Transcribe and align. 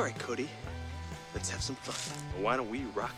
All 0.00 0.06
right, 0.06 0.18
Cody, 0.18 0.48
let's 1.34 1.50
have 1.50 1.60
some 1.60 1.76
fun. 1.76 2.42
Why 2.42 2.56
don't 2.56 2.70
we 2.70 2.84
rock? 2.94 3.14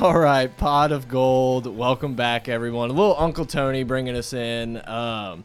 All 0.00 0.16
right, 0.16 0.56
pot 0.58 0.92
of 0.92 1.08
gold. 1.08 1.66
Welcome 1.66 2.14
back, 2.14 2.48
everyone. 2.48 2.90
A 2.90 2.92
little 2.92 3.16
Uncle 3.18 3.44
Tony 3.44 3.82
bringing 3.82 4.14
us 4.14 4.32
in. 4.32 4.76
Um, 4.88 5.44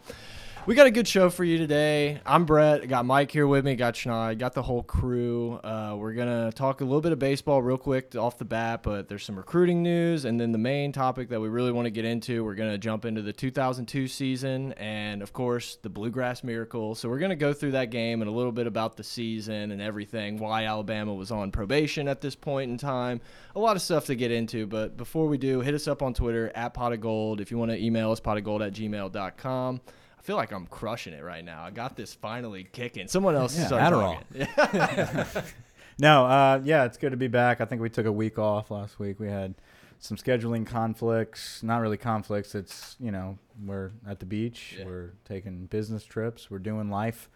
we 0.65 0.73
got 0.73 0.87
a 0.87 0.91
good 0.91 1.07
show 1.07 1.29
for 1.29 1.43
you 1.43 1.59
today. 1.59 2.19
I'm 2.25 2.45
Brett. 2.45 2.81
I 2.81 2.85
Got 2.87 3.05
Mike 3.05 3.29
here 3.29 3.45
with 3.45 3.63
me. 3.63 3.75
Got 3.75 3.93
Schneid. 3.93 4.39
Got 4.39 4.53
the 4.53 4.63
whole 4.63 4.81
crew. 4.81 5.59
Uh, 5.63 5.95
we're 5.95 6.13
gonna 6.13 6.51
talk 6.51 6.81
a 6.81 6.83
little 6.83 7.01
bit 7.01 7.11
of 7.11 7.19
baseball 7.19 7.61
real 7.61 7.77
quick 7.77 8.15
off 8.15 8.39
the 8.39 8.45
bat, 8.45 8.81
but 8.81 9.07
there's 9.07 9.23
some 9.23 9.35
recruiting 9.35 9.83
news, 9.83 10.25
and 10.25 10.39
then 10.39 10.51
the 10.51 10.57
main 10.57 10.91
topic 10.91 11.29
that 11.29 11.39
we 11.39 11.49
really 11.49 11.71
want 11.71 11.85
to 11.85 11.91
get 11.91 12.03
into. 12.03 12.43
We're 12.43 12.55
gonna 12.55 12.79
jump 12.79 13.05
into 13.05 13.21
the 13.21 13.31
2002 13.31 14.07
season, 14.07 14.73
and 14.73 15.21
of 15.21 15.33
course 15.33 15.77
the 15.83 15.89
Bluegrass 15.89 16.43
Miracle. 16.43 16.95
So 16.95 17.09
we're 17.09 17.20
gonna 17.20 17.35
go 17.35 17.53
through 17.53 17.71
that 17.71 17.91
game 17.91 18.23
and 18.23 18.29
a 18.29 18.34
little 18.34 18.51
bit 18.51 18.65
about 18.65 18.97
the 18.97 19.03
season 19.03 19.71
and 19.71 19.79
everything. 19.79 20.37
Why 20.37 20.65
Alabama 20.65 21.13
was 21.13 21.29
on 21.29 21.51
probation 21.51 22.07
at 22.07 22.21
this 22.21 22.35
point 22.35 22.71
in 22.71 22.79
time. 22.79 23.21
A 23.55 23.59
lot 23.59 23.75
of 23.75 23.84
stuff 23.84 24.07
to 24.07 24.15
get 24.15 24.31
into, 24.31 24.65
but 24.65 24.97
before 24.97 25.27
we 25.27 25.37
do, 25.37 25.62
hit 25.62 25.75
us 25.75 25.87
up 25.87 26.01
on 26.01 26.15
Twitter 26.15 26.51
at 26.55 26.73
pot 26.73 26.91
of 26.91 27.01
gold. 27.01 27.40
If 27.40 27.51
you 27.51 27.59
want 27.59 27.70
to 27.70 27.77
email 27.77 28.12
us, 28.12 28.20
potofgold 28.20 28.65
at 28.65 28.73
gmail.com 28.73 29.81
feel 30.26 30.35
like 30.35 30.51
I'm 30.51 30.65
crushing 30.65 31.13
it 31.13 31.23
right 31.23 31.45
now. 31.45 31.63
I 31.63 31.70
got 31.70 31.95
this 31.95 32.13
finally 32.13 32.63
kicking. 32.63 33.07
Someone 33.07 33.35
else 33.35 33.57
Yeah, 33.57 33.70
Adderall. 33.70 35.43
No, 35.98 36.26
uh, 36.26 36.59
yeah, 36.65 36.84
it's 36.84 36.98
good 36.98 37.12
to 37.12 37.18
be 37.18 37.29
back. 37.29 37.62
I 37.62 37.65
think 37.65 37.81
we 37.81 37.90
took 37.90 38.05
a 38.05 38.12
week 38.12 38.37
off 38.37 38.70
last 38.70 38.99
week. 38.99 39.18
We 39.18 39.29
had 39.29 39.55
some 39.99 40.18
scheduling 40.18 40.65
conflicts. 40.65 41.63
Not 41.63 41.77
really 41.79 41.96
conflicts. 41.96 42.53
It's 42.53 42.98
you 42.99 43.12
know 43.12 43.37
we're 43.65 43.91
at 44.05 44.20
the 44.20 44.26
beach. 44.26 44.76
Yeah. 44.77 44.85
We're 44.85 45.13
taking 45.23 45.68
business 45.68 46.03
trips. 46.03 46.51
We're 46.51 46.59
doing 46.59 46.90
life. 46.90 47.29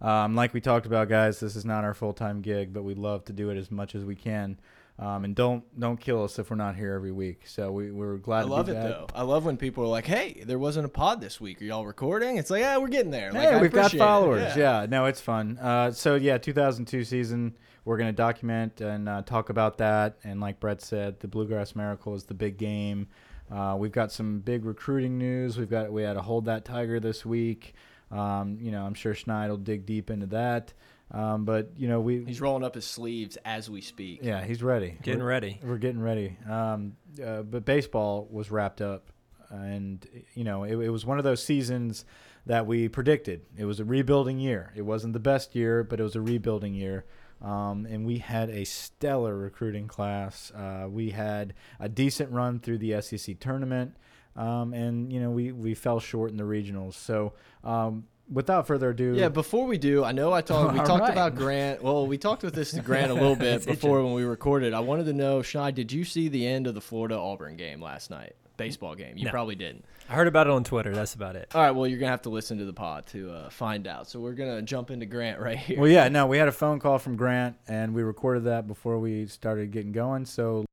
Um, 0.00 0.36
like 0.36 0.54
we 0.54 0.60
talked 0.60 0.86
about, 0.86 1.08
guys, 1.08 1.40
this 1.40 1.56
is 1.56 1.64
not 1.64 1.82
our 1.82 1.94
full 1.94 2.12
time 2.12 2.40
gig, 2.40 2.72
but 2.72 2.84
we 2.84 2.94
love 2.94 3.24
to 3.24 3.32
do 3.32 3.50
it 3.50 3.56
as 3.56 3.72
much 3.72 3.96
as 3.96 4.04
we 4.04 4.14
can. 4.14 4.60
Um, 4.96 5.24
and 5.24 5.34
don't 5.34 5.64
don't 5.78 5.98
kill 5.98 6.22
us 6.22 6.38
if 6.38 6.50
we're 6.50 6.56
not 6.56 6.76
here 6.76 6.92
every 6.94 7.10
week. 7.10 7.48
So 7.48 7.72
we 7.72 7.90
we're 7.90 8.16
glad. 8.16 8.40
I 8.40 8.42
to 8.42 8.48
love 8.48 8.66
be 8.66 8.72
it 8.72 8.74
back. 8.76 8.84
though. 8.90 9.06
I 9.14 9.22
love 9.22 9.44
when 9.44 9.56
people 9.56 9.82
are 9.82 9.88
like, 9.88 10.06
"Hey, 10.06 10.44
there 10.46 10.58
wasn't 10.58 10.86
a 10.86 10.88
pod 10.88 11.20
this 11.20 11.40
week. 11.40 11.60
Are 11.60 11.64
y'all 11.64 11.84
recording?" 11.84 12.36
It's 12.36 12.48
like, 12.48 12.60
"Yeah, 12.60 12.76
we're 12.78 12.86
getting 12.88 13.10
there." 13.10 13.32
Like, 13.32 13.42
Hey, 13.42 13.54
I 13.54 13.60
we've 13.60 13.72
got 13.72 13.90
followers. 13.90 14.56
Yeah. 14.56 14.86
no, 14.88 15.06
it's 15.06 15.20
fun. 15.20 15.58
Uh, 15.60 15.90
so 15.90 16.14
yeah, 16.14 16.38
2002 16.38 17.02
season. 17.02 17.56
We're 17.84 17.98
gonna 17.98 18.12
document 18.12 18.80
and 18.80 19.08
uh, 19.08 19.22
talk 19.22 19.50
about 19.50 19.78
that. 19.78 20.16
And 20.22 20.40
like 20.40 20.60
Brett 20.60 20.80
said, 20.80 21.18
the 21.18 21.26
Bluegrass 21.28 21.74
Miracle 21.74 22.14
is 22.14 22.24
the 22.24 22.34
big 22.34 22.56
game. 22.56 23.08
Uh, 23.50 23.74
we've 23.76 23.92
got 23.92 24.12
some 24.12 24.38
big 24.38 24.64
recruiting 24.64 25.18
news. 25.18 25.58
We've 25.58 25.68
got 25.68 25.92
we 25.92 26.02
had 26.02 26.14
to 26.14 26.22
hold 26.22 26.44
that 26.44 26.64
tiger 26.64 27.00
this 27.00 27.26
week. 27.26 27.74
Um, 28.12 28.58
you 28.60 28.70
know, 28.70 28.84
I'm 28.86 28.94
sure 28.94 29.12
Schneid 29.12 29.48
will 29.48 29.56
dig 29.56 29.86
deep 29.86 30.08
into 30.08 30.26
that. 30.26 30.72
Um, 31.14 31.44
but 31.44 31.70
you 31.76 31.86
know, 31.88 32.00
we 32.00 32.24
He's 32.24 32.40
rolling 32.40 32.64
up 32.64 32.74
his 32.74 32.84
sleeves 32.84 33.38
as 33.44 33.70
we 33.70 33.80
speak. 33.80 34.20
yeah, 34.22 34.44
he's 34.44 34.62
ready. 34.62 34.98
Getting 35.02 35.20
We're- 35.20 35.30
ready. 35.30 35.60
We're 35.62 35.78
getting 35.78 36.00
ready. 36.00 36.36
Um, 36.50 36.96
uh, 37.24 37.42
but 37.42 37.64
baseball 37.64 38.26
was 38.30 38.50
wrapped 38.50 38.80
up, 38.80 39.12
and 39.48 40.04
you 40.34 40.42
know 40.42 40.64
it, 40.64 40.72
it 40.76 40.88
was 40.90 41.06
one 41.06 41.18
of 41.18 41.24
those 41.24 41.42
seasons 41.42 42.04
that 42.46 42.66
we 42.66 42.88
predicted. 42.88 43.42
It 43.56 43.64
was 43.64 43.78
a 43.78 43.84
rebuilding 43.84 44.38
year. 44.38 44.72
It 44.74 44.82
wasn't 44.82 45.12
the 45.12 45.20
best 45.20 45.54
year, 45.54 45.84
but 45.84 46.00
it 46.00 46.02
was 46.02 46.16
a 46.16 46.20
rebuilding 46.20 46.74
year. 46.74 47.04
Um, 47.40 47.86
and 47.86 48.04
we 48.06 48.18
had 48.18 48.50
a 48.50 48.64
stellar 48.64 49.36
recruiting 49.36 49.86
class. 49.86 50.50
Uh, 50.52 50.86
we 50.90 51.10
had 51.10 51.54
a 51.78 51.88
decent 51.88 52.32
run 52.32 52.58
through 52.58 52.78
the 52.78 53.00
SEC 53.02 53.38
tournament, 53.38 53.96
um, 54.34 54.72
and 54.74 55.12
you 55.12 55.20
know 55.20 55.30
we 55.30 55.52
we 55.52 55.74
fell 55.74 56.00
short 56.00 56.30
in 56.32 56.36
the 56.38 56.44
regionals. 56.44 56.94
So 56.94 57.34
um, 57.62 58.04
without 58.30 58.66
further 58.66 58.90
ado, 58.90 59.14
Yeah, 59.14 59.28
before 59.28 59.66
we 59.66 59.78
do, 59.78 60.04
I 60.04 60.12
know 60.12 60.32
I 60.32 60.40
talked. 60.40 60.72
We 60.74 60.78
talked 60.84 61.02
right. 61.02 61.10
about 61.12 61.34
Grant. 61.34 61.82
Well, 61.82 62.06
we 62.06 62.18
talked 62.18 62.42
with 62.42 62.54
this 62.54 62.70
to 62.72 62.80
Grant 62.80 63.10
a 63.10 63.14
little 63.14 63.36
bit 63.48 63.54
It's 63.56 63.66
before 63.66 64.02
when 64.02 64.14
we 64.14 64.24
recorded. 64.24 64.74
I 64.74 64.80
wanted 64.80 65.04
to 65.06 65.12
know, 65.12 65.42
Shai, 65.42 65.70
did 65.70 65.92
you 65.92 66.04
see 66.04 66.28
the 66.28 66.46
end 66.46 66.66
of 66.66 66.74
the 66.74 66.80
Florida 66.80 67.16
Auburn 67.16 67.56
game 67.56 67.80
last 67.82 68.10
night? 68.10 68.34
Baseball 68.56 68.94
game. 68.94 69.16
You 69.16 69.24
No. 69.26 69.30
probably 69.32 69.56
didn't. 69.56 69.84
I 70.08 70.14
heard 70.14 70.28
about 70.28 70.46
it 70.46 70.52
on 70.52 70.62
Twitter. 70.64 70.94
That's 70.94 71.14
about 71.14 71.34
it. 71.34 71.50
All 71.54 71.60
right. 71.62 71.72
Well, 71.72 71.86
you're 71.88 71.98
gonna 71.98 72.10
have 72.12 72.22
to 72.22 72.30
listen 72.30 72.58
to 72.58 72.64
the 72.64 72.72
pod 72.72 73.06
to 73.06 73.30
uh, 73.32 73.50
find 73.50 73.86
out. 73.88 74.08
So 74.08 74.20
we're 74.20 74.34
gonna 74.34 74.62
jump 74.62 74.90
into 74.92 75.06
Grant 75.06 75.40
right 75.40 75.58
here. 75.58 75.80
Well, 75.80 75.90
yeah, 75.90 76.08
no, 76.08 76.26
we 76.26 76.38
had 76.38 76.46
a 76.46 76.52
phone 76.52 76.78
call 76.78 76.98
from 76.98 77.16
Grant, 77.16 77.56
and 77.66 77.94
we 77.94 78.02
recorded 78.02 78.44
that 78.44 78.68
before 78.68 78.98
we 78.98 79.26
started 79.26 79.72
getting 79.72 79.92
going. 79.92 80.24
So, 80.26 80.66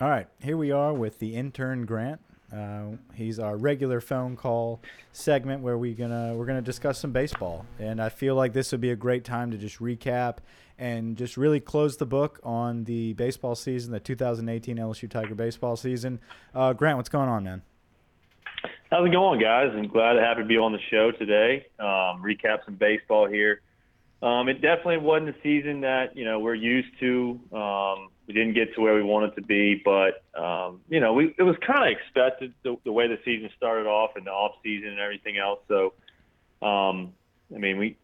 all 0.00 0.08
right, 0.08 0.26
here 0.42 0.56
we 0.56 0.72
are 0.72 0.92
with 0.92 1.18
the 1.20 1.36
intern 1.36 1.84
Grant. 1.86 2.20
Uh, 2.52 2.96
he's 3.14 3.38
our 3.38 3.56
regular 3.56 4.00
phone 4.00 4.36
call 4.36 4.80
segment 5.12 5.62
where 5.62 5.76
we're 5.76 5.94
gonna 5.94 6.34
we're 6.34 6.46
gonna 6.46 6.62
discuss 6.62 6.98
some 6.98 7.12
baseball, 7.12 7.66
and 7.78 8.00
I 8.00 8.08
feel 8.08 8.34
like 8.34 8.52
this 8.52 8.72
would 8.72 8.80
be 8.80 8.90
a 8.90 8.96
great 8.96 9.24
time 9.24 9.50
to 9.50 9.58
just 9.58 9.78
recap 9.78 10.38
and 10.78 11.16
just 11.16 11.36
really 11.36 11.60
close 11.60 11.96
the 11.96 12.06
book 12.06 12.40
on 12.42 12.84
the 12.84 13.12
baseball 13.14 13.54
season, 13.54 13.92
the 13.92 14.00
2018 14.00 14.76
LSU 14.76 15.08
Tiger 15.08 15.34
baseball 15.34 15.76
season. 15.76 16.20
Uh, 16.54 16.72
Grant, 16.72 16.96
what's 16.96 17.08
going 17.08 17.28
on, 17.28 17.44
man? 17.44 17.62
How's 18.90 19.06
it 19.06 19.12
going, 19.12 19.40
guys? 19.40 19.70
I'm 19.72 19.88
glad 19.88 20.16
happy 20.16 20.42
to 20.42 20.46
be 20.46 20.56
on 20.56 20.72
the 20.72 20.78
show 20.90 21.10
today. 21.12 21.66
Um, 21.78 22.22
recap 22.22 22.64
some 22.64 22.74
baseball 22.74 23.26
here. 23.26 23.60
Um, 24.22 24.48
it 24.48 24.60
definitely 24.62 24.98
wasn't 24.98 25.30
a 25.30 25.34
season 25.42 25.80
that 25.80 26.16
you 26.16 26.24
know 26.24 26.38
we're 26.38 26.54
used 26.54 26.88
to. 27.00 27.40
Um, 27.52 28.08
we 28.26 28.34
didn't 28.34 28.54
get 28.54 28.74
to 28.74 28.80
where 28.80 28.94
we 28.94 29.02
wanted 29.02 29.34
to 29.36 29.42
be, 29.42 29.82
but 29.84 30.22
um, 30.34 30.80
you 30.88 31.00
know 31.00 31.12
we, 31.12 31.34
it 31.38 31.42
was 31.42 31.56
kind 31.66 31.84
of 31.84 31.98
expected 31.98 32.54
the, 32.62 32.76
the 32.84 32.92
way 32.92 33.08
the 33.08 33.18
season 33.24 33.50
started 33.56 33.86
off 33.86 34.16
and 34.16 34.26
the 34.26 34.30
off 34.30 34.56
season 34.62 34.88
and 34.88 35.00
everything 35.00 35.38
else. 35.38 35.60
So, 35.68 35.92
um, 36.66 37.12
I 37.54 37.58
mean, 37.58 37.78
we 37.78 37.96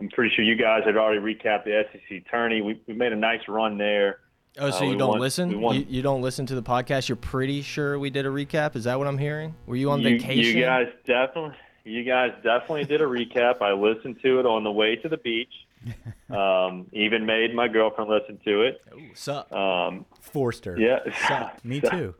I'm 0.00 0.08
pretty 0.08 0.34
sure 0.34 0.44
you 0.44 0.56
guys 0.56 0.82
had 0.84 0.96
already 0.96 1.20
recapped 1.20 1.64
the 1.64 1.84
SEC 1.92 2.30
tourney. 2.30 2.60
We, 2.60 2.80
we 2.86 2.94
made 2.94 3.12
a 3.12 3.16
nice 3.16 3.40
run 3.48 3.78
there. 3.78 4.20
oh, 4.58 4.70
so 4.70 4.84
uh, 4.84 4.90
you 4.90 4.96
don't 4.96 5.10
won- 5.10 5.20
listen? 5.20 5.60
won. 5.60 5.76
You, 5.76 5.86
you 5.88 6.02
don't 6.02 6.22
listen 6.22 6.46
to 6.46 6.54
the 6.54 6.62
podcast? 6.62 7.08
You're 7.08 7.16
pretty 7.16 7.62
sure 7.62 7.98
we 7.98 8.10
did 8.10 8.24
a 8.24 8.28
recap? 8.28 8.76
Is 8.76 8.84
that 8.84 8.98
what 8.98 9.08
I'm 9.08 9.18
hearing? 9.18 9.54
Were 9.66 9.76
you 9.76 9.90
on 9.90 10.00
you, 10.00 10.18
vacation? 10.18 10.56
You 10.56 10.64
guys 10.64 10.86
definitely, 11.04 11.56
you 11.84 12.04
guys 12.04 12.32
definitely 12.44 12.84
did 12.84 13.00
a 13.00 13.06
recap. 13.06 13.60
I 13.60 13.72
listened 13.72 14.20
to 14.22 14.38
it 14.38 14.46
on 14.46 14.62
the 14.62 14.72
way 14.72 14.96
to 14.96 15.08
the 15.08 15.16
beach. 15.16 15.52
Um, 16.30 16.86
even 16.92 17.24
made 17.24 17.54
my 17.54 17.68
girlfriend 17.68 18.10
listen 18.10 18.38
to 18.44 18.62
it. 18.62 18.82
Ooh, 18.94 19.00
sup? 19.14 19.50
Um, 19.50 20.04
Forster. 20.20 20.76
yeah, 20.78 21.50
Me 21.64 21.80
too. 21.90 22.14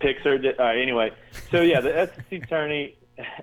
Pixar. 0.00 0.42
Did, 0.42 0.58
uh, 0.58 0.64
anyway, 0.64 1.12
so 1.50 1.60
yeah, 1.60 1.80
the 1.80 2.10
SEC 2.30 2.48
tourney, 2.48 2.96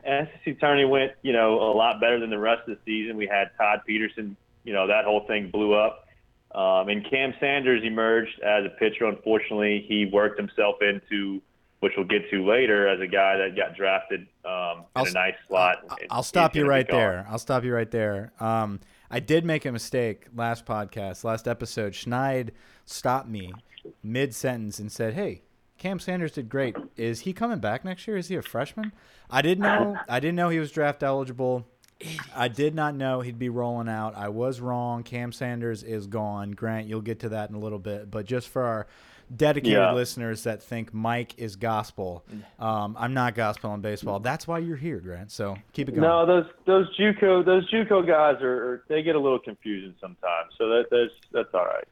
SEC 0.06 0.60
tourney 0.60 0.84
went, 0.86 1.14
you 1.22 1.32
know, 1.34 1.56
a 1.62 1.74
lot 1.74 2.00
better 2.02 2.20
than 2.20 2.30
the 2.30 2.38
rest 2.40 2.68
of 2.68 2.76
the 2.78 2.80
season. 2.86 3.18
We 3.18 3.28
had 3.28 3.50
Todd 3.58 3.80
Peterson. 3.88 4.36
You 4.64 4.74
know, 4.74 4.88
that 4.88 5.06
whole 5.06 5.26
thing 5.28 5.52
blew 5.52 5.74
up. 5.74 6.08
Um, 6.54 6.90
and 6.90 7.08
Cam 7.10 7.34
Sanders 7.40 7.82
emerged 7.84 8.40
as 8.42 8.66
a 8.66 8.70
pitcher. 8.80 9.06
Unfortunately, 9.06 9.86
he 9.88 10.10
worked 10.12 10.40
himself 10.40 10.78
into, 10.82 11.42
which 11.82 11.94
we'll 11.98 12.08
get 12.08 12.30
to 12.32 12.46
later, 12.46 12.88
as 12.88 13.00
a 13.00 13.08
guy 13.08 13.38
that 13.38 13.56
got 13.56 13.76
drafted 13.76 14.22
um, 14.46 14.86
I'll 14.96 15.04
in 15.04 15.08
a 15.08 15.08
s- 15.08 15.14
nice 15.14 15.34
slot. 15.48 15.78
I- 15.90 15.96
and 16.02 16.08
I'll 16.10 16.24
stop 16.24 16.56
you 16.56 16.66
right 16.66 16.88
gone. 16.88 17.00
there. 17.00 17.28
I'll 17.30 17.38
stop 17.40 17.64
you 17.64 17.74
right 17.74 17.90
there. 17.92 18.32
Um, 18.40 18.80
I 19.10 19.20
did 19.20 19.46
make 19.46 19.66
a 19.66 19.72
mistake 19.72 20.28
last 20.36 20.66
podcast, 20.66 21.24
last 21.24 21.48
episode. 21.48 21.94
Schneid 21.94 22.50
stopped 22.86 23.30
me 23.30 23.54
mid 24.04 24.34
sentence 24.34 24.80
and 24.80 24.92
said, 24.92 25.14
"Hey, 25.14 25.42
Cam 25.78 26.00
Sanders 26.00 26.32
did 26.32 26.50
great. 26.50 26.76
Is 26.98 27.22
he 27.22 27.34
coming 27.34 27.60
back 27.60 27.86
next 27.86 28.08
year? 28.08 28.18
Is 28.18 28.28
he 28.28 28.36
a 28.36 28.42
freshman?" 28.42 28.92
I 29.30 29.42
didn't 29.42 29.64
know. 29.64 29.98
I 30.08 30.20
didn't 30.20 30.36
know 30.36 30.50
he 30.50 30.60
was 30.60 30.72
draft 30.72 31.04
eligible. 31.04 31.66
I 32.36 32.50
did 32.50 32.76
not 32.76 32.94
know 32.96 33.22
he'd 33.22 33.40
be 33.40 33.50
rolling 33.50 33.88
out. 33.88 34.18
I 34.18 34.30
was 34.30 34.60
wrong. 34.60 35.04
Cam 35.04 35.32
Sanders 35.32 35.82
is 35.82 36.08
gone. 36.08 36.52
Grant, 36.52 36.88
you'll 36.88 37.02
get 37.02 37.20
to 37.22 37.30
that 37.30 37.50
in 37.50 37.56
a 37.56 37.60
little 37.60 37.80
bit. 37.80 38.12
But 38.12 38.26
just 38.26 38.50
for 38.50 38.64
our 38.64 38.88
dedicated 39.34 39.78
Yeah. 39.78 39.94
listeners 39.94 40.44
that 40.44 40.62
think 40.62 40.94
Mike 40.94 41.38
is 41.38 41.56
gospel, 41.56 42.26
um, 42.60 42.96
I'm 43.00 43.14
not 43.14 43.36
gospel 43.36 43.74
in 43.74 43.82
baseball. 43.82 44.20
That's 44.20 44.48
why 44.48 44.60
you're 44.60 44.78
here, 44.78 45.00
Grant. 45.00 45.32
So 45.32 45.58
keep 45.74 45.90
it 45.90 45.94
going. 45.94 46.02
No, 46.08 46.26
those 46.26 46.46
those 46.66 46.98
JUCO 46.98 47.46
those 47.46 47.70
JUCO 47.72 48.06
guys 48.08 48.42
are, 48.42 48.74
are 48.74 48.84
they 48.88 49.02
get 49.04 49.16
a 49.16 49.20
little 49.20 49.40
confusing 49.40 49.96
sometimes. 50.02 50.54
So 50.58 50.70
that 50.70 50.86
that's 50.92 51.14
that's 51.32 51.54
all 51.54 51.66
right. 51.66 51.88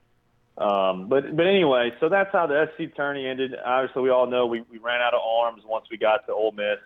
Um, 0.56 1.08
but 1.08 1.36
but 1.36 1.48
anyway, 1.48 1.92
so 2.00 2.10
that's 2.10 2.32
how 2.32 2.46
the 2.46 2.70
SC 2.78 2.96
tourney 2.96 3.26
ended. 3.28 3.56
Obviously, 3.66 4.04
we 4.04 4.10
all 4.10 4.28
know 4.28 4.46
we, 4.46 4.62
we 4.70 4.78
ran 4.78 5.02
out 5.02 5.14
of 5.16 5.22
arms 5.22 5.64
once 5.66 5.86
we 5.90 5.98
got 5.98 6.26
to 6.28 6.34
Ole 6.34 6.52
Miss, 6.52 6.78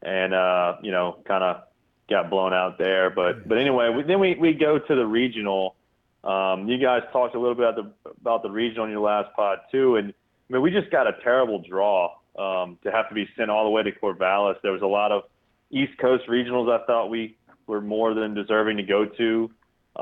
and 0.00 0.32
uh, 0.32 0.76
you 0.82 0.90
know, 0.90 1.18
kind 1.26 1.44
of 1.44 1.64
got 2.08 2.30
blown 2.30 2.54
out 2.54 2.78
there. 2.78 3.10
But 3.10 3.46
but 3.46 3.58
anyway, 3.58 3.90
we, 3.90 4.02
then 4.04 4.20
we, 4.20 4.36
we 4.36 4.54
go 4.54 4.78
to 4.78 4.94
the 4.94 5.04
regional. 5.06 5.76
Um, 6.24 6.68
you 6.68 6.78
guys 6.78 7.02
talked 7.12 7.34
a 7.34 7.38
little 7.38 7.54
bit 7.54 7.68
about 7.68 7.76
the 8.04 8.10
about 8.20 8.42
the 8.42 8.50
regional 8.50 8.84
in 8.84 8.90
your 8.90 9.00
last 9.00 9.34
pod 9.36 9.58
too, 9.70 9.96
and 9.96 10.10
I 10.10 10.52
mean 10.52 10.62
we 10.62 10.70
just 10.70 10.90
got 10.90 11.06
a 11.06 11.12
terrible 11.22 11.62
draw 11.62 12.14
um, 12.38 12.78
to 12.82 12.90
have 12.90 13.08
to 13.10 13.14
be 13.14 13.28
sent 13.36 13.50
all 13.50 13.64
the 13.64 13.70
way 13.70 13.82
to 13.82 13.92
Corvallis. 13.92 14.56
There 14.62 14.72
was 14.72 14.82
a 14.82 14.86
lot 14.86 15.12
of 15.12 15.24
East 15.70 15.98
Coast 15.98 16.24
regionals 16.28 16.70
I 16.70 16.84
thought 16.86 17.08
we 17.08 17.36
were 17.66 17.80
more 17.80 18.14
than 18.14 18.34
deserving 18.34 18.78
to 18.78 18.82
go 18.82 19.04
to, 19.04 19.50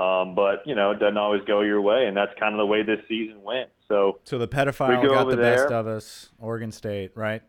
um, 0.01 0.35
but 0.35 0.67
you 0.67 0.75
know 0.77 0.93
it 0.93 1.01
doesn't 1.01 1.19
always 1.19 1.43
go 1.45 1.63
your 1.63 1.81
way, 1.81 2.07
and 2.07 2.17
that's 2.17 2.33
kind 2.39 2.55
of 2.55 2.59
the 2.59 2.67
way 2.67 2.83
this 2.83 3.01
season 3.09 3.43
went. 3.43 3.71
So 3.89 4.21
So 4.25 4.39
the 4.39 4.49
pedophile 4.49 5.03
go 5.03 5.11
got 5.11 5.29
the 5.29 5.37
best 5.37 5.73
of 5.73 5.89
us. 5.89 6.31
Oregon 6.39 6.71
State, 6.71 7.11
right? 7.17 7.43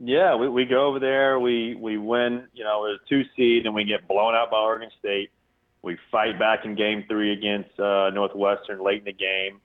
yeah, 0.00 0.36
we, 0.36 0.48
we 0.48 0.64
go 0.64 0.86
over 0.86 1.00
there, 1.00 1.40
we 1.40 1.74
we 1.74 1.98
win, 1.98 2.46
you 2.54 2.64
know, 2.64 2.80
we're 2.80 2.94
a 2.94 2.98
two 3.08 3.22
seed, 3.36 3.66
and 3.66 3.74
we 3.74 3.84
get 3.84 4.06
blown 4.06 4.34
out 4.34 4.50
by 4.50 4.58
Oregon 4.58 4.90
State. 4.98 5.30
We 5.82 5.96
fight 6.10 6.38
back 6.38 6.64
in 6.64 6.74
game 6.74 7.04
three 7.08 7.32
against 7.32 7.78
uh, 7.78 8.10
Northwestern 8.10 8.82
late 8.84 8.98
in 9.00 9.04
the 9.04 9.12
game 9.12 9.60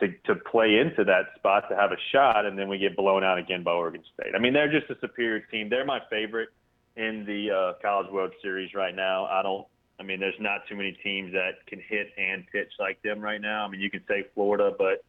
to 0.00 0.08
to 0.26 0.34
play 0.34 0.78
into 0.78 1.04
that 1.04 1.26
spot 1.36 1.64
to 1.70 1.76
have 1.76 1.92
a 1.92 1.96
shot, 2.10 2.44
and 2.46 2.58
then 2.58 2.68
we 2.68 2.78
get 2.78 2.96
blown 2.96 3.22
out 3.22 3.38
again 3.38 3.62
by 3.62 3.72
Oregon 3.72 4.02
State. 4.14 4.34
I 4.34 4.38
mean, 4.38 4.52
they're 4.52 4.70
just 4.70 4.90
a 4.90 4.98
superior 5.00 5.40
team. 5.40 5.68
They're 5.68 5.84
my 5.84 6.00
favorite 6.10 6.48
in 6.96 7.24
the 7.24 7.50
uh, 7.50 7.72
College 7.82 8.10
World 8.10 8.32
Series 8.42 8.74
right 8.74 8.94
now. 8.94 9.26
I 9.26 9.42
don't. 9.42 9.66
I 10.00 10.02
mean, 10.04 10.18
there's 10.18 10.34
not 10.40 10.62
too 10.68 10.74
many 10.74 10.92
teams 11.04 11.32
that 11.32 11.64
can 11.66 11.78
hit 11.78 12.08
and 12.18 12.44
pitch 12.50 12.72
like 12.80 13.00
them 13.02 13.20
right 13.20 13.40
now. 13.40 13.64
I 13.64 13.68
mean, 13.68 13.80
you 13.80 13.90
can 13.90 14.02
say 14.08 14.24
Florida, 14.34 14.72
but 14.76 15.04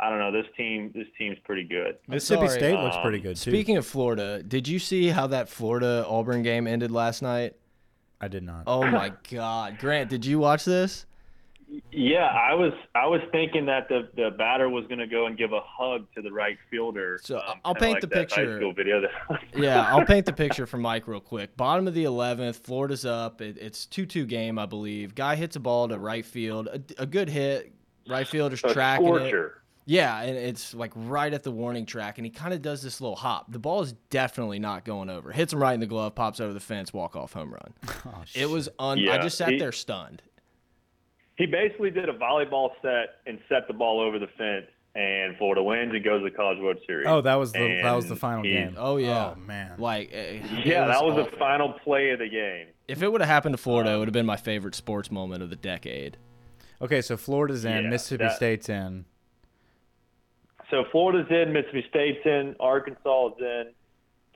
I 0.00 0.10
don't 0.10 0.18
know. 0.18 0.32
This 0.32 0.50
team, 0.56 0.90
this 0.92 1.06
team's 1.16 1.38
pretty 1.44 1.62
good. 1.62 1.98
Mississippi 2.08 2.48
sorry. 2.48 2.58
State 2.58 2.74
looks 2.74 2.96
Um, 2.96 3.02
pretty 3.02 3.20
good 3.20 3.36
too. 3.36 3.50
Speaking 3.52 3.76
of 3.76 3.86
Florida, 3.86 4.42
did 4.42 4.66
you 4.66 4.80
see 4.80 5.08
how 5.08 5.28
that 5.28 5.48
Florida 5.48 6.04
Auburn 6.08 6.42
game 6.42 6.66
ended 6.66 6.90
last 6.90 7.22
night? 7.22 7.54
I 8.22 8.28
did 8.28 8.44
not. 8.44 8.62
Oh 8.68 8.86
my 8.86 9.12
God, 9.30 9.78
Grant, 9.78 10.08
did 10.08 10.24
you 10.24 10.38
watch 10.38 10.64
this? 10.64 11.06
Yeah, 11.90 12.26
I 12.26 12.54
was 12.54 12.72
I 12.94 13.06
was 13.06 13.20
thinking 13.32 13.66
that 13.66 13.88
the 13.88 14.08
the 14.14 14.30
batter 14.30 14.68
was 14.68 14.86
going 14.86 14.98
to 14.98 15.06
go 15.06 15.26
and 15.26 15.36
give 15.36 15.52
a 15.52 15.60
hug 15.64 16.06
to 16.14 16.22
the 16.22 16.30
right 16.30 16.58
fielder. 16.70 17.18
So, 17.22 17.38
um, 17.38 17.60
I'll 17.64 17.74
paint 17.74 17.94
like 17.94 18.00
the 18.02 18.06
that 18.08 18.28
picture. 18.28 18.72
Video. 18.76 19.00
That, 19.00 19.40
Yeah, 19.56 19.80
I'll 19.80 20.04
paint 20.04 20.26
the 20.26 20.32
picture 20.44 20.66
for 20.66 20.76
Mike 20.76 21.08
real 21.08 21.20
quick. 21.20 21.56
Bottom 21.56 21.88
of 21.88 21.94
the 21.94 22.04
11th, 22.04 22.56
Florida's 22.56 23.06
up. 23.06 23.40
It, 23.40 23.56
it's 23.58 23.86
2 23.86 24.04
2 24.06 24.26
game, 24.26 24.58
I 24.58 24.66
believe. 24.66 25.14
Guy 25.14 25.34
hits 25.34 25.56
a 25.56 25.60
ball 25.60 25.88
to 25.88 25.98
right 25.98 26.24
field. 26.24 26.68
A, 26.68 27.02
a 27.02 27.06
good 27.06 27.28
hit. 27.28 27.72
Right 28.06 28.26
fielder's 28.26 28.62
a 28.64 28.72
tracking 28.72 29.14
it. 29.16 29.34
Scorcher. 29.84 29.94
Yeah, 29.96 30.20
and 30.22 30.36
it's 30.36 30.74
like 30.74 30.92
right 30.94 31.32
at 31.32 31.42
the 31.42 31.50
warning 31.50 31.86
track, 31.86 32.18
and 32.18 32.24
he 32.24 32.30
kind 32.30 32.54
of 32.54 32.62
does 32.62 32.82
this 32.82 33.00
little 33.00 33.16
hop. 33.16 33.50
The 33.52 33.58
ball 33.58 33.82
is 33.82 33.92
definitely 34.10 34.58
not 34.58 34.84
going 34.84 35.10
over. 35.10 35.32
Hits 35.32 35.52
him 35.52 35.60
right 35.62 35.74
in 35.74 35.80
the 35.80 35.86
glove, 35.86 36.14
pops 36.14 36.40
over 36.40 36.52
the 36.52 36.60
fence, 36.60 36.92
walk 36.92 37.16
off 37.16 37.32
home 37.32 37.52
run. 37.52 37.72
Oh, 38.06 38.22
It 38.34 38.48
was 38.50 38.68
un. 38.78 38.98
I 39.08 39.18
just 39.18 39.38
sat 39.38 39.50
he- 39.50 39.58
there 39.58 39.72
stunned. 39.72 40.22
He 41.36 41.46
basically 41.46 41.90
did 41.90 42.08
a 42.08 42.12
volleyball 42.12 42.70
set 42.82 43.16
and 43.26 43.38
set 43.48 43.66
the 43.66 43.72
ball 43.72 44.00
over 44.00 44.18
the 44.18 44.26
fence, 44.38 44.66
and 44.94 45.36
Florida 45.38 45.62
wins 45.62 45.92
and 45.94 46.04
goes 46.04 46.20
to 46.20 46.24
the 46.30 46.36
College 46.36 46.58
World 46.60 46.76
Series. 46.86 47.06
Oh, 47.08 47.22
that 47.22 47.34
was 47.36 47.52
the 47.52 47.80
that 47.82 47.92
was 47.92 48.06
the 48.08 48.16
final 48.16 48.42
he- 48.44 48.52
game. 48.52 48.74
Oh 48.78 48.98
yeah, 48.98 49.32
Oh 49.34 49.40
man. 49.40 49.74
like 49.78 50.10
eh, 50.12 50.40
it 50.42 50.66
Yeah, 50.66 50.86
that 50.86 51.02
was 51.04 51.16
the 51.16 51.34
final 51.38 51.72
play 51.84 52.10
of 52.10 52.18
the 52.18 52.28
game. 52.28 52.66
If 52.86 53.02
it 53.02 53.10
would 53.10 53.22
have 53.22 53.30
happened 53.30 53.54
to 53.54 53.62
Florida, 53.62 53.92
it 53.94 53.98
would 53.98 54.08
have 54.08 54.12
been 54.12 54.26
my 54.26 54.36
favorite 54.36 54.74
sports 54.74 55.10
moment 55.10 55.42
of 55.42 55.48
the 55.50 55.56
decade. 55.56 56.18
Okay, 56.82 57.00
so 57.00 57.16
Florida's 57.16 57.64
in, 57.64 57.84
Yeah, 57.84 57.90
Mississippi 57.90 58.24
that- 58.24 58.36
State's 58.36 58.68
in. 58.68 59.06
So 60.72 60.84
Florida's 60.90 61.30
in, 61.30 61.52
Mississippi 61.52 61.84
State's 61.90 62.24
in, 62.24 62.56
Arkansas 62.58 63.28
is 63.28 63.34
in, 63.40 63.64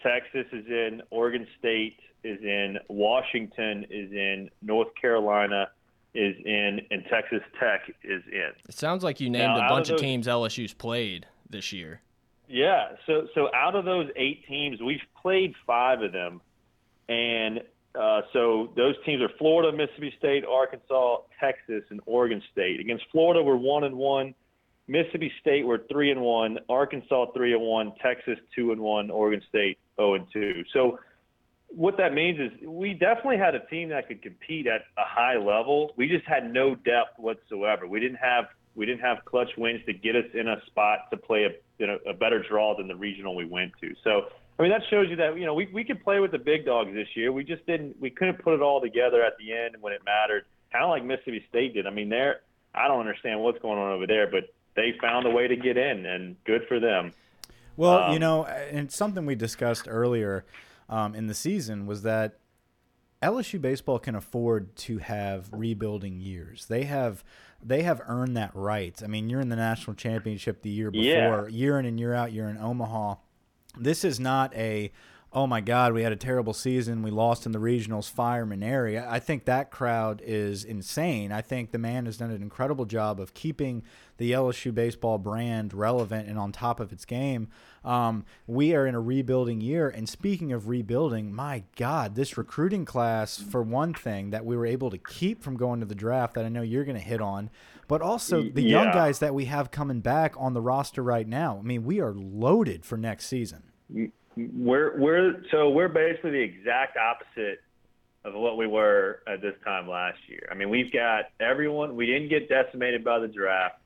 Texas 0.02 0.44
is 0.52 0.66
in, 0.66 1.00
Oregon 1.08 1.46
State 1.58 1.96
is 2.24 2.38
in, 2.42 2.76
Washington 2.88 3.86
is 3.88 4.12
in, 4.12 4.50
North 4.60 4.88
Carolina 5.00 5.70
is 6.14 6.36
in, 6.44 6.82
and 6.90 7.02
Texas 7.10 7.40
Tech 7.58 7.90
is 8.04 8.22
in. 8.30 8.50
It 8.68 8.74
sounds 8.74 9.02
like 9.02 9.18
you 9.18 9.30
named 9.30 9.54
Now, 9.54 9.64
a 9.64 9.68
bunch 9.68 9.88
of 9.88 9.94
those- 9.96 10.02
teams 10.02 10.26
LSU's 10.26 10.74
played 10.74 11.26
this 11.48 11.72
year. 11.72 12.02
Yeah, 12.48 12.90
so 13.06 13.26
so 13.34 13.48
out 13.54 13.74
of 13.74 13.84
those 13.86 14.08
eight 14.14 14.46
teams, 14.46 14.80
we've 14.80 15.00
played 15.20 15.54
five 15.66 16.02
of 16.02 16.12
them, 16.12 16.40
and 17.08 17.60
uh, 17.98 18.22
so 18.32 18.70
those 18.76 18.94
teams 19.04 19.20
are 19.20 19.30
Florida, 19.30 19.76
Mississippi 19.76 20.14
State, 20.16 20.44
Arkansas, 20.44 21.22
Texas, 21.40 21.82
and 21.90 22.00
Oregon 22.06 22.40
State. 22.52 22.78
Against 22.78 23.04
Florida, 23.10 23.42
we're 23.42 23.56
one 23.56 23.82
and 23.82 23.96
one. 23.96 24.34
Mississippi 24.88 25.32
State, 25.40 25.66
we're 25.66 25.86
three 25.88 26.10
and 26.10 26.20
one. 26.20 26.58
Arkansas, 26.68 27.26
three 27.34 27.52
and 27.52 27.62
one. 27.62 27.92
Texas, 28.02 28.38
two 28.54 28.72
and 28.72 28.80
one. 28.80 29.10
Oregon 29.10 29.42
State, 29.48 29.78
zero 29.96 30.14
and 30.14 30.26
two. 30.32 30.62
So 30.72 30.98
what 31.68 31.96
that 31.98 32.14
means 32.14 32.38
is 32.38 32.66
we 32.66 32.92
definitely 32.94 33.38
had 33.38 33.54
a 33.54 33.66
team 33.66 33.88
that 33.90 34.08
could 34.08 34.22
compete 34.22 34.66
at 34.66 34.82
a 34.96 35.04
high 35.04 35.36
level. 35.36 35.92
We 35.96 36.08
just 36.08 36.24
had 36.26 36.52
no 36.52 36.74
depth 36.74 37.18
whatsoever. 37.18 37.86
We 37.86 38.00
didn't 38.00 38.18
have 38.18 38.46
we 38.74 38.84
didn't 38.84 39.00
have 39.00 39.24
clutch 39.24 39.48
wins 39.56 39.80
to 39.86 39.94
get 39.94 40.14
us 40.14 40.26
in 40.34 40.48
a 40.48 40.56
spot 40.66 41.10
to 41.10 41.16
play 41.16 41.44
a 41.44 41.50
you 41.78 41.86
know, 41.86 41.98
a 42.08 42.14
better 42.14 42.44
draw 42.46 42.76
than 42.76 42.88
the 42.88 42.96
regional 42.96 43.34
we 43.34 43.44
went 43.44 43.72
to. 43.80 43.94
So 44.04 44.26
I 44.58 44.62
mean 44.62 44.70
that 44.70 44.82
shows 44.90 45.08
you 45.10 45.16
that 45.16 45.36
you 45.38 45.46
know 45.46 45.54
we 45.54 45.68
we 45.72 45.82
could 45.84 46.02
play 46.04 46.20
with 46.20 46.30
the 46.30 46.38
big 46.38 46.64
dogs 46.64 46.92
this 46.94 47.08
year. 47.14 47.32
We 47.32 47.44
just 47.44 47.66
didn't 47.66 48.00
we 48.00 48.10
couldn't 48.10 48.42
put 48.42 48.54
it 48.54 48.62
all 48.62 48.80
together 48.80 49.22
at 49.24 49.32
the 49.38 49.52
end 49.52 49.76
when 49.80 49.92
it 49.92 50.02
mattered. 50.04 50.44
Kind 50.72 50.84
of 50.84 50.90
like 50.90 51.04
Mississippi 51.04 51.44
State 51.48 51.74
did. 51.74 51.86
I 51.86 51.90
mean 51.90 52.08
they're 52.08 52.40
I 52.74 52.88
don't 52.88 53.00
understand 53.00 53.40
what's 53.40 53.58
going 53.60 53.78
on 53.78 53.92
over 53.92 54.06
there, 54.06 54.30
but 54.30 54.52
they 54.76 54.92
found 55.00 55.26
a 55.26 55.30
way 55.30 55.48
to 55.48 55.56
get 55.56 55.76
in, 55.76 56.06
and 56.06 56.36
good 56.44 56.62
for 56.68 56.78
them. 56.78 57.12
Well, 57.76 58.08
you 58.10 58.14
Um, 58.16 58.20
know, 58.20 58.44
and 58.44 58.90
something 58.90 59.26
we 59.26 59.34
discussed 59.34 59.86
earlier 59.88 60.44
um, 60.88 61.14
in 61.14 61.26
the 61.26 61.34
season 61.34 61.86
was 61.86 62.02
that 62.02 62.38
LSU 63.22 63.60
baseball 63.60 63.98
can 63.98 64.14
afford 64.14 64.76
to 64.76 64.98
have 64.98 65.48
rebuilding 65.52 66.20
years. 66.20 66.66
They 66.66 66.84
have 66.84 67.24
they 67.62 67.82
have 67.82 68.00
earned 68.06 68.36
that 68.36 68.50
right. 68.54 69.02
I 69.02 69.06
mean, 69.06 69.28
you're 69.30 69.40
in 69.40 69.48
the 69.48 69.56
national 69.56 69.94
championship 69.94 70.62
the 70.62 70.68
year 70.70 70.90
Yeah. 70.92 71.30
before, 71.30 71.48
year 71.48 71.78
in 71.78 71.86
and 71.86 71.98
year 71.98 72.12
out. 72.14 72.30
You're 72.32 72.48
in 72.48 72.58
Omaha. 72.58 73.16
This 73.78 74.04
is 74.04 74.20
not 74.20 74.54
a 74.54 74.92
oh 75.36 75.46
my 75.46 75.60
God, 75.60 75.92
we 75.92 76.02
had 76.02 76.12
a 76.12 76.16
terrible 76.16 76.54
season. 76.54 77.02
We 77.02 77.10
lost 77.10 77.44
in 77.44 77.52
the 77.52 77.58
regionals, 77.58 78.10
fire 78.10 78.46
Mainieri. 78.46 79.06
I 79.06 79.18
think 79.18 79.44
that 79.44 79.70
crowd 79.70 80.22
is 80.24 80.64
insane. 80.64 81.30
I 81.30 81.42
think 81.42 81.72
the 81.72 81.78
man 81.78 82.06
has 82.06 82.16
done 82.16 82.30
an 82.30 82.40
incredible 82.40 82.86
job 82.86 83.20
of 83.20 83.34
keeping 83.34 83.82
the 84.16 84.32
LSU 84.32 84.74
baseball 84.74 85.18
brand 85.18 85.74
relevant 85.74 86.26
and 86.26 86.38
on 86.38 86.52
top 86.52 86.80
of 86.80 86.90
its 86.90 87.04
game. 87.04 87.48
Um, 87.84 88.24
we 88.46 88.74
are 88.74 88.86
in 88.86 88.94
a 88.94 89.00
rebuilding 89.00 89.60
year. 89.60 89.90
And 89.90 90.08
speaking 90.08 90.54
of 90.54 90.68
rebuilding, 90.68 91.34
my 91.34 91.64
God, 91.76 92.14
this 92.14 92.38
recruiting 92.38 92.86
class, 92.86 93.36
for 93.36 93.62
one 93.62 93.92
thing, 93.92 94.30
that 94.30 94.46
we 94.46 94.56
were 94.56 94.64
able 94.64 94.88
to 94.88 94.96
keep 94.96 95.42
from 95.42 95.58
going 95.58 95.80
to 95.80 95.86
the 95.86 95.94
draft, 95.94 96.32
that 96.34 96.46
I 96.46 96.48
know 96.48 96.62
you're 96.62 96.84
going 96.86 96.96
to 96.96 97.02
hit 97.02 97.20
on, 97.20 97.50
but 97.88 98.00
also 98.00 98.42
the 98.42 98.62
young 98.62 98.86
guys 98.90 99.18
that 99.18 99.34
we 99.34 99.44
have 99.44 99.70
coming 99.70 100.00
back 100.00 100.34
on 100.38 100.54
the 100.54 100.62
roster 100.62 101.02
right 101.02 101.28
now. 101.28 101.58
I 101.58 101.62
mean, 101.62 101.84
we 101.84 102.00
are 102.00 102.14
loaded 102.14 102.86
for 102.86 102.96
next 102.96 103.26
season. 103.26 103.64
We're 104.36 104.98
we're 104.98 105.42
so 105.50 105.70
we're 105.70 105.88
basically 105.88 106.32
the 106.32 106.42
exact 106.42 106.98
opposite 106.98 107.60
of 108.24 108.34
what 108.34 108.58
we 108.58 108.66
were 108.66 109.22
at 109.26 109.40
this 109.40 109.54
time 109.64 109.88
last 109.88 110.18
year. 110.26 110.48
I 110.50 110.54
mean, 110.54 110.68
we've 110.68 110.92
got 110.92 111.26
everyone. 111.40 111.96
We 111.96 112.06
didn't 112.06 112.28
get 112.28 112.48
decimated 112.48 113.04
by 113.04 113.20
the 113.20 113.28
draft, 113.28 113.76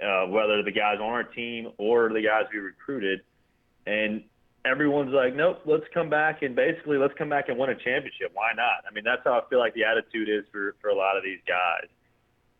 uh, 0.00 0.26
whether 0.26 0.62
the 0.62 0.70
guys 0.70 0.98
on 1.00 1.08
our 1.08 1.24
team 1.24 1.72
or 1.78 2.10
the 2.10 2.22
guys 2.22 2.44
we 2.52 2.60
recruited, 2.60 3.22
and 3.86 4.22
everyone's 4.64 5.12
like, 5.12 5.34
nope, 5.34 5.62
let's 5.64 5.84
come 5.92 6.08
back 6.08 6.42
and 6.42 6.54
basically 6.54 6.98
let's 6.98 7.14
come 7.18 7.28
back 7.28 7.48
and 7.48 7.58
win 7.58 7.70
a 7.70 7.74
championship. 7.74 8.30
Why 8.32 8.52
not? 8.54 8.84
I 8.88 8.92
mean, 8.94 9.04
that's 9.04 9.22
how 9.24 9.32
I 9.32 9.48
feel 9.48 9.58
like 9.58 9.74
the 9.74 9.84
attitude 9.84 10.28
is 10.28 10.44
for 10.52 10.76
for 10.80 10.90
a 10.90 10.94
lot 10.94 11.16
of 11.16 11.24
these 11.24 11.40
guys. 11.48 11.88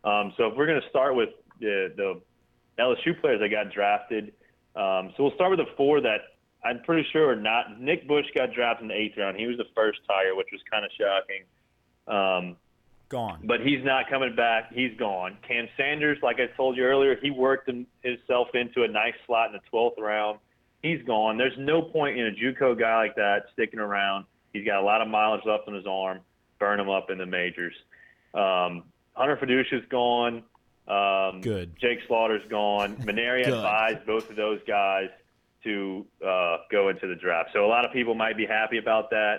Um, 0.03 0.33
so 0.37 0.47
if 0.47 0.57
we're 0.57 0.67
going 0.67 0.81
to 0.81 0.89
start 0.89 1.15
with 1.15 1.29
the 1.59 1.93
the 1.95 2.21
LSU 2.77 3.19
players 3.21 3.39
that 3.39 3.49
got 3.49 3.71
drafted, 3.71 4.33
um, 4.75 5.13
so 5.15 5.23
we'll 5.23 5.35
start 5.35 5.51
with 5.51 5.59
the 5.59 5.71
four 5.77 6.01
that 6.01 6.34
I'm 6.65 6.81
pretty 6.81 7.07
sure 7.11 7.35
not. 7.35 7.79
Nick 7.79 8.07
Bush 8.07 8.25
got 8.35 8.53
drafted 8.53 8.83
in 8.83 8.87
the 8.87 8.95
eighth 8.95 9.17
round. 9.17 9.37
He 9.37 9.45
was 9.45 9.57
the 9.57 9.67
first 9.75 9.99
Tiger, 10.07 10.35
which 10.35 10.47
was 10.51 10.61
kind 10.69 10.83
of 10.83 10.91
shocking. 10.97 11.45
Um, 12.07 12.57
Gone. 13.07 13.41
but 13.43 13.61
he's 13.61 13.85
not 13.85 14.09
coming 14.09 14.35
back. 14.35 14.73
He's 14.73 14.97
gone. 14.97 15.37
Cam 15.47 15.67
Sanders, 15.77 16.17
like 16.23 16.37
I 16.39 16.47
told 16.57 16.75
you 16.75 16.83
earlier, 16.83 17.15
he 17.21 17.29
worked 17.29 17.69
him, 17.69 17.85
himself 18.01 18.47
into 18.55 18.83
a 18.83 18.87
nice 18.87 19.13
slot 19.27 19.53
in 19.53 19.53
the 19.53 19.77
12th 19.77 19.99
round. 19.99 20.39
He's 20.81 21.03
gone. 21.03 21.37
There's 21.37 21.57
no 21.57 21.83
point 21.83 22.17
in 22.17 22.25
a 22.27 22.31
JUCO 22.31 22.79
guy 22.79 22.97
like 22.97 23.15
that 23.15 23.45
sticking 23.53 23.79
around. 23.79 24.25
He's 24.51 24.65
got 24.65 24.81
a 24.81 24.85
lot 24.85 25.01
of 25.01 25.07
mileage 25.07 25.45
left 25.45 25.67
on 25.67 25.75
his 25.75 25.85
arm. 25.85 26.21
Burn 26.57 26.79
him 26.79 26.89
up 26.89 27.11
in 27.11 27.19
the 27.19 27.25
majors. 27.27 27.75
Um, 28.33 28.83
Hunter 29.13 29.37
Feduccia's 29.37 29.85
gone. 29.89 30.43
Um, 30.87 31.41
Good. 31.41 31.75
Jake 31.79 31.99
Slaughter's 32.07 32.47
gone. 32.49 32.95
Mainieri 33.01 33.45
advised 33.45 34.05
both 34.07 34.29
of 34.31 34.35
those 34.35 34.59
guys 34.67 35.09
to 35.65 36.05
uh, 36.25 36.57
go 36.71 36.87
into 36.89 37.07
the 37.07 37.15
draft. 37.15 37.49
So 37.53 37.65
a 37.65 37.67
lot 37.67 37.85
of 37.85 37.91
people 37.91 38.15
might 38.15 38.37
be 38.37 38.45
happy 38.45 38.77
about 38.77 39.09
that. 39.09 39.35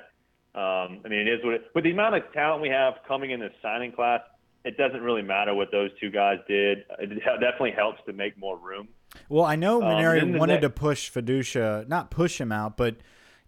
Um, 0.54 1.00
I 1.04 1.08
mean, 1.08 1.20
it 1.20 1.28
is 1.28 1.40
what 1.44 1.54
it. 1.54 1.64
With 1.74 1.84
the 1.84 1.90
amount 1.90 2.14
of 2.16 2.22
talent 2.34 2.60
we 2.62 2.68
have 2.68 2.94
coming 3.08 3.30
in 3.30 3.40
this 3.40 3.52
signing 3.62 3.92
class, 3.92 4.20
it 4.64 4.76
doesn't 4.76 5.00
really 5.02 5.22
matter 5.22 5.54
what 5.54 5.70
those 5.72 5.90
two 6.00 6.10
guys 6.10 6.38
did. 6.48 6.78
It 6.98 7.08
definitely 7.40 7.72
helps 7.72 8.00
to 8.06 8.12
make 8.12 8.36
more 8.38 8.58
room. 8.58 8.88
Well, 9.28 9.44
I 9.44 9.56
know 9.56 9.82
Um, 9.82 9.88
Mainieri 9.88 10.32
the 10.32 10.38
wanted 10.38 10.54
next- 10.54 10.62
to 10.64 10.70
push 10.70 11.10
Feduccia, 11.10 11.88
not 11.88 12.10
push 12.10 12.40
him 12.40 12.52
out, 12.52 12.76
but 12.76 12.96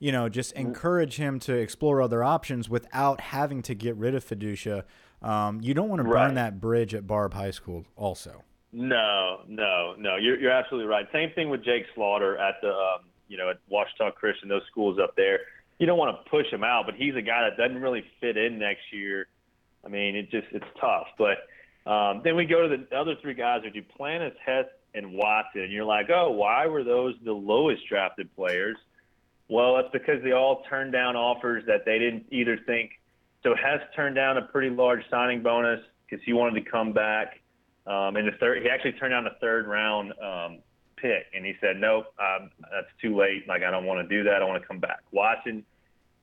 you 0.01 0.13
know, 0.13 0.29
just 0.29 0.53
encourage 0.53 1.17
him 1.17 1.41
to 1.41 1.55
explore 1.55 2.01
other 2.01 2.23
options 2.23 2.69
without 2.69 3.21
having 3.21 3.63
to 3.63 3.75
get 3.75 3.97
rid 3.97 4.15
of 4.15 4.25
Feduccia. 4.25 4.85
Um, 5.21 5.61
you 5.61 5.75
don't 5.75 5.89
want 5.89 5.99
to 5.99 6.05
burn 6.05 6.13
Right. 6.13 6.35
that 6.35 6.61
bridge 6.61 6.95
at 6.95 7.05
Barbe 7.09 7.35
High 7.35 7.51
School, 7.51 7.85
also. 7.97 8.45
No, 8.73 9.41
no, 9.49 9.95
no. 9.99 10.17
You're 10.17 10.39
you're 10.39 10.53
absolutely 10.53 10.89
right. 10.89 11.07
Same 11.13 11.31
thing 11.35 11.49
with 11.49 11.65
Jake 11.65 11.85
Slaughter 11.95 12.37
at 12.37 12.57
the 12.61 12.69
um, 12.69 13.01
you 13.29 13.39
know 13.39 13.51
at 13.51 13.59
Ouachita 13.71 14.13
Christian, 14.15 14.49
those 14.49 14.63
schools 14.71 14.99
up 15.03 15.17
there. 15.17 15.41
You 15.79 15.87
don't 15.87 15.99
want 15.99 16.17
to 16.17 16.31
push 16.31 16.47
him 16.53 16.65
out, 16.65 16.85
but 16.87 16.95
he's 16.95 17.15
a 17.15 17.23
guy 17.23 17.49
that 17.49 17.57
doesn't 17.57 17.81
really 17.81 18.05
fit 18.21 18.37
in 18.37 18.59
next 18.59 18.93
year. 18.93 19.27
I 19.85 19.89
mean, 19.89 20.17
it 20.17 20.31
just 20.31 20.49
it's 20.53 20.67
tough. 20.81 21.07
But 21.17 21.91
um, 21.91 22.21
then 22.25 22.37
we 22.37 22.45
go 22.45 22.69
to 22.69 22.77
the 22.77 22.97
other 22.97 23.15
three 23.23 23.35
guys 23.35 23.63
are 23.65 23.71
Duplantis, 23.71 24.35
Hess, 24.45 24.67
and 24.95 25.15
Watson. 25.15 25.63
And 25.63 25.73
you're 25.73 25.85
like, 25.85 26.11
oh, 26.11 26.31
why 26.31 26.67
were 26.67 26.85
those 26.85 27.15
the 27.25 27.33
lowest 27.33 27.89
drafted 27.89 28.35
players? 28.37 28.77
Well, 29.49 29.77
that's 29.77 29.89
because 29.93 30.23
they 30.23 30.33
all 30.33 30.63
turned 30.69 30.93
down 30.93 31.17
offers 31.17 31.65
that 31.67 31.87
they 31.87 31.99
didn't 31.99 32.27
either 32.31 32.59
think. 32.67 32.91
So 33.43 33.55
Hess 33.55 33.81
turned 33.97 34.15
down 34.17 34.37
a 34.37 34.43
pretty 34.43 34.69
large 34.69 35.01
signing 35.11 35.43
bonus 35.43 35.81
because 36.05 36.23
he 36.27 36.35
wanted 36.35 36.63
to 36.63 36.71
come 36.71 36.93
back. 36.93 37.41
Um, 37.89 38.17
in 38.17 38.27
the 38.27 38.33
third, 38.39 38.63
he 38.63 38.69
actually 38.69 38.93
turned 38.93 39.13
down 39.13 39.27
a 39.27 39.35
third 39.41 39.67
round 39.67 40.13
um, 40.23 40.59
pick, 40.97 41.27
and 41.35 41.45
he 41.45 41.55
said, 41.61 41.77
"Nope, 41.79 42.07
um, 42.19 42.51
that's 42.61 42.93
too 43.01 43.17
late. 43.17 43.49
Like 43.49 43.63
I 43.63 43.71
don't 43.71 43.87
want 43.87 44.07
to 44.07 44.15
do 44.15 44.23
that. 44.25 44.43
I 44.43 44.45
want 44.45 44.61
to 44.63 44.69
come 44.69 44.79
back." 44.79 45.01
Watson 45.11 45.65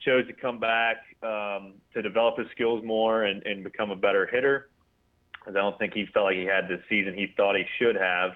chose 0.01 0.27
to 0.27 0.34
come 0.34 0.60
back 0.60 0.98
um, 1.24 1.74
to 1.93 2.01
develop 2.01 2.38
his 2.38 2.48
skills 2.51 2.84
more 2.84 3.24
and, 3.24 3.41
and 3.43 3.63
become 3.63 3.89
a 3.91 3.95
better 3.95 4.27
hitter. 4.27 4.69
Because 5.34 5.55
I 5.55 5.60
don't 5.60 5.77
think 5.79 5.93
he 5.93 6.05
felt 6.13 6.25
like 6.25 6.36
he 6.36 6.45
had 6.45 6.67
the 6.67 6.81
season 6.89 7.13
he 7.13 7.34
thought 7.36 7.55
he 7.55 7.65
should 7.79 7.95
have. 7.95 8.31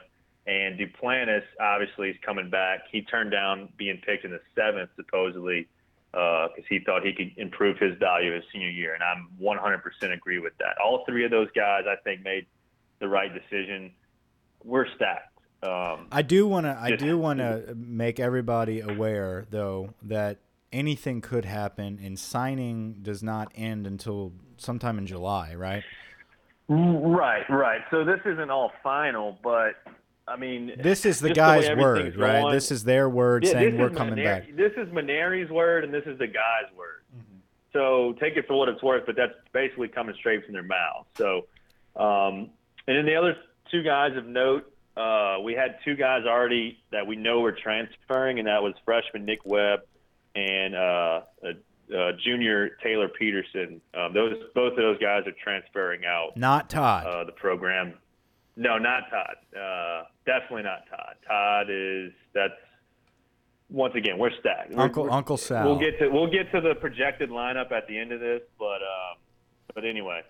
And 0.48 0.80
Duplantis 0.80 1.44
obviously 1.60 2.10
is 2.10 2.18
coming 2.26 2.50
back. 2.50 2.82
He 2.92 3.02
turned 3.04 3.32
down 3.32 3.70
being 3.78 4.02
picked 4.04 4.26
in 4.26 4.32
the 4.32 4.42
seventh 4.56 4.90
supposedly 4.96 5.68
because 6.12 6.50
uh, 6.58 6.68
he 6.68 6.80
thought 6.80 7.06
he 7.06 7.14
could 7.14 7.32
improve 7.38 7.78
his 7.78 7.96
value 8.00 8.34
his 8.34 8.44
senior 8.52 8.70
year, 8.70 8.96
and 8.96 9.04
I'm 9.04 9.30
100% 9.40 10.12
agree 10.12 10.40
with 10.40 10.54
that. 10.58 10.76
All 10.84 11.04
three 11.06 11.24
of 11.24 11.30
those 11.30 11.50
guys, 11.56 11.84
I 11.88 11.96
think, 12.04 12.24
made 12.24 12.48
the 13.00 13.08
right 13.08 13.32
decision. 13.34 13.92
We're 14.64 14.88
stacked. 14.96 15.38
Um, 15.62 16.08
I 16.12 16.22
do 16.22 16.48
want 16.48 16.66
to. 16.66 16.78
I 16.80 16.96
do 16.96 17.18
want 17.18 17.40
to 17.40 17.76
make 17.76 18.20
everybody 18.20 18.80
aware, 18.80 19.46
though, 19.50 19.94
that 20.04 20.38
anything 20.72 21.22
could 21.22 21.46
happen, 21.46 22.00
and 22.02 22.18
signing 22.18 22.98
does 23.02 23.22
not 23.22 23.52
end 23.56 23.86
until 23.86 24.32
sometime 24.58 24.98
in 24.98 25.06
July, 25.06 25.56
right? 25.56 25.84
Right, 26.70 27.50
right. 27.50 27.82
So 27.92 28.06
this 28.06 28.20
isn't 28.26 28.50
all 28.50 28.72
final, 28.84 29.38
but 29.44 29.74
I 30.28 30.36
mean, 30.38 30.74
this 30.78 31.06
is 31.06 31.20
the 31.20 31.34
guy's 31.34 31.68
the 31.68 31.76
word, 31.76 32.16
right? 32.16 32.42
Going, 32.42 32.54
this 32.54 32.72
is 32.72 32.84
their 32.84 33.10
word 33.10 33.44
yeah, 33.44 33.54
saying 33.54 33.78
we're 33.78 33.90
coming 33.90 34.24
back. 34.24 34.56
This 34.56 34.74
is 34.78 34.88
Mainieri's 34.94 35.50
word, 35.50 35.84
and 35.84 35.94
this 35.94 36.06
is 36.06 36.20
the 36.20 36.28
guy's 36.28 36.72
word. 36.78 37.04
Mm 37.16 37.22
-hmm. 37.22 37.40
So 37.74 38.14
take 38.20 38.40
it 38.40 38.46
for 38.48 38.56
what 38.56 38.70
it's 38.70 38.84
worth, 38.84 39.06
but 39.06 39.16
that's 39.16 39.34
basically 39.52 39.88
coming 39.88 40.16
straight 40.16 40.46
from 40.46 40.54
their 40.54 40.70
mouth. 40.80 41.08
So, 41.18 41.48
um, 41.96 42.50
and 42.90 42.98
then 42.98 43.06
the 43.06 43.16
other 43.16 43.38
two 43.70 43.84
guys 43.84 44.18
of 44.18 44.26
note, 44.26 44.74
uh, 44.98 45.38
we 45.44 45.54
had 45.54 45.78
two 45.86 45.96
guys 45.96 46.24
already 46.26 46.80
that 46.92 47.06
we 47.06 47.16
know 47.16 47.40
were 47.40 47.52
transferring, 47.52 48.40
and 48.40 48.48
that 48.48 48.64
was 48.64 48.74
freshman 48.84 49.26
Nick 49.26 49.46
Webb 49.46 49.82
and 50.34 50.74
uh, 50.74 51.22
uh, 51.44 52.12
junior 52.26 52.72
Taylor 52.82 53.08
Peterson. 53.08 53.80
Um, 53.94 54.12
those 54.16 54.34
both 54.56 54.72
of 54.72 54.78
those 54.78 54.98
guys 54.98 55.28
are 55.28 55.36
transferring 55.44 56.04
out. 56.06 56.36
Not 56.36 56.68
Todd. 56.68 57.06
Uh, 57.06 57.24
the 57.26 57.32
program. 57.32 57.94
No, 58.56 58.80
not 58.80 59.04
Todd. 59.12 59.36
Uh, 59.56 60.04
definitely 60.26 60.64
not 60.64 60.80
Todd. 60.90 61.16
Todd 61.28 61.68
is 61.70 62.12
that's 62.34 62.54
once 63.70 63.94
again 63.94 64.18
we're 64.18 64.32
stacked. 64.40 64.74
Uncle 64.76 65.04
we're, 65.04 65.12
Uncle 65.12 65.38
Sal. 65.38 65.64
We'll 65.64 65.80
get 65.80 66.00
to 66.00 66.10
we'll 66.10 66.32
get 66.32 66.52
to 66.54 66.60
the 66.60 66.74
projected 66.74 67.30
lineup 67.30 67.72
at 67.72 67.88
the 67.88 68.00
end 68.00 68.12
of 68.12 68.20
this, 68.20 68.42
but 68.58 68.82
um, 68.82 69.18
but 69.76 69.86
anyway. 69.86 70.24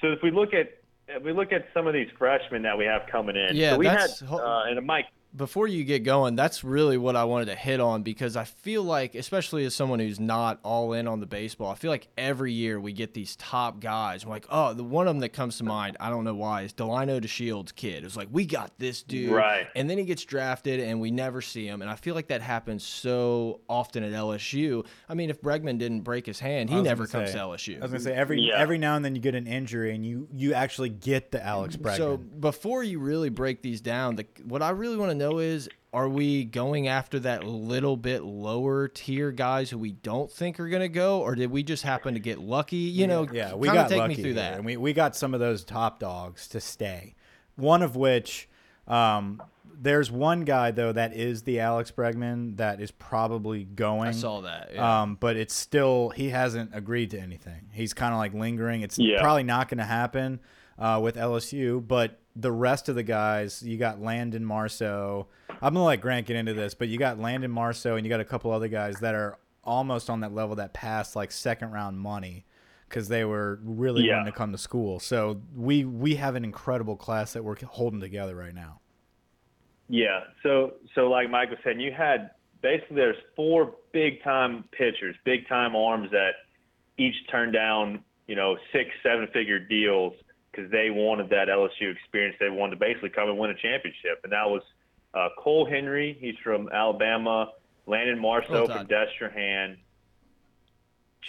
So 0.00 0.12
if 0.12 0.22
we 0.22 0.30
look 0.30 0.54
at 0.54 0.78
we 1.22 1.32
look 1.32 1.52
at 1.52 1.66
some 1.72 1.86
of 1.86 1.92
these 1.92 2.08
freshmen 2.18 2.62
that 2.62 2.76
we 2.76 2.84
have 2.84 3.02
coming 3.10 3.36
in, 3.36 3.56
yeah, 3.56 3.72
so 3.72 3.78
we 3.78 3.86
had 3.86 4.10
uh, 4.22 4.64
and 4.66 4.84
Mike 4.86 5.06
before 5.36 5.66
you 5.66 5.84
get 5.84 6.02
going, 6.02 6.34
that's 6.34 6.64
really 6.64 6.96
what 6.96 7.14
I 7.14 7.24
wanted 7.24 7.46
to 7.46 7.54
hit 7.54 7.78
on 7.78 8.02
because 8.02 8.36
I 8.36 8.44
feel 8.44 8.82
like, 8.82 9.14
especially 9.14 9.66
as 9.66 9.74
someone 9.74 9.98
who's 9.98 10.18
not 10.18 10.58
all 10.62 10.94
in 10.94 11.06
on 11.06 11.20
the 11.20 11.26
baseball, 11.26 11.70
I 11.70 11.74
feel 11.74 11.90
like 11.90 12.08
every 12.16 12.52
year 12.52 12.80
we 12.80 12.92
get 12.92 13.12
these 13.12 13.36
top 13.36 13.78
guys. 13.80 14.24
I'm 14.24 14.30
like, 14.30 14.46
oh, 14.48 14.72
the 14.72 14.82
one 14.82 15.06
of 15.06 15.14
them 15.14 15.20
that 15.20 15.34
comes 15.34 15.58
to 15.58 15.64
mind, 15.64 15.98
I 16.00 16.08
don't 16.08 16.24
know 16.24 16.34
why, 16.34 16.62
is 16.62 16.72
Delino 16.72 17.20
DeShield's 17.20 17.72
kid. 17.72 18.04
It's 18.04 18.16
like, 18.16 18.28
we 18.32 18.46
got 18.46 18.78
this 18.78 19.02
dude. 19.02 19.30
Right. 19.30 19.68
And 19.76 19.90
then 19.90 19.98
he 19.98 20.04
gets 20.04 20.24
drafted 20.24 20.80
and 20.80 21.00
we 21.00 21.10
never 21.10 21.42
see 21.42 21.66
him. 21.66 21.82
And 21.82 21.90
I 21.90 21.96
feel 21.96 22.14
like 22.14 22.28
that 22.28 22.40
happens 22.40 22.82
so 22.82 23.60
often 23.68 24.04
at 24.04 24.12
LSU. 24.12 24.86
I 25.08 25.14
mean, 25.14 25.28
if 25.28 25.42
Bregman 25.42 25.78
didn't 25.78 26.00
break 26.00 26.24
his 26.24 26.40
hand, 26.40 26.70
he 26.70 26.80
never 26.80 27.06
comes 27.06 27.30
say, 27.30 27.38
to 27.38 27.44
LSU. 27.44 27.78
I 27.78 27.82
was 27.82 27.90
going 27.90 27.92
to 27.92 28.00
say, 28.00 28.14
every, 28.14 28.40
yeah. 28.40 28.54
every 28.56 28.78
now 28.78 28.96
and 28.96 29.04
then 29.04 29.14
you 29.14 29.20
get 29.20 29.34
an 29.34 29.46
injury 29.46 29.94
and 29.94 30.04
you, 30.04 30.28
you 30.32 30.54
actually 30.54 30.88
get 30.88 31.30
the 31.30 31.44
Alex 31.44 31.76
Bregman. 31.76 31.96
So 31.98 32.16
before 32.16 32.82
you 32.82 33.00
really 33.00 33.28
break 33.28 33.60
these 33.60 33.82
down, 33.82 34.16
the, 34.16 34.26
what 34.44 34.62
I 34.62 34.70
really 34.70 34.96
want 34.96 35.10
to 35.10 35.14
know 35.14 35.25
is 35.38 35.68
are 35.92 36.08
we 36.08 36.44
going 36.44 36.88
after 36.88 37.18
that 37.20 37.44
little 37.44 37.96
bit 37.96 38.22
lower 38.22 38.86
tier 38.86 39.32
guys 39.32 39.70
who 39.70 39.78
we 39.78 39.92
don't 39.92 40.30
think 40.30 40.60
are 40.60 40.68
going 40.68 40.82
to 40.82 40.90
go, 40.90 41.22
or 41.22 41.34
did 41.34 41.50
we 41.50 41.62
just 41.62 41.84
happen 41.84 42.12
to 42.12 42.20
get 42.20 42.38
lucky? 42.38 42.76
You 42.76 43.06
know, 43.06 43.26
yeah, 43.32 43.54
we 43.54 43.68
got 43.68 43.88
take 43.88 44.00
lucky 44.00 44.16
me 44.16 44.22
through 44.22 44.34
that. 44.34 44.54
And 44.54 44.66
we, 44.66 44.76
we 44.76 44.92
got 44.92 45.16
some 45.16 45.32
of 45.32 45.40
those 45.40 45.64
top 45.64 45.98
dogs 45.98 46.48
to 46.48 46.60
stay. 46.60 47.14
One 47.54 47.82
of 47.82 47.96
which, 47.96 48.46
um, 48.86 49.42
there's 49.78 50.10
one 50.10 50.42
guy 50.44 50.70
though 50.70 50.92
that 50.92 51.14
is 51.14 51.42
the 51.42 51.60
Alex 51.60 51.90
Bregman 51.90 52.58
that 52.58 52.80
is 52.80 52.90
probably 52.90 53.64
going. 53.64 54.08
I 54.08 54.12
saw 54.12 54.42
that. 54.42 54.72
Yeah. 54.74 55.02
Um, 55.02 55.16
but 55.18 55.36
it's 55.36 55.54
still 55.54 56.10
he 56.10 56.28
hasn't 56.28 56.70
agreed 56.74 57.10
to 57.12 57.18
anything. 57.18 57.70
He's 57.72 57.94
kind 57.94 58.12
of 58.12 58.18
like 58.18 58.34
lingering. 58.34 58.82
It's 58.82 58.98
yeah. 58.98 59.20
probably 59.20 59.44
not 59.44 59.68
going 59.68 59.78
to 59.78 59.84
happen 59.84 60.40
uh, 60.78 61.00
with 61.02 61.16
LSU, 61.16 61.86
but 61.86 62.20
the 62.36 62.52
rest 62.52 62.88
of 62.88 62.94
the 62.94 63.02
guys, 63.02 63.62
you 63.62 63.78
got 63.78 64.00
Landon 64.00 64.44
Marceau. 64.44 65.26
I'm 65.48 65.74
gonna 65.74 65.84
let 65.84 66.00
Grant 66.00 66.26
get 66.26 66.36
into 66.36 66.52
this, 66.52 66.74
but 66.74 66.88
you 66.88 66.98
got 66.98 67.18
Landon 67.18 67.50
Marceau 67.50 67.96
and 67.96 68.04
you 68.04 68.10
got 68.10 68.20
a 68.20 68.24
couple 68.24 68.52
other 68.52 68.68
guys 68.68 68.96
that 69.00 69.14
are 69.14 69.38
almost 69.64 70.10
on 70.10 70.20
that 70.20 70.32
level 70.32 70.56
that 70.56 70.72
passed 70.74 71.16
like 71.16 71.32
second 71.32 71.72
round 71.72 71.98
money 71.98 72.44
because 72.88 73.08
they 73.08 73.24
were 73.24 73.58
really 73.64 74.04
yeah. 74.04 74.16
wanting 74.16 74.32
to 74.32 74.36
come 74.38 74.52
to 74.52 74.58
school. 74.58 75.00
So 75.00 75.40
we 75.56 75.84
we 75.84 76.16
have 76.16 76.34
an 76.34 76.44
incredible 76.44 76.96
class 76.96 77.32
that 77.32 77.42
we're 77.42 77.56
holding 77.64 78.00
together 78.00 78.36
right 78.36 78.54
now. 78.54 78.80
Yeah. 79.88 80.20
So 80.42 80.74
so 80.94 81.08
like 81.08 81.30
Mike 81.30 81.50
was 81.50 81.58
saying, 81.64 81.80
you 81.80 81.92
had 81.92 82.30
basically 82.60 82.96
there's 82.96 83.16
four 83.34 83.74
big 83.92 84.22
time 84.22 84.64
pitchers, 84.72 85.16
big 85.24 85.48
time 85.48 85.74
arms 85.74 86.10
that 86.10 86.32
each 86.98 87.16
turned 87.30 87.54
down 87.54 88.04
you 88.26 88.36
know 88.36 88.56
six 88.72 88.90
seven 89.02 89.26
figure 89.32 89.58
deals 89.58 90.12
because 90.56 90.70
they 90.70 90.90
wanted 90.90 91.28
that 91.30 91.48
LSU 91.48 91.92
experience. 91.92 92.36
They 92.40 92.48
wanted 92.48 92.76
to 92.78 92.80
basically 92.80 93.10
come 93.10 93.28
and 93.28 93.38
win 93.38 93.50
a 93.50 93.54
championship, 93.54 94.20
and 94.24 94.32
that 94.32 94.48
was 94.48 94.62
uh, 95.14 95.28
Cole 95.38 95.66
Henry. 95.66 96.16
He's 96.20 96.36
from 96.42 96.68
Alabama. 96.72 97.52
Landon 97.86 98.18
Marceau 98.18 98.66
from 98.66 98.86
Destrehan. 98.86 99.76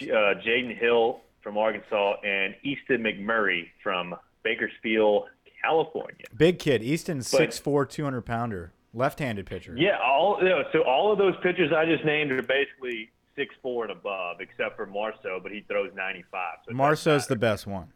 Uh, 0.00 0.34
Jaden 0.44 0.78
Hill 0.78 1.20
from 1.42 1.58
Arkansas, 1.58 2.14
and 2.24 2.54
Easton 2.62 3.02
McMurray 3.02 3.68
from 3.82 4.14
Bakersfield, 4.44 5.24
California. 5.62 6.24
Big 6.36 6.58
kid. 6.58 6.82
Easton's 6.82 7.26
six 7.26 7.58
four, 7.58 7.84
two 7.84 8.04
hundred 8.04 8.22
pounder, 8.22 8.72
left-handed 8.94 9.46
pitcher. 9.46 9.74
Yeah, 9.76 9.98
all 9.98 10.38
you 10.40 10.48
know, 10.48 10.62
so 10.72 10.82
all 10.82 11.12
of 11.12 11.18
those 11.18 11.34
pitchers 11.42 11.72
I 11.72 11.84
just 11.84 12.04
named 12.04 12.30
are 12.30 12.42
basically 12.42 13.10
six 13.34 13.54
four 13.60 13.84
and 13.84 13.92
above, 13.92 14.40
except 14.40 14.76
for 14.76 14.86
Marceau, 14.86 15.40
but 15.42 15.50
he 15.50 15.64
throws 15.68 15.90
ninety 15.96 16.24
five. 16.30 16.58
So 16.68 16.74
Marceau's 16.74 17.26
the 17.26 17.36
best 17.36 17.66
one. 17.66 17.88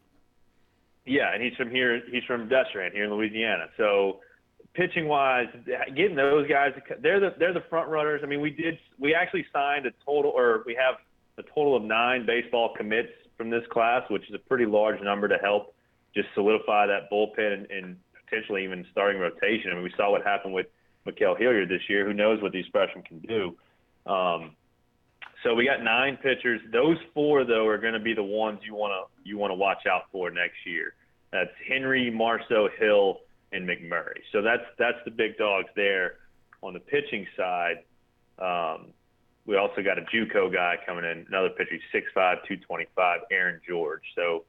Yeah, 1.04 1.34
and 1.34 1.42
he's 1.42 1.54
from 1.56 1.70
here. 1.70 2.00
He's 2.10 2.22
from 2.24 2.48
Destrehan 2.48 2.92
here 2.92 3.04
in 3.04 3.10
Louisiana. 3.10 3.66
So 3.76 4.20
pitching 4.74 5.08
wise, 5.08 5.48
getting 5.96 6.16
those 6.16 6.48
guys, 6.48 6.72
they're 7.00 7.20
the 7.20 7.34
they're 7.38 7.52
the 7.52 7.64
front 7.68 7.88
runners. 7.88 8.20
I 8.22 8.26
mean, 8.26 8.40
we 8.40 8.50
did 8.50 8.78
we 8.98 9.14
actually 9.14 9.44
signed 9.52 9.86
a 9.86 9.90
total, 10.04 10.30
or 10.30 10.62
we 10.66 10.74
have 10.74 10.96
a 11.38 11.48
total 11.54 11.76
of 11.76 11.82
nine 11.82 12.24
baseball 12.26 12.74
commits 12.76 13.08
from 13.36 13.50
this 13.50 13.62
class, 13.70 14.02
which 14.10 14.28
is 14.28 14.34
a 14.34 14.38
pretty 14.38 14.66
large 14.66 15.00
number 15.02 15.28
to 15.28 15.36
help 15.38 15.74
just 16.14 16.28
solidify 16.34 16.86
that 16.86 17.10
bullpen 17.10 17.52
and, 17.52 17.70
and 17.70 17.96
potentially 18.24 18.64
even 18.64 18.86
starting 18.92 19.20
rotation. 19.20 19.70
I 19.70 19.74
mean, 19.74 19.84
we 19.84 19.92
saw 19.96 20.10
what 20.10 20.22
happened 20.22 20.54
with 20.54 20.66
Ma'Khail 21.06 21.38
Hilliard 21.38 21.68
this 21.68 21.80
year. 21.88 22.06
Who 22.06 22.12
knows 22.12 22.40
what 22.42 22.52
these 22.52 22.66
freshmen 22.70 23.02
can 23.02 23.18
do? 23.20 23.56
Um, 24.10 24.54
so 25.42 25.54
we 25.54 25.64
got 25.64 25.82
nine 25.82 26.16
pitchers. 26.16 26.60
Those 26.72 26.96
four 27.14 27.44
though 27.44 27.66
are 27.66 27.78
going 27.78 27.94
to 27.94 28.00
be 28.00 28.14
the 28.14 28.22
ones 28.22 28.60
you 28.64 28.74
want 28.74 28.92
to 28.92 29.28
you 29.28 29.38
want 29.38 29.50
to 29.50 29.54
watch 29.54 29.86
out 29.86 30.02
for 30.12 30.30
next 30.30 30.56
year. 30.64 30.94
That's 31.32 31.50
Henry, 31.66 32.10
Marceau, 32.10 32.68
Hill, 32.78 33.18
and 33.52 33.68
McMurray. 33.68 34.20
So 34.32 34.42
that's 34.42 34.64
that's 34.78 34.98
the 35.04 35.10
big 35.10 35.36
dogs 35.38 35.68
there. 35.76 36.16
On 36.62 36.72
the 36.72 36.80
pitching 36.80 37.26
side, 37.36 37.82
um, 38.38 38.92
we 39.46 39.56
also 39.56 39.82
got 39.82 39.98
a 39.98 40.02
JUCO 40.02 40.52
guy 40.52 40.76
coming 40.86 41.04
in, 41.04 41.26
another 41.28 41.50
pitcher, 41.50 41.74
6'5", 41.92 42.04
225, 42.14 43.20
Aaron 43.32 43.60
George. 43.68 44.02
So 44.14 44.44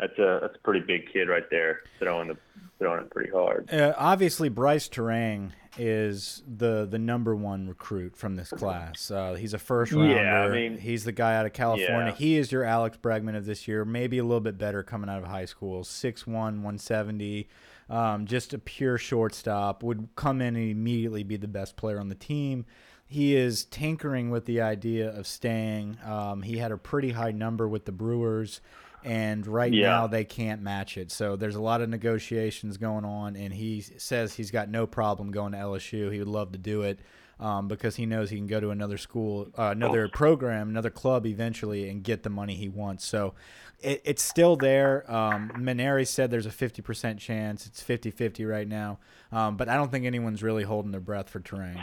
that's 0.00 0.18
a 0.18 0.38
that's 0.42 0.56
a 0.56 0.58
pretty 0.60 0.80
big 0.80 1.12
kid 1.12 1.28
right 1.28 1.48
there, 1.50 1.80
throwing 1.98 2.28
the 2.28 2.36
throwing 2.78 3.00
it 3.04 3.10
pretty 3.10 3.30
hard. 3.30 3.72
Uh, 3.72 3.92
obviously, 3.96 4.48
Bryce 4.48 4.88
Turang 4.88 5.52
is 5.78 6.42
the 6.46 6.86
the 6.90 6.98
number 6.98 7.36
one 7.36 7.68
recruit 7.68 8.16
from 8.16 8.34
this 8.36 8.50
class. 8.50 9.10
Uh, 9.10 9.34
he's 9.34 9.54
a 9.54 9.58
first 9.58 9.92
rounder. 9.92 10.14
Yeah, 10.14 10.44
I 10.44 10.48
mean, 10.48 10.78
he's 10.78 11.04
the 11.04 11.12
guy 11.12 11.36
out 11.36 11.46
of 11.46 11.52
California. 11.52 12.12
Yeah. 12.12 12.14
He 12.14 12.36
is 12.38 12.50
your 12.50 12.64
Alex 12.64 12.98
Bregman 13.00 13.36
of 13.36 13.44
this 13.46 13.68
year, 13.68 13.84
maybe 13.84 14.18
a 14.18 14.24
little 14.24 14.40
bit 14.40 14.58
better 14.58 14.82
coming 14.82 15.08
out 15.10 15.22
of 15.22 15.28
high 15.28 15.44
school. 15.44 15.82
6'1", 15.84 16.26
170, 16.26 17.48
um, 17.88 18.26
just 18.26 18.52
a 18.54 18.58
pure 18.58 18.98
shortstop. 18.98 19.82
Would 19.82 20.08
come 20.16 20.40
in 20.40 20.56
and 20.56 20.70
immediately 20.70 21.22
be 21.22 21.36
the 21.36 21.48
best 21.48 21.76
player 21.76 22.00
on 22.00 22.08
the 22.08 22.14
team. 22.14 22.64
he 23.06 23.34
is 23.36 23.64
tinkering 23.64 24.30
with 24.30 24.44
the 24.46 24.60
idea 24.60 25.10
of 25.10 25.26
staying. 25.26 25.98
Um, 26.04 26.42
he 26.42 26.58
had 26.58 26.70
a 26.72 26.76
pretty 26.76 27.10
high 27.10 27.32
number 27.32 27.66
with 27.68 27.84
the 27.84 27.92
Brewers, 27.92 28.60
and 29.04 29.46
right 29.46 29.72
Yeah. 29.72 29.88
now 29.88 30.06
they 30.06 30.24
can't 30.24 30.62
match 30.62 30.96
it. 30.96 31.10
So 31.10 31.36
there's 31.36 31.56
a 31.56 31.60
lot 31.62 31.80
of 31.80 31.88
negotiations 31.88 32.76
going 32.76 33.04
on, 33.04 33.36
and 33.36 33.52
he 33.54 33.80
says 33.80 34.34
he's 34.34 34.50
got 34.50 34.68
no 34.68 34.86
problem 34.86 35.30
going 35.30 35.52
to 35.52 35.58
LSU. 35.58 36.12
He 36.12 36.18
would 36.18 36.28
love 36.28 36.52
to 36.52 36.58
do 36.58 36.82
it. 36.82 37.00
Um, 37.38 37.68
because 37.68 37.96
he 37.96 38.04
knows 38.04 38.28
he 38.28 38.36
can 38.36 38.46
go 38.46 38.60
to 38.60 38.68
another 38.68 38.98
school, 38.98 39.48
uh, 39.58 39.70
another 39.70 40.08
program, 40.08 40.68
another 40.68 40.90
club 40.90 41.24
eventually, 41.24 41.88
and 41.88 42.04
get 42.04 42.22
the 42.22 42.28
money 42.28 42.54
he 42.54 42.68
wants. 42.68 43.06
So 43.06 43.32
it, 43.80 44.02
it's 44.04 44.20
still 44.22 44.56
there. 44.56 45.10
Um, 45.10 45.50
Mainieri 45.56 46.06
said 46.06 46.30
there's 46.30 46.44
a 46.44 46.50
50% 46.50 47.16
chance. 47.16 47.66
It's 47.66 47.82
50 47.82 48.10
50 48.10 48.44
right 48.44 48.68
now. 48.68 48.98
Um, 49.32 49.56
but 49.56 49.70
I 49.70 49.76
don't 49.76 49.90
think 49.90 50.04
anyone's 50.04 50.42
really 50.42 50.64
holding 50.64 50.90
their 50.90 51.00
breath 51.00 51.30
for 51.30 51.40
Turang. 51.40 51.82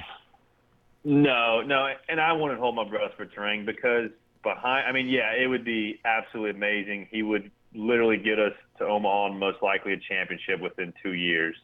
No, 1.03 1.61
no, 1.61 1.87
and 2.09 2.19
I 2.19 2.33
wouldn't 2.33 2.59
hold 2.59 2.75
my 2.75 2.87
breath 2.87 3.13
for 3.15 3.25
Turang 3.25 3.65
because 3.65 4.11
behind, 4.43 4.87
I 4.87 4.91
mean, 4.91 5.07
yeah, 5.07 5.33
it 5.33 5.47
would 5.47 5.65
be 5.65 5.99
absolutely 6.05 6.51
amazing. 6.51 7.07
He 7.11 7.23
would 7.23 7.51
literally 7.73 8.17
get 8.17 8.39
us 8.39 8.53
to 8.79 8.85
Omaha 8.85 9.27
and 9.27 9.39
most 9.39 9.61
likely 9.61 9.93
a 9.93 9.97
championship 9.97 10.61
within 10.61 10.93
two 11.03 11.13
years 11.13 11.55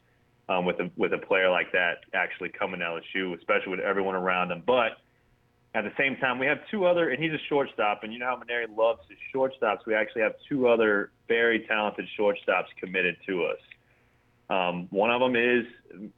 um, 0.50 0.66
with 0.66 0.80
a 0.80 0.92
with 0.98 1.14
a 1.14 1.18
player 1.18 1.50
like 1.50 1.72
that 1.72 2.00
actually 2.14 2.50
coming 2.50 2.80
to 2.80 2.86
LSU, 2.86 3.38
especially 3.38 3.72
with 3.72 3.80
everyone 3.80 4.16
around 4.16 4.52
him. 4.52 4.64
But 4.66 4.98
at 5.76 5.84
the 5.84 5.92
same 5.98 6.18
time, 6.18 6.38
we 6.38 6.46
have 6.46 6.60
two 6.70 6.86
other, 6.86 7.10
and 7.10 7.22
he's 7.22 7.32
a 7.32 7.42
shortstop, 7.50 8.04
and 8.04 8.14
you 8.14 8.20
know 8.20 8.28
how 8.28 8.36
Mainieri 8.36 8.76
loves 8.76 9.02
his 9.10 9.18
shortstops. 9.34 9.80
We 9.88 9.96
actually 9.96 10.22
have 10.22 10.34
two 10.48 10.68
other 10.68 11.12
very 11.28 11.66
talented 11.68 12.06
shortstops 12.20 12.68
committed 12.80 13.18
to 13.28 13.46
us. 13.46 13.58
Um, 14.50 14.88
one 14.92 15.10
of 15.10 15.20
them 15.20 15.36
is 15.36 15.66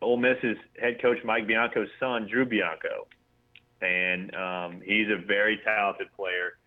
Ole 0.01 0.17
Miss's 0.17 0.57
head 0.81 1.01
coach 1.01 1.17
Mike 1.23 1.47
Bianco's 1.47 1.87
son, 1.99 2.27
Drew 2.29 2.45
Bianco, 2.45 3.07
and 3.85 4.35
um, 4.35 4.81
he's 4.83 5.07
a 5.07 5.25
very 5.25 5.59
talented 5.63 6.07
player 6.15 6.57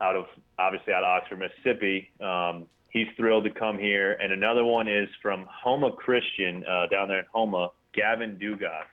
out 0.00 0.16
of 0.16 0.26
obviously 0.58 0.92
out 0.92 1.02
of 1.02 1.08
Oxford, 1.08 1.38
Mississippi. 1.38 2.10
Um, 2.20 2.66
he's 2.90 3.06
thrilled 3.16 3.44
to 3.44 3.50
come 3.50 3.78
here. 3.78 4.12
And 4.12 4.32
another 4.32 4.64
one 4.64 4.88
is 4.88 5.08
from 5.22 5.46
Houma 5.64 5.92
Christian 5.92 6.64
uh, 6.68 6.86
down 6.88 7.08
there 7.08 7.20
in 7.20 7.26
Houma, 7.34 7.70
Gavin 7.94 8.38
Dugas. 8.40 8.84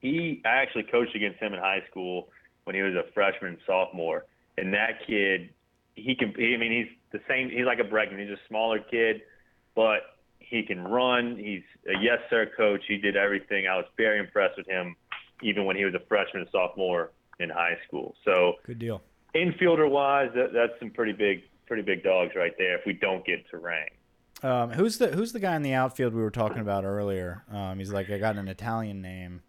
He 0.00 0.42
I 0.44 0.56
actually 0.56 0.84
coached 0.84 1.14
against 1.14 1.40
him 1.40 1.54
in 1.54 1.60
high 1.60 1.82
school 1.90 2.28
when 2.64 2.76
he 2.76 2.82
was 2.82 2.94
a 2.94 3.10
freshman 3.12 3.58
sophomore, 3.66 4.24
and 4.58 4.72
that 4.74 5.06
kid, 5.06 5.50
he 5.94 6.14
can. 6.14 6.34
I 6.36 6.58
mean, 6.58 6.72
he's 6.72 6.98
the 7.12 7.20
same. 7.28 7.48
He's 7.48 7.64
like 7.64 7.78
a 7.78 7.84
Bregman. 7.84 8.20
He's 8.20 8.30
a 8.30 8.40
smaller 8.48 8.80
kid, 8.80 9.22
but 9.74 10.00
he 10.38 10.62
can 10.62 10.84
run. 10.84 11.36
He's 11.38 11.62
a 11.88 11.98
yes 12.02 12.18
sir 12.28 12.50
coach. 12.54 12.82
He 12.86 12.98
did 12.98 13.16
everything. 13.16 13.66
I 13.66 13.76
was 13.76 13.86
very 13.96 14.18
impressed 14.18 14.58
with 14.58 14.66
him, 14.66 14.94
even 15.44 15.64
when 15.66 15.76
he 15.76 15.84
was 15.84 15.94
a 15.94 16.00
freshman 16.08 16.42
and 16.42 16.50
sophomore 16.50 17.12
in 17.38 17.50
high 17.50 17.76
school. 17.86 18.14
So 18.24 18.54
Good 18.66 18.78
deal. 18.78 19.02
infielder 19.34 19.88
wise, 19.88 20.30
that, 20.34 20.52
that's 20.52 20.72
some 20.80 20.90
pretty 20.90 21.12
big, 21.12 21.42
pretty 21.66 21.82
big 21.82 22.02
dogs 22.02 22.32
right 22.34 22.54
there. 22.58 22.76
If 22.78 22.86
we 22.86 22.94
don't 22.94 23.24
get 23.26 23.44
Turang, 23.52 23.88
Um, 24.42 24.70
who's 24.70 24.98
the 24.98 25.08
Who's 25.08 25.32
the 25.32 25.40
guy 25.40 25.54
in 25.56 25.62
the 25.62 25.74
outfield 25.74 26.14
we 26.14 26.22
were 26.22 26.30
talking 26.30 26.58
about 26.60 26.84
earlier? 26.84 27.44
Um, 27.52 27.78
he's 27.78 27.92
like 27.92 28.10
I 28.10 28.18
got 28.18 28.36
an 28.36 28.48
Italian 28.48 29.02
name. 29.02 29.42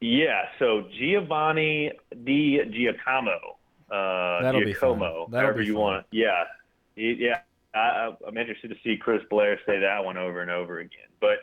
yeah. 0.00 0.46
So 0.58 0.86
Giovanni 0.98 1.92
Di 2.24 2.60
Giacomo, 2.70 3.58
uh, 3.90 4.42
That'll. 4.42 4.62
Giacomo, 4.64 5.28
That'll 5.30 5.46
however 5.46 5.60
be 5.60 5.66
you 5.66 5.76
want. 5.76 6.06
Yeah, 6.10 6.44
yeah. 6.96 7.40
I- 7.74 8.14
I'm 8.26 8.36
interested 8.36 8.68
to 8.68 8.76
see 8.84 8.96
Chris 8.98 9.22
Blair 9.30 9.58
say 9.66 9.78
that 9.80 10.04
one 10.04 10.16
over 10.18 10.40
and 10.42 10.50
over 10.50 10.80
again. 10.80 11.08
But 11.20 11.38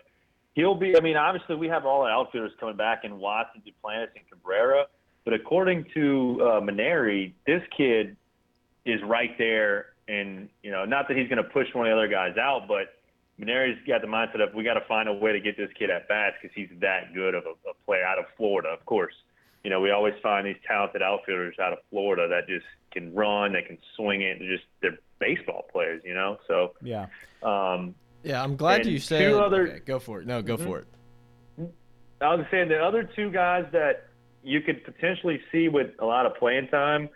he'll 0.54 0.76
be. 0.76 0.96
I 0.98 1.02
mean, 1.02 1.18
obviously 1.18 1.56
we 1.56 1.68
have 1.68 1.86
all 1.86 2.04
the 2.04 2.10
outfielders 2.10 2.52
coming 2.60 2.76
back 2.76 3.04
in 3.04 3.20
Watson, 3.20 3.62
Duplantis, 3.66 4.10
and 4.16 4.30
Cabrera. 4.30 4.86
But 5.26 5.34
according 5.34 5.86
to 5.94 6.40
uh, 6.42 6.62
Mainieri, 6.62 7.34
this 7.46 7.62
kid 7.76 8.16
is 8.86 9.02
right 9.04 9.38
there, 9.38 9.88
and 10.08 10.50
you 10.64 10.72
know, 10.72 10.86
not 10.86 11.08
that 11.08 11.18
he's 11.18 11.28
going 11.28 11.44
to 11.44 11.50
push 11.50 11.68
one 11.74 11.86
of 11.88 11.92
the 11.92 11.98
other 11.98 12.08
guys 12.08 12.38
out, 12.38 12.68
but 12.68 12.96
Mainieri's 13.40 13.78
got 13.88 14.02
the 14.02 14.08
mindset 14.08 14.42
of 14.42 14.54
we 14.54 14.64
got 14.64 14.74
to 14.74 14.86
find 14.88 15.08
a 15.08 15.14
way 15.14 15.32
to 15.32 15.40
get 15.40 15.58
this 15.58 15.70
kid 15.78 15.90
at 15.90 16.08
bats 16.08 16.36
because 16.42 16.56
he's 16.56 16.70
that 16.82 17.14
good 17.14 17.36
of 17.36 17.44
a, 17.46 17.70
a 17.70 17.74
player 17.86 18.04
out 18.06 18.18
of 18.18 18.26
Florida. 18.38 18.70
Of 18.70 18.86
course, 18.86 19.14
you 19.64 19.70
know 19.70 19.82
we 19.82 19.92
always 19.92 20.16
find 20.24 20.48
these 20.48 20.58
talented 20.68 21.02
outfielders 21.02 21.56
out 21.62 21.74
of 21.74 21.80
Florida 21.90 22.28
that 22.30 22.48
just 22.48 22.66
can 22.92 23.14
run, 23.14 23.54
they 23.54 23.62
can 23.62 23.78
swing 23.96 24.22
it, 24.22 24.40
they're 24.40 24.50
just 24.50 24.66
they're 24.82 24.98
baseball 25.20 25.66
players, 25.72 26.02
you 26.06 26.14
know. 26.14 26.38
So 26.48 26.74
Yeah. 26.82 27.08
um, 27.44 27.94
Yeah, 28.24 28.44
I'm 28.44 28.56
glad 28.56 28.82
And 28.82 28.90
you 28.92 28.98
two 28.98 29.04
said. 29.04 29.34
other- 29.34 29.68
okay, 29.68 29.80
go 29.86 30.00
for 30.00 30.22
it. 30.22 30.28
No, 30.28 30.42
go 30.42 30.58
Mhm. 30.58 30.64
for 30.66 30.80
it. 30.80 30.88
I 32.22 32.36
was 32.36 32.46
saying 32.52 32.68
the 32.68 32.84
other 32.84 33.04
two 33.04 33.30
guys 33.32 33.66
that 33.72 34.08
you 34.44 34.60
could 34.62 34.84
potentially 34.84 35.42
see 35.52 35.70
with 35.70 35.92
a 36.00 36.06
lot 36.06 36.26
of 36.26 36.36
playing 36.36 36.68
time 36.68 37.08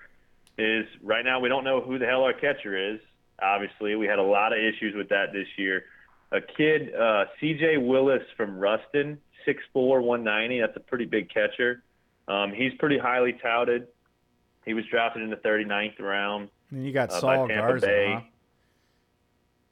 is 0.57 0.85
right 1.01 1.25
now 1.25 1.39
we 1.41 1.49
don't 1.49 1.63
know 1.65 1.81
who 1.81 1.97
the 1.97 2.05
hell 2.05 2.23
our 2.23 2.31
catcher 2.33 2.77
is. 2.77 3.01
Obviously, 3.41 3.95
we 3.95 4.05
had 4.07 4.19
a 4.19 4.23
lot 4.23 4.53
of 4.53 4.59
issues 4.59 4.95
with 4.95 5.09
that 5.09 5.33
this 5.33 5.47
year. 5.57 5.85
A 6.31 6.39
kid, 6.39 6.95
uh, 6.95 7.25
C.J. 7.39 7.77
Willis 7.77 8.23
from 8.37 8.57
Ruston, 8.57 9.19
6'4", 9.45 10.01
190. 10.01 10.61
That's 10.61 10.75
a 10.77 10.79
pretty 10.79 11.05
big 11.05 11.29
catcher. 11.29 11.83
Um, 12.29 12.53
he's 12.53 12.73
pretty 12.75 12.97
highly 12.97 13.33
touted. 13.33 13.87
He 14.65 14.73
was 14.73 14.85
drafted 14.85 15.21
in 15.23 15.29
the 15.29 15.35
39th 15.37 15.99
round. 15.99 16.49
And 16.71 16.85
you 16.85 16.93
got 16.93 17.09
Uh, 17.09 17.13
by 17.15 17.19
Saul 17.19 17.47
Tampa 17.49 17.67
Garza. 17.67 17.85
Bay. 17.87 18.13
Huh? 18.13 18.21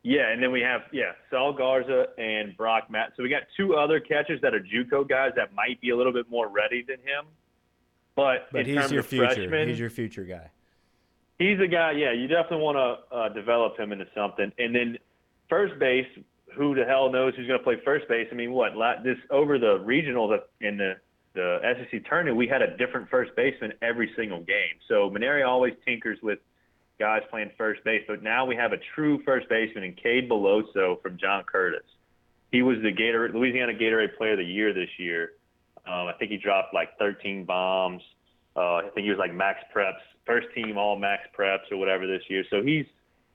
Yeah, 0.03 0.31
and 0.31 0.41
then 0.41 0.51
we 0.51 0.61
have 0.61 0.81
yeah 0.91 1.11
Saul 1.29 1.53
Garza 1.53 2.07
and 2.17 2.57
Brock 2.57 2.89
Matt. 2.89 3.13
So 3.15 3.23
we 3.23 3.29
got 3.29 3.43
two 3.55 3.75
other 3.75 3.99
catchers 3.99 4.41
that 4.41 4.53
are 4.53 4.59
JUCO 4.59 5.07
guys 5.07 5.31
that 5.35 5.53
might 5.53 5.79
be 5.79 5.91
a 5.91 5.97
little 5.97 6.13
bit 6.13 6.29
more 6.29 6.47
ready 6.49 6.83
than 6.87 6.97
him. 6.97 7.25
But, 8.15 8.47
But 8.51 8.65
he's 8.65 8.91
your 8.91 9.03
future. 9.03 9.65
He's 9.67 9.79
your 9.79 9.89
future 9.89 10.23
guy. 10.25 10.49
he's 11.39 11.59
a 11.59 11.67
guy. 11.67 11.91
Yeah, 11.91 12.11
you 12.11 12.27
definitely 12.27 12.63
want 12.63 12.77
to 12.77 13.15
uh, 13.15 13.29
develop 13.29 13.79
him 13.79 13.91
into 13.91 14.05
something. 14.13 14.51
And 14.57 14.75
then 14.75 14.97
first 15.49 15.79
base, 15.79 16.07
who 16.55 16.75
the 16.75 16.83
hell 16.83 17.11
knows 17.11 17.33
who's 17.35 17.47
going 17.47 17.59
to 17.59 17.63
play 17.63 17.77
first 17.85 18.07
base? 18.09 18.27
I 18.31 18.35
mean, 18.35 18.51
what 18.51 18.73
this 19.03 19.17
over 19.29 19.57
the 19.57 19.79
regionals 19.79 20.37
in 20.59 20.77
the 20.77 20.95
the 21.33 21.59
SEC 21.63 22.03
tournament, 22.09 22.35
we 22.35 22.47
had 22.47 22.61
a 22.61 22.75
different 22.75 23.09
first 23.09 23.31
baseman 23.37 23.71
every 23.81 24.11
single 24.17 24.39
game. 24.39 24.75
So 24.89 25.09
Mainieri 25.09 25.47
always 25.47 25.73
tinkers 25.85 26.19
with 26.21 26.39
guys 27.01 27.23
playing 27.31 27.49
first 27.57 27.83
base, 27.83 28.03
but 28.07 28.21
now 28.21 28.45
we 28.45 28.55
have 28.55 28.73
a 28.73 28.77
true 28.93 29.19
first 29.25 29.49
baseman 29.49 29.83
in 29.83 29.93
Cade 29.93 30.29
Beloso 30.29 31.01
from 31.01 31.17
John 31.17 31.43
Curtis. 31.43 31.81
He 32.51 32.61
was 32.61 32.77
the 32.83 32.91
Gator 32.91 33.27
Louisiana 33.33 33.73
Gatorade 33.73 34.15
Player 34.17 34.33
of 34.33 34.37
the 34.37 34.45
Year 34.45 34.71
this 34.71 34.89
year. 34.99 35.31
Um, 35.87 36.05
I 36.07 36.13
think 36.19 36.29
he 36.29 36.37
dropped 36.37 36.75
like 36.75 36.95
13 36.99 37.43
bombs. 37.45 38.03
Uh, 38.55 38.75
I 38.75 38.81
think 38.93 39.05
he 39.05 39.09
was 39.09 39.17
like 39.17 39.33
max 39.33 39.59
preps, 39.75 39.93
first 40.27 40.45
team 40.53 40.77
all 40.77 40.95
max 40.95 41.23
preps 41.35 41.71
or 41.71 41.77
whatever 41.77 42.05
this 42.05 42.21
year. 42.29 42.43
So 42.51 42.61
he's 42.61 42.85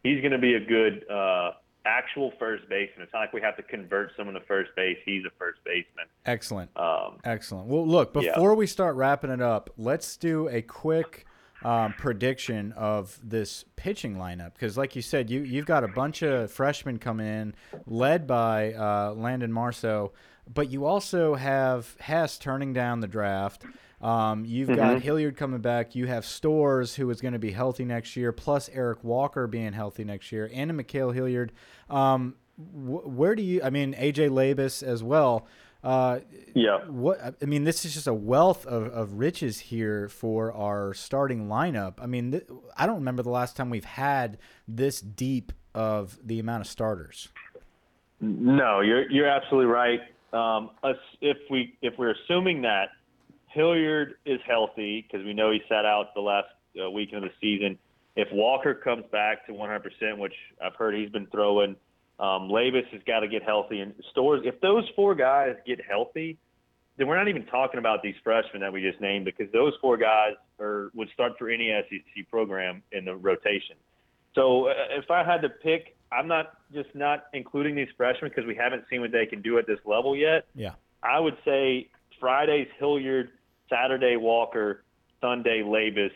he's 0.04 0.20
going 0.20 0.30
to 0.32 0.38
be 0.38 0.54
a 0.54 0.60
good 0.60 1.04
uh, 1.10 1.52
actual 1.84 2.32
first 2.38 2.68
baseman. 2.68 3.02
It's 3.02 3.12
not 3.12 3.18
like 3.20 3.32
we 3.32 3.40
have 3.40 3.56
to 3.56 3.64
convert 3.64 4.12
someone 4.16 4.34
to 4.34 4.40
first 4.46 4.70
base. 4.76 4.98
He's 5.04 5.24
a 5.24 5.30
first 5.40 5.58
baseman. 5.64 6.06
Excellent. 6.24 6.70
Um, 6.76 7.18
Excellent. 7.24 7.66
Well, 7.66 7.84
look, 7.84 8.12
Yeah. 8.14 8.32
before 8.32 8.54
we 8.54 8.68
start 8.68 8.94
wrapping 8.94 9.30
it 9.30 9.42
up, 9.42 9.70
let's 9.76 10.16
do 10.16 10.48
a 10.50 10.62
quick 10.62 11.25
um, 11.66 11.94
prediction 11.94 12.70
of 12.76 13.18
this 13.24 13.64
pitching 13.74 14.14
lineup 14.14 14.54
because, 14.54 14.78
like 14.78 14.94
you 14.94 15.02
said, 15.02 15.28
you 15.28 15.40
you've 15.40 15.66
got 15.66 15.82
a 15.82 15.88
bunch 15.88 16.22
of 16.22 16.48
freshmen 16.52 17.00
come 17.00 17.18
in, 17.18 17.54
led 17.86 18.24
by 18.24 18.72
uh, 18.74 19.12
Landon 19.16 19.52
Marceau, 19.52 20.12
but 20.52 20.70
you 20.70 20.84
also 20.84 21.34
have 21.34 21.96
Hess 21.98 22.38
turning 22.38 22.72
down 22.72 23.00
the 23.00 23.08
draft. 23.08 23.64
Um, 24.00 24.44
you've 24.44 24.76
got 24.76 25.02
Hilliard 25.02 25.36
coming 25.36 25.60
back. 25.60 25.96
You 25.96 26.06
have 26.06 26.22
Storz, 26.22 26.94
who 26.94 27.10
is 27.10 27.20
going 27.20 27.32
to 27.32 27.40
be 27.40 27.50
healthy 27.50 27.84
next 27.84 28.14
year, 28.14 28.30
plus 28.30 28.70
Eric 28.72 29.02
Walker 29.02 29.48
being 29.48 29.72
healthy 29.72 30.04
next 30.04 30.30
year, 30.30 30.48
and 30.54 30.70
a 30.70 30.74
Ma'Khail 30.74 31.12
Hilliard. 31.12 31.50
Um, 31.90 32.36
wh 32.56 33.08
where 33.08 33.34
do 33.34 33.42
you? 33.42 33.60
I 33.64 33.70
mean, 33.70 33.92
AJ 33.94 34.30
Labas 34.30 34.84
as 34.84 35.02
well. 35.02 35.48
Uh, 35.86 36.18
yeah. 36.52 36.78
what 36.88 37.36
I 37.40 37.44
mean, 37.44 37.62
this 37.62 37.84
is 37.84 37.94
just 37.94 38.08
a 38.08 38.14
wealth 38.14 38.66
of, 38.66 38.88
of 38.88 39.12
riches 39.12 39.60
here 39.60 40.08
for 40.08 40.52
our 40.52 40.92
starting 40.94 41.46
lineup. 41.46 41.94
I 42.00 42.06
mean, 42.06 42.32
th 42.32 42.42
I 42.76 42.86
don't 42.86 42.96
remember 42.96 43.22
the 43.22 43.30
last 43.30 43.56
time 43.56 43.70
we've 43.70 43.84
had 43.84 44.38
this 44.66 45.00
deep 45.00 45.52
of 45.76 46.18
the 46.24 46.40
amount 46.40 46.62
of 46.62 46.66
starters. 46.66 47.28
No, 48.20 48.80
you're 48.80 49.08
you're 49.12 49.28
absolutely 49.28 49.70
right. 49.70 50.00
Um, 50.32 50.70
us, 50.82 50.96
if 51.20 51.36
we 51.50 51.78
if 51.82 51.94
we're 51.98 52.14
assuming 52.18 52.62
that 52.62 52.88
Hilliard 53.46 54.14
is 54.24 54.40
healthy 54.44 55.06
because 55.06 55.24
we 55.24 55.34
know 55.34 55.52
he 55.52 55.60
sat 55.68 55.84
out 55.84 56.14
the 56.16 56.20
last 56.20 56.48
uh, 56.82 56.90
weekend 56.90 57.24
of 57.24 57.30
the 57.30 57.36
season, 57.40 57.78
if 58.16 58.26
Walker 58.32 58.74
comes 58.74 59.04
back 59.12 59.46
to 59.46 59.52
100%, 59.52 60.18
which 60.18 60.34
I've 60.60 60.74
heard 60.74 60.96
he's 60.96 61.10
been 61.10 61.28
throwing, 61.28 61.76
um, 62.18 62.48
Labas 62.48 62.86
has 62.92 63.02
got 63.06 63.20
to 63.20 63.28
get 63.28 63.42
healthy. 63.42 63.80
And 63.80 63.94
Storz, 64.14 64.46
if 64.46 64.60
those 64.60 64.84
four 64.96 65.14
guys 65.14 65.56
get 65.66 65.80
healthy, 65.86 66.38
then 66.96 67.06
we're 67.06 67.18
not 67.18 67.28
even 67.28 67.44
talking 67.46 67.78
about 67.78 68.02
these 68.02 68.14
freshmen 68.24 68.62
that 68.62 68.72
we 68.72 68.80
just 68.80 69.00
named 69.00 69.26
because 69.26 69.52
those 69.52 69.74
four 69.80 69.96
guys 69.96 70.32
are 70.58 70.90
would 70.94 71.08
start 71.12 71.32
for 71.38 71.50
any 71.50 71.70
SEC 71.90 72.28
program 72.30 72.82
in 72.92 73.04
the 73.04 73.14
rotation. 73.14 73.76
So 74.34 74.68
uh, 74.68 74.72
if 74.90 75.10
I 75.10 75.22
had 75.22 75.42
to 75.42 75.48
pick, 75.48 75.96
I'm 76.10 76.28
not 76.28 76.58
just 76.72 76.88
not 76.94 77.24
including 77.34 77.74
these 77.74 77.88
freshmen 77.96 78.30
because 78.30 78.46
we 78.46 78.54
haven't 78.54 78.84
seen 78.88 79.00
what 79.00 79.12
they 79.12 79.26
can 79.26 79.42
do 79.42 79.58
at 79.58 79.66
this 79.66 79.78
level 79.84 80.16
yet. 80.16 80.46
Yeah. 80.54 80.72
I 81.02 81.20
would 81.20 81.36
say 81.44 81.88
Friday's 82.18 82.68
Hilliard, 82.78 83.30
Saturday 83.68 84.16
Walker, 84.16 84.84
Sunday 85.20 85.62
Labas 85.62 86.12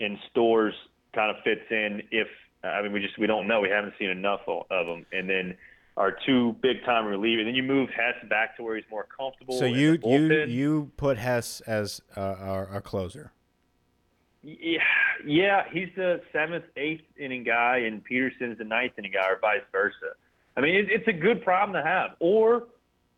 in 0.00 0.18
Storz 0.30 0.72
kind 1.14 1.34
of 1.34 1.42
fits 1.42 1.62
in. 1.70 2.02
If 2.10 2.28
I 2.68 2.82
mean, 2.82 2.92
we 2.92 3.00
just 3.00 3.18
we 3.18 3.26
don't 3.26 3.46
know. 3.46 3.60
We 3.60 3.68
haven't 3.68 3.94
seen 3.98 4.10
enough 4.10 4.40
of 4.46 4.86
them, 4.86 5.06
and 5.12 5.28
then 5.28 5.56
our 5.96 6.16
two 6.26 6.56
big 6.62 6.84
time 6.84 7.04
relievers. 7.04 7.46
Then 7.46 7.54
you 7.54 7.62
move 7.62 7.88
Hess 7.90 8.14
back 8.28 8.56
to 8.56 8.62
where 8.62 8.76
he's 8.76 8.84
more 8.90 9.06
comfortable. 9.16 9.58
So 9.58 9.64
you 9.64 9.98
you 10.04 10.44
you 10.44 10.90
put 10.96 11.18
Hess 11.18 11.60
as 11.62 12.00
uh, 12.16 12.20
our, 12.20 12.66
our 12.68 12.80
closer. 12.80 13.32
Yeah, 14.42 14.78
yeah, 15.26 15.62
he's 15.72 15.88
the 15.96 16.20
seventh, 16.32 16.64
eighth 16.76 17.02
inning 17.18 17.42
guy, 17.42 17.78
and 17.78 18.04
Peterson's 18.04 18.58
the 18.58 18.64
ninth 18.64 18.92
inning 18.96 19.12
guy, 19.12 19.28
or 19.28 19.38
vice 19.40 19.62
versa. 19.72 20.14
I 20.56 20.60
mean, 20.60 20.76
it, 20.76 20.86
it's 20.88 21.08
a 21.08 21.12
good 21.12 21.42
problem 21.42 21.74
to 21.82 21.88
have. 21.88 22.10
Or 22.20 22.68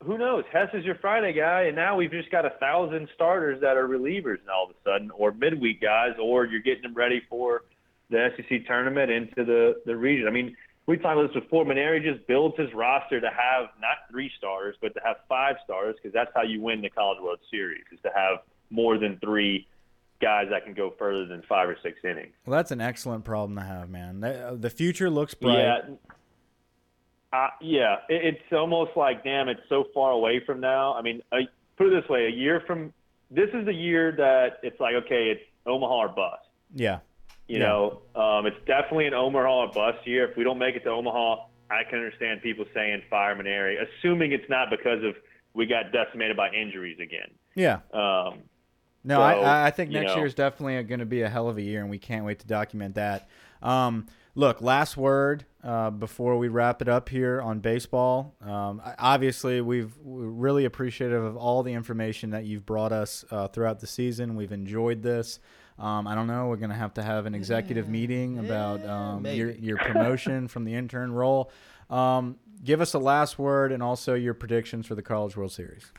who 0.03 0.17
knows? 0.17 0.45
Hess 0.51 0.69
is 0.73 0.85
your 0.85 0.95
Friday 0.95 1.33
guy, 1.33 1.65
and 1.65 1.77
now 1.77 1.97
we've 1.97 2.11
just 2.11 2.31
got 2.31 2.47
a 2.47 2.51
thousand 2.61 3.09
starters 3.15 3.61
that 3.61 3.77
are 3.77 3.87
relievers 3.87 4.39
now 4.47 4.53
all 4.55 4.65
of 4.65 4.71
a 4.71 4.89
sudden, 4.89 5.11
or 5.11 5.33
midweek 5.33 5.83
guys, 5.83 6.13
or 6.23 6.47
you're 6.47 6.63
getting 6.63 6.83
them 6.83 6.95
ready 6.95 7.21
for 7.29 7.65
the 8.11 8.31
SEC 8.37 8.67
tournament 8.67 9.11
into 9.11 9.45
the 9.45 9.81
the 9.87 9.97
region. 9.97 10.27
I 10.27 10.31
mean, 10.31 10.57
we 10.87 10.97
talked 10.97 11.19
about 11.19 11.33
this 11.33 11.43
before. 11.43 11.65
Mainieri 11.65 12.03
just 12.03 12.27
builds 12.27 12.59
his 12.59 12.73
roster 12.73 13.21
to 13.21 13.29
have 13.29 13.69
not 13.81 13.99
three 14.11 14.31
stars, 14.39 14.75
but 14.81 14.95
to 14.95 15.01
have 15.05 15.17
five 15.29 15.57
stars, 15.65 15.97
because 15.97 16.15
that's 16.15 16.31
how 16.35 16.43
you 16.43 16.63
win 16.63 16.81
the 16.81 16.91
College 16.91 17.19
World 17.23 17.41
Series, 17.51 17.85
is 17.93 17.99
to 18.03 18.11
have 18.15 18.39
more 18.71 18.99
than 18.99 19.19
three 19.19 19.67
guys 20.21 20.47
that 20.51 20.65
can 20.65 20.75
go 20.75 20.93
further 20.99 21.27
than 21.27 21.43
five 21.49 21.69
or 21.69 21.77
six 21.83 21.99
innings. 22.05 22.33
Well, 22.47 22.57
that's 22.57 22.71
an 22.71 22.81
excellent 22.81 23.25
problem 23.25 23.57
to 23.57 23.63
have, 23.63 23.89
man. 23.89 24.21
The, 24.21 24.57
the 24.59 24.71
future 24.71 25.11
looks 25.11 25.35
bright. 25.35 25.59
Yeah. 25.59 25.81
Uh, 27.31 27.49
yeah, 27.61 27.97
it, 28.09 28.35
it's 28.35 28.53
almost 28.53 28.93
like, 28.97 29.23
damn, 29.23 29.49
it's 29.49 29.61
so 29.69 29.85
far 29.93 30.13
away 30.13 30.43
from 30.45 30.61
now. 30.61 30.95
I 30.95 31.03
mean, 31.03 31.21
I, 31.31 31.43
put 31.77 31.89
it 31.89 32.01
this 32.01 32.09
way: 32.09 32.27
a 32.27 32.31
year 32.31 32.63
from 32.67 32.93
this 33.31 33.51
is 33.53 33.67
the 33.67 33.75
year 33.75 34.13
that 34.13 34.59
it's 34.63 34.81
like, 34.81 34.95
okay, 34.95 35.31
it's 35.31 35.43
Omaha 35.67 35.95
or 35.95 36.09
bust. 36.09 36.47
Yeah. 36.75 37.01
You 37.49 37.59
Yeah. 37.59 37.67
know, 37.67 38.03
um, 38.15 38.47
it's 38.47 38.59
definitely 38.67 39.07
an 39.07 39.15
Omaha 39.15 39.65
or 39.65 39.73
bust 39.73 40.07
year. 40.07 40.29
If 40.29 40.37
we 40.37 40.45
don't 40.45 40.59
make 40.59 40.77
it 40.77 40.85
to 40.85 40.91
Omaha, 40.91 41.47
I 41.71 41.85
can 41.85 41.99
understand 41.99 42.43
people 42.43 42.65
saying 42.75 43.03
fire 43.11 43.35
Mainieri, 43.35 43.77
assuming 43.83 44.33
it's 44.33 44.49
not 44.49 44.71
because 44.71 45.03
of 45.03 45.17
we 45.55 45.67
got 45.67 45.91
decimated 45.93 46.37
by 46.37 46.51
injuries 46.51 46.99
again. 47.01 47.31
Yeah. 47.55 47.81
Um, 47.93 48.43
No, 49.05 49.17
So, 49.17 49.23
I, 49.23 49.67
I 49.67 49.71
think 49.71 49.91
next 49.91 50.15
year 50.15 50.27
is 50.27 50.35
definitely 50.35 50.83
going 50.85 51.01
to 51.01 51.07
be 51.07 51.23
a 51.23 51.29
hell 51.29 51.49
of 51.49 51.57
a 51.57 51.63
year, 51.63 51.81
and 51.81 51.89
we 51.91 51.99
can't 51.99 52.25
wait 52.25 52.41
to 52.41 52.47
document 52.47 52.95
that. 52.97 53.29
Um, 53.63 54.07
look, 54.35 54.61
last 54.61 54.97
word 54.97 55.47
uh, 55.65 55.91
before 55.91 56.37
we 56.37 56.49
wrap 56.49 56.83
it 56.83 56.89
up 56.89 57.09
here 57.09 57.41
on 57.41 57.61
baseball. 57.61 58.35
Um, 58.43 58.83
obviously, 58.99 59.61
we've 59.61 59.97
we're 59.99 60.27
really 60.27 60.65
appreciative 60.65 61.25
of 61.25 61.37
all 61.37 61.63
the 61.63 61.73
information 61.73 62.31
that 62.31 62.45
you've 62.45 62.67
brought 62.67 62.93
us 62.93 63.25
uh, 63.31 63.49
throughout 63.49 63.81
the 63.81 63.87
season. 63.87 64.37
We've 64.37 64.53
enjoyed 64.53 65.03
this. 65.03 65.41
Um, 65.79 66.09
I 66.09 66.15
don't 66.15 66.27
know. 66.27 66.49
We're 66.49 66.57
going 66.57 66.71
to 66.71 66.77
have 66.77 66.95
to 66.95 67.03
have 67.03 67.27
an 67.27 67.35
executive 67.35 67.89
meeting 67.89 68.39
about 68.39 68.85
um, 68.85 69.27
your, 69.27 69.51
your 69.51 69.77
promotion 69.79 70.49
from 70.49 70.65
the 70.65 70.75
intern 70.75 71.13
role. 71.13 71.51
Um, 71.89 72.37
give 72.65 72.81
us 72.81 72.95
a 72.95 72.99
last 72.99 73.39
word 73.39 73.71
and 73.71 73.83
also 73.83 74.15
your 74.15 74.35
predictions 74.35 74.87
for 74.87 74.95
the 74.95 75.03
College 75.03 75.37
World 75.37 75.53
Series. 75.53 75.93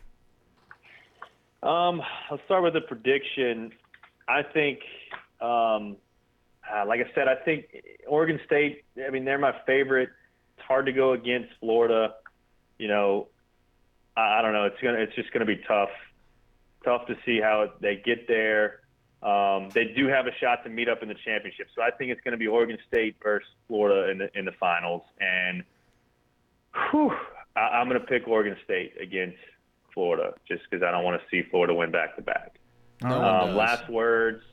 Um, 1.63 2.01
I'll 2.29 2.39
start 2.45 2.63
with 2.63 2.75
a 2.75 2.81
prediction. 2.81 3.71
I 4.27 4.43
think, 4.43 4.79
um, 5.41 5.97
uh, 6.71 6.85
like 6.85 6.99
I 6.99 7.09
said, 7.15 7.27
I 7.27 7.35
think 7.35 7.65
Oregon 8.07 8.39
State. 8.45 8.83
I 9.05 9.09
mean, 9.09 9.25
they're 9.25 9.39
my 9.39 9.55
favorite. 9.65 10.09
It's 10.57 10.65
hard 10.65 10.85
to 10.85 10.93
go 10.93 11.13
against 11.13 11.49
Florida. 11.59 12.15
You 12.77 12.87
know, 12.87 13.27
I, 14.15 14.39
I 14.39 14.41
don't 14.41 14.53
know. 14.53 14.65
It's 14.65 14.79
gonna. 14.81 14.99
It's 14.99 15.15
just 15.15 15.33
gonna 15.33 15.45
be 15.45 15.59
tough. 15.67 15.89
Tough 16.85 17.07
to 17.07 17.17
see 17.25 17.41
how 17.41 17.73
they 17.81 18.01
get 18.05 18.27
there. 18.27 18.78
Um, 19.21 19.69
they 19.73 19.85
do 19.95 20.07
have 20.07 20.27
a 20.27 20.31
shot 20.39 20.63
to 20.63 20.69
meet 20.69 20.87
up 20.87 21.01
in 21.03 21.09
the 21.09 21.15
championship, 21.25 21.67
so 21.75 21.81
I 21.81 21.91
think 21.91 22.11
it's 22.11 22.21
going 22.21 22.31
to 22.31 22.37
be 22.37 22.47
Oregon 22.47 22.77
State 22.87 23.15
versus 23.21 23.47
Florida 23.67 24.09
in 24.11 24.17
the 24.19 24.29
in 24.37 24.45
the 24.45 24.53
finals. 24.59 25.01
And 25.19 25.63
whew, 26.91 27.11
I, 27.55 27.59
I'm 27.59 27.89
going 27.89 27.99
to 27.99 28.07
pick 28.07 28.27
Oregon 28.27 28.55
State 28.63 28.93
against 29.01 29.37
Florida 29.93 30.33
just 30.47 30.61
because 30.69 30.83
I 30.83 30.91
don't 30.91 31.03
want 31.03 31.19
to 31.21 31.27
see 31.29 31.47
Florida 31.49 31.73
win 31.73 31.91
back 31.91 32.15
to 32.15 32.21
back. 32.21 32.55
No 33.03 33.09
one 33.19 33.25
Um, 33.27 33.47
does. 33.47 33.55
last 33.57 33.89
words. 33.89 34.43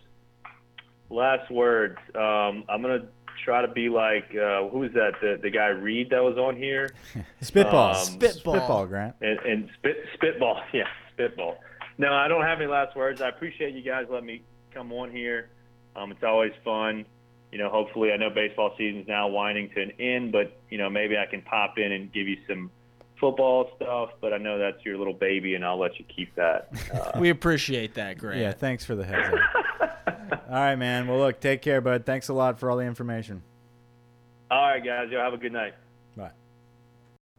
Last 1.11 1.51
words. 1.53 1.99
Um, 2.17 2.65
I'm 2.69 2.83
gonna 2.83 3.07
try 3.45 3.63
to 3.65 3.69
be 3.73 3.89
like 3.89 4.25
uh, 4.35 4.67
who 4.69 4.83
is 4.83 4.93
that? 4.95 5.13
The 5.21 5.39
the 5.41 5.51
guy 5.51 5.67
Reed 5.69 6.11
that 6.11 6.21
was 6.23 6.37
on 6.37 6.57
here 6.57 6.91
Spitball. 7.41 7.91
Um, 7.91 7.95
Spitball. 7.95 8.55
Spitball, 8.57 8.87
Grant. 8.87 9.15
and, 9.21 9.39
and 9.41 9.69
spit 9.79 9.99
spitball. 10.15 10.61
Yeah, 10.73 10.89
spitball. 11.13 11.59
No, 11.99 12.13
I 12.13 12.27
don't 12.27 12.43
have 12.43 12.59
any 12.61 12.67
last 12.69 12.97
words. 12.97 13.21
I 13.21 13.29
appreciate 13.29 13.73
you 13.75 13.83
guys 13.83 14.07
letting 14.11 14.27
me 14.27 14.43
come 14.77 14.93
on 14.93 15.11
here. 15.11 15.49
Um, 15.97 16.13
it's 16.13 16.23
always 16.23 16.53
fun. 16.65 17.07
You 17.51 17.59
know, 17.59 17.71
hopefully, 17.71 18.13
I 18.13 18.17
know 18.17 18.29
baseball 18.29 18.75
season's 18.77 19.09
now 19.09 19.29
winding 19.29 19.71
to 19.71 19.83
an 19.83 19.93
end, 19.99 20.33
but 20.33 20.61
you 20.69 20.77
know, 20.77 20.91
maybe 20.91 21.17
I 21.17 21.25
can 21.27 21.41
pop 21.43 21.79
in 21.79 21.93
and 21.93 22.13
give 22.13 22.29
you 22.29 22.37
some 22.47 22.71
football 23.19 23.71
stuff. 23.77 24.11
But 24.21 24.35
I 24.35 24.39
know 24.39 24.59
that's 24.59 24.85
your 24.85 24.99
little 24.99 25.15
baby, 25.15 25.55
and 25.55 25.65
I'll 25.65 25.79
let 25.79 25.99
you 25.99 26.05
keep 26.15 26.35
that. 26.35 26.69
Uh, 26.93 27.13
We 27.19 27.31
appreciate 27.31 27.95
that, 27.95 28.19
Grant. 28.19 28.41
Yeah, 28.41 28.53
thanks 28.53 28.85
for 28.85 28.95
the 28.95 29.05
heads 29.05 29.35
up. 29.35 30.43
all 30.51 30.55
right, 30.55 30.77
man. 30.77 31.07
Well, 31.07 31.19
look, 31.19 31.41
take 31.41 31.63
care, 31.63 31.81
bud. 31.81 32.05
Thanks 32.05 32.29
a 32.29 32.35
lot 32.35 32.61
for 32.61 32.71
all 32.71 32.77
the 32.77 32.85
information. 32.85 33.43
all 34.51 34.69
right, 34.69 34.85
guys. 34.85 35.09
Y'all 35.11 35.23
have 35.23 35.33
a 35.33 35.39
good 35.39 35.53
night. 35.53 35.75
Bye. 36.17 36.33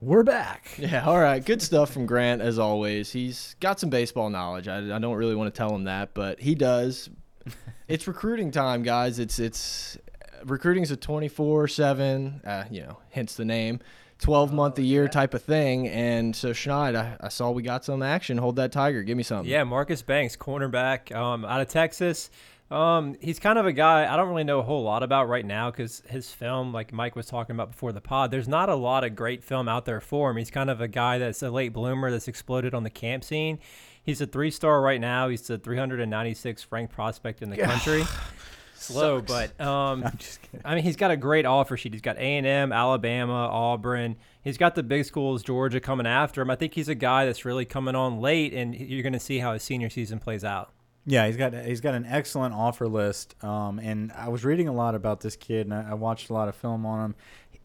We're 0.01 0.23
back. 0.23 0.69
Yeah, 0.79 1.05
all 1.05 1.19
right. 1.19 1.43
Good 1.45 1.61
stuff 1.61 1.91
from 1.91 2.05
Grant, 2.07 2.41
as 2.41 2.57
always. 2.57 3.11
He's 3.11 3.55
got 3.59 3.79
some 3.79 3.89
baseball 3.91 4.29
knowledge. 4.31 4.67
I, 4.67 4.95
I 4.95 4.99
don't 4.99 5.15
really 5.15 5.35
want 5.35 5.53
to 5.53 5.57
tell 5.57 5.75
him 5.75 5.83
that, 5.83 6.13
but 6.15 6.39
he 6.39 6.55
does. 6.55 7.09
it's 7.87 8.07
recruiting 8.07 8.51
time, 8.51 8.83
guys. 8.83 9.19
It's 9.19 9.39
it's 9.39 9.97
recruiting 10.45 10.83
is 10.83 10.91
a 10.91 10.97
24 10.97 11.67
7, 11.67 12.41
uh, 12.45 12.65
you 12.69 12.81
know, 12.81 12.97
hence 13.11 13.35
the 13.35 13.45
name, 13.45 13.79
12 14.19 14.53
month 14.53 14.77
a 14.79 14.83
year 14.83 15.07
type 15.07 15.33
of 15.33 15.41
thing. 15.41 15.87
And 15.87 16.35
so, 16.35 16.51
Schneid, 16.51 16.95
I, 16.95 17.17
I 17.19 17.29
saw 17.29 17.51
we 17.51 17.63
got 17.63 17.85
some 17.85 18.01
action. 18.01 18.37
Hold 18.37 18.55
that 18.57 18.71
tiger. 18.71 19.03
Give 19.03 19.17
me 19.17 19.23
something. 19.23 19.49
Yeah, 19.51 19.63
Marcus 19.63 20.01
Banks, 20.01 20.35
cornerback, 20.35 21.15
um, 21.15 21.45
out 21.45 21.61
of 21.61 21.69
Texas. 21.69 22.29
Um, 22.69 23.15
he's 23.21 23.39
kind 23.39 23.57
of 23.57 23.65
a 23.65 23.71
guy 23.71 24.11
I 24.11 24.17
don't 24.17 24.27
really 24.27 24.43
know 24.43 24.59
a 24.59 24.63
whole 24.63 24.83
lot 24.83 25.01
about 25.01 25.29
right 25.29 25.45
now 25.45 25.71
because 25.71 26.03
his 26.09 26.31
film, 26.31 26.73
like 26.73 26.91
Mike 26.91 27.15
was 27.15 27.25
talking 27.25 27.55
about 27.55 27.71
before 27.71 27.93
the 27.93 28.01
pod, 28.01 28.29
there's 28.29 28.47
not 28.47 28.67
a 28.67 28.75
lot 28.75 29.05
of 29.05 29.15
great 29.15 29.41
film 29.41 29.69
out 29.69 29.85
there 29.85 30.01
for 30.01 30.31
him. 30.31 30.37
He's 30.37 30.51
kind 30.51 30.69
of 30.69 30.81
a 30.81 30.87
guy 30.87 31.17
that's 31.17 31.41
a 31.41 31.49
late 31.49 31.71
bloomer 31.71 32.11
that's 32.11 32.27
exploded 32.27 32.73
on 32.73 32.83
the 32.83 32.89
camp 32.89 33.23
scene. 33.23 33.59
He's 34.07 34.21
a 34.21 34.25
three 34.25 34.51
star 34.51 34.81
right 34.81 35.01
now. 35.01 35.27
He's 35.27 35.41
the 35.41 35.59
396th 35.59 36.65
ranked 36.71 36.93
prospect 36.93 37.41
in 37.41 37.49
the 37.49 37.57
country. 37.71 38.05
Slow, 38.75 39.21
but 39.21 39.59
um, 39.59 40.03
I'm 40.05 40.17
just 40.17 40.41
kidding. 40.41 40.61
I 40.63 40.75
mean, 40.75 40.83
he's 40.85 40.95
got 40.95 41.11
a 41.11 41.17
great 41.17 41.45
offer 41.45 41.75
sheet. 41.75 41.91
He's 41.91 42.01
got 42.01 42.15
A 42.15 42.37
and 42.37 42.47
M, 42.47 42.71
Alabama, 42.71 43.33
Auburn. 43.33 44.15
He's 44.43 44.57
got 44.57 44.75
the 44.75 44.83
big 44.83 45.03
schools, 45.03 45.43
Georgia, 45.43 45.81
coming 45.81 46.07
after 46.07 46.41
him. 46.41 46.49
I 46.49 46.55
think 46.55 46.73
he's 46.73 46.87
a 46.87 46.95
guy 46.95 47.25
that's 47.25 47.43
really 47.43 47.65
coming 47.65 47.95
on 47.95 48.21
late, 48.21 48.53
and 48.53 48.73
you're 48.73 49.03
going 49.03 49.11
to 49.11 49.19
see 49.19 49.39
how 49.39 49.51
his 49.51 49.63
senior 49.63 49.89
season 49.89 50.19
plays 50.19 50.45
out. 50.45 50.71
Yeah, 51.05 51.27
he's 51.27 51.35
got 51.35 51.53
he's 51.53 51.81
got 51.81 51.93
an 51.93 52.05
excellent 52.05 52.53
offer 52.53 52.87
list. 52.87 53.35
Um, 53.43 53.77
and 53.79 54.13
I 54.13 54.29
was 54.29 54.45
reading 54.45 54.69
a 54.69 54.73
lot 54.73 54.95
about 54.95 55.19
this 55.19 55.35
kid, 55.35 55.67
and 55.67 55.73
I, 55.73 55.91
I 55.91 55.93
watched 55.95 56.29
a 56.29 56.33
lot 56.33 56.47
of 56.47 56.55
film 56.55 56.85
on 56.85 57.03
him. 57.03 57.15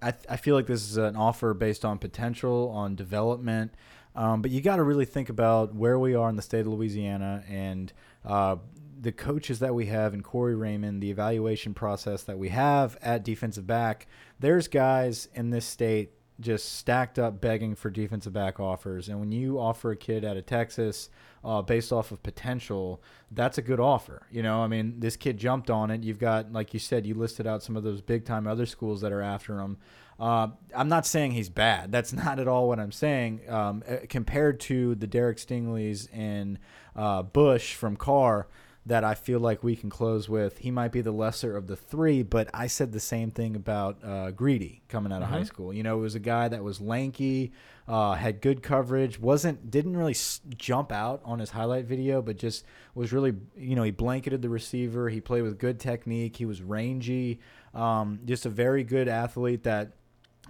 I, 0.03 0.15
I 0.29 0.37
feel 0.37 0.57
like 0.57 0.67
this 0.67 0.91
is 0.91 0.97
an 0.97 1.15
offer 1.15 1.55
based 1.55 1.85
on 1.85 1.99
potential, 1.99 2.73
on 2.75 2.97
development. 2.97 3.75
Um, 4.15 4.43
but 4.43 4.51
you 4.51 4.61
got 4.61 4.77
to 4.77 4.83
really 4.83 5.05
think 5.05 5.29
about 5.29 5.75
where 5.75 5.99
we 5.99 6.15
are 6.15 6.29
in 6.29 6.37
the 6.37 6.43
state 6.43 6.61
of 6.61 6.67
Louisiana 6.69 7.45
and 7.49 7.93
uh, 8.25 8.57
the 9.01 9.13
coaches 9.13 9.59
that 9.61 9.75
we 9.75 9.87
have 9.87 10.15
in 10.15 10.23
Corey 10.23 10.55
Raymond, 10.55 11.03
the 11.03 11.11
evaluation 11.11 11.75
process 11.75 12.23
that 12.25 12.39
we 12.39 12.51
have 12.51 12.97
at 13.03 13.25
defensive 13.25 13.67
back. 13.67 14.07
There's 14.39 14.69
guys 14.69 15.29
in 15.35 15.51
this 15.51 15.65
state 15.65 16.13
just 16.41 16.77
stacked 16.77 17.19
up 17.19 17.41
begging 17.41 17.75
for 17.75 17.91
defensive 17.91 18.33
back 18.33 18.61
offers. 18.61 19.09
And 19.09 19.19
when 19.21 19.33
you 19.33 19.59
offer 19.59 19.93
a 19.93 19.97
kid 19.97 20.25
out 20.25 20.37
of 20.37 20.47
Texas 20.47 21.09
uh, 21.45 21.63
based 21.63 21.93
off 21.93 22.11
of 22.11 22.23
potential, 22.23 23.03
that's 23.31 23.59
a 23.59 23.63
good 23.63 23.81
offer. 23.81 24.27
You 24.31 24.43
know, 24.43 24.61
I 24.63 24.67
mean, 24.67 25.01
this 25.01 25.17
kid 25.17 25.39
jumped 25.39 25.71
on 25.71 25.91
it. 25.91 26.03
You've 26.03 26.19
got, 26.19 26.53
like 26.53 26.75
you 26.75 26.81
said, 26.81 27.07
you 27.07 27.15
listed 27.15 27.47
out 27.47 27.63
some 27.63 27.77
of 27.77 27.85
those 27.85 28.01
big 28.01 28.25
time 28.25 28.47
other 28.47 28.67
schools 28.67 29.01
that 29.01 29.13
are 29.13 29.23
after 29.23 29.61
him. 29.61 29.79
Uh, 30.19 30.49
I'm 30.75 30.89
not 30.89 31.07
saying 31.07 31.33
he's 31.33 31.49
bad. 31.49 31.91
That's 31.93 32.13
not 32.25 32.39
at 32.39 32.49
all 32.49 32.69
what 32.69 32.79
I'm 32.79 32.93
saying. 32.93 33.41
Um, 33.49 33.83
uh, 33.89 33.97
compared 34.09 34.61
to 34.61 34.95
the 34.95 35.07
Derek 35.07 35.39
Stingleys 35.39 36.09
and 36.13 36.59
uh, 36.95 37.23
Bush 37.23 37.75
from 37.75 37.97
Karr, 37.97 38.47
that 38.85 39.05
I 39.05 39.15
feel 39.15 39.39
like 39.39 39.63
we 39.63 39.77
can 39.77 39.91
close 39.91 40.29
with. 40.29 40.59
He 40.59 40.73
might 40.73 40.91
be 40.91 41.03
the 41.03 41.13
lesser 41.13 41.57
of 41.57 41.69
the 41.69 41.77
three, 41.77 42.25
but 42.25 42.51
I 42.53 42.67
said 42.67 42.91
the 42.91 42.99
same 42.99 43.31
thing 43.31 43.55
about 43.55 44.03
uh, 44.05 44.33
Greedy 44.33 44.83
coming 44.89 45.13
out 45.13 45.23
of 45.23 45.29
high 45.29 45.45
school. 45.45 45.73
You 45.73 45.85
know, 45.85 45.99
it 45.99 46.01
was 46.01 46.17
a 46.17 46.21
guy 46.21 46.49
that 46.49 46.65
was 46.65 46.81
lanky, 46.81 47.53
uh, 47.87 48.15
had 48.15 48.41
good 48.41 48.61
coverage, 48.61 49.21
wasn't 49.21 49.71
didn't 49.71 49.97
really 49.97 50.15
s- 50.15 50.41
jump 50.57 50.91
out 50.91 51.23
on 51.25 51.39
his 51.39 51.51
highlight 51.51 51.85
video, 51.85 52.21
but 52.23 52.37
just 52.39 52.65
was 52.97 53.13
really 53.13 53.35
you 53.57 53.77
know 53.77 53.85
he 53.85 53.93
blanketed 53.93 54.43
the 54.43 54.49
receiver. 54.49 55.09
He 55.09 55.21
played 55.21 55.43
with 55.43 55.59
good 55.59 55.79
technique. 55.79 56.37
He 56.37 56.45
was 56.45 56.61
rangy, 56.61 57.39
um, 57.75 58.19
just 58.25 58.47
a 58.47 58.51
very 58.51 58.83
good 58.83 59.07
athlete 59.07 59.63
that 59.63 59.93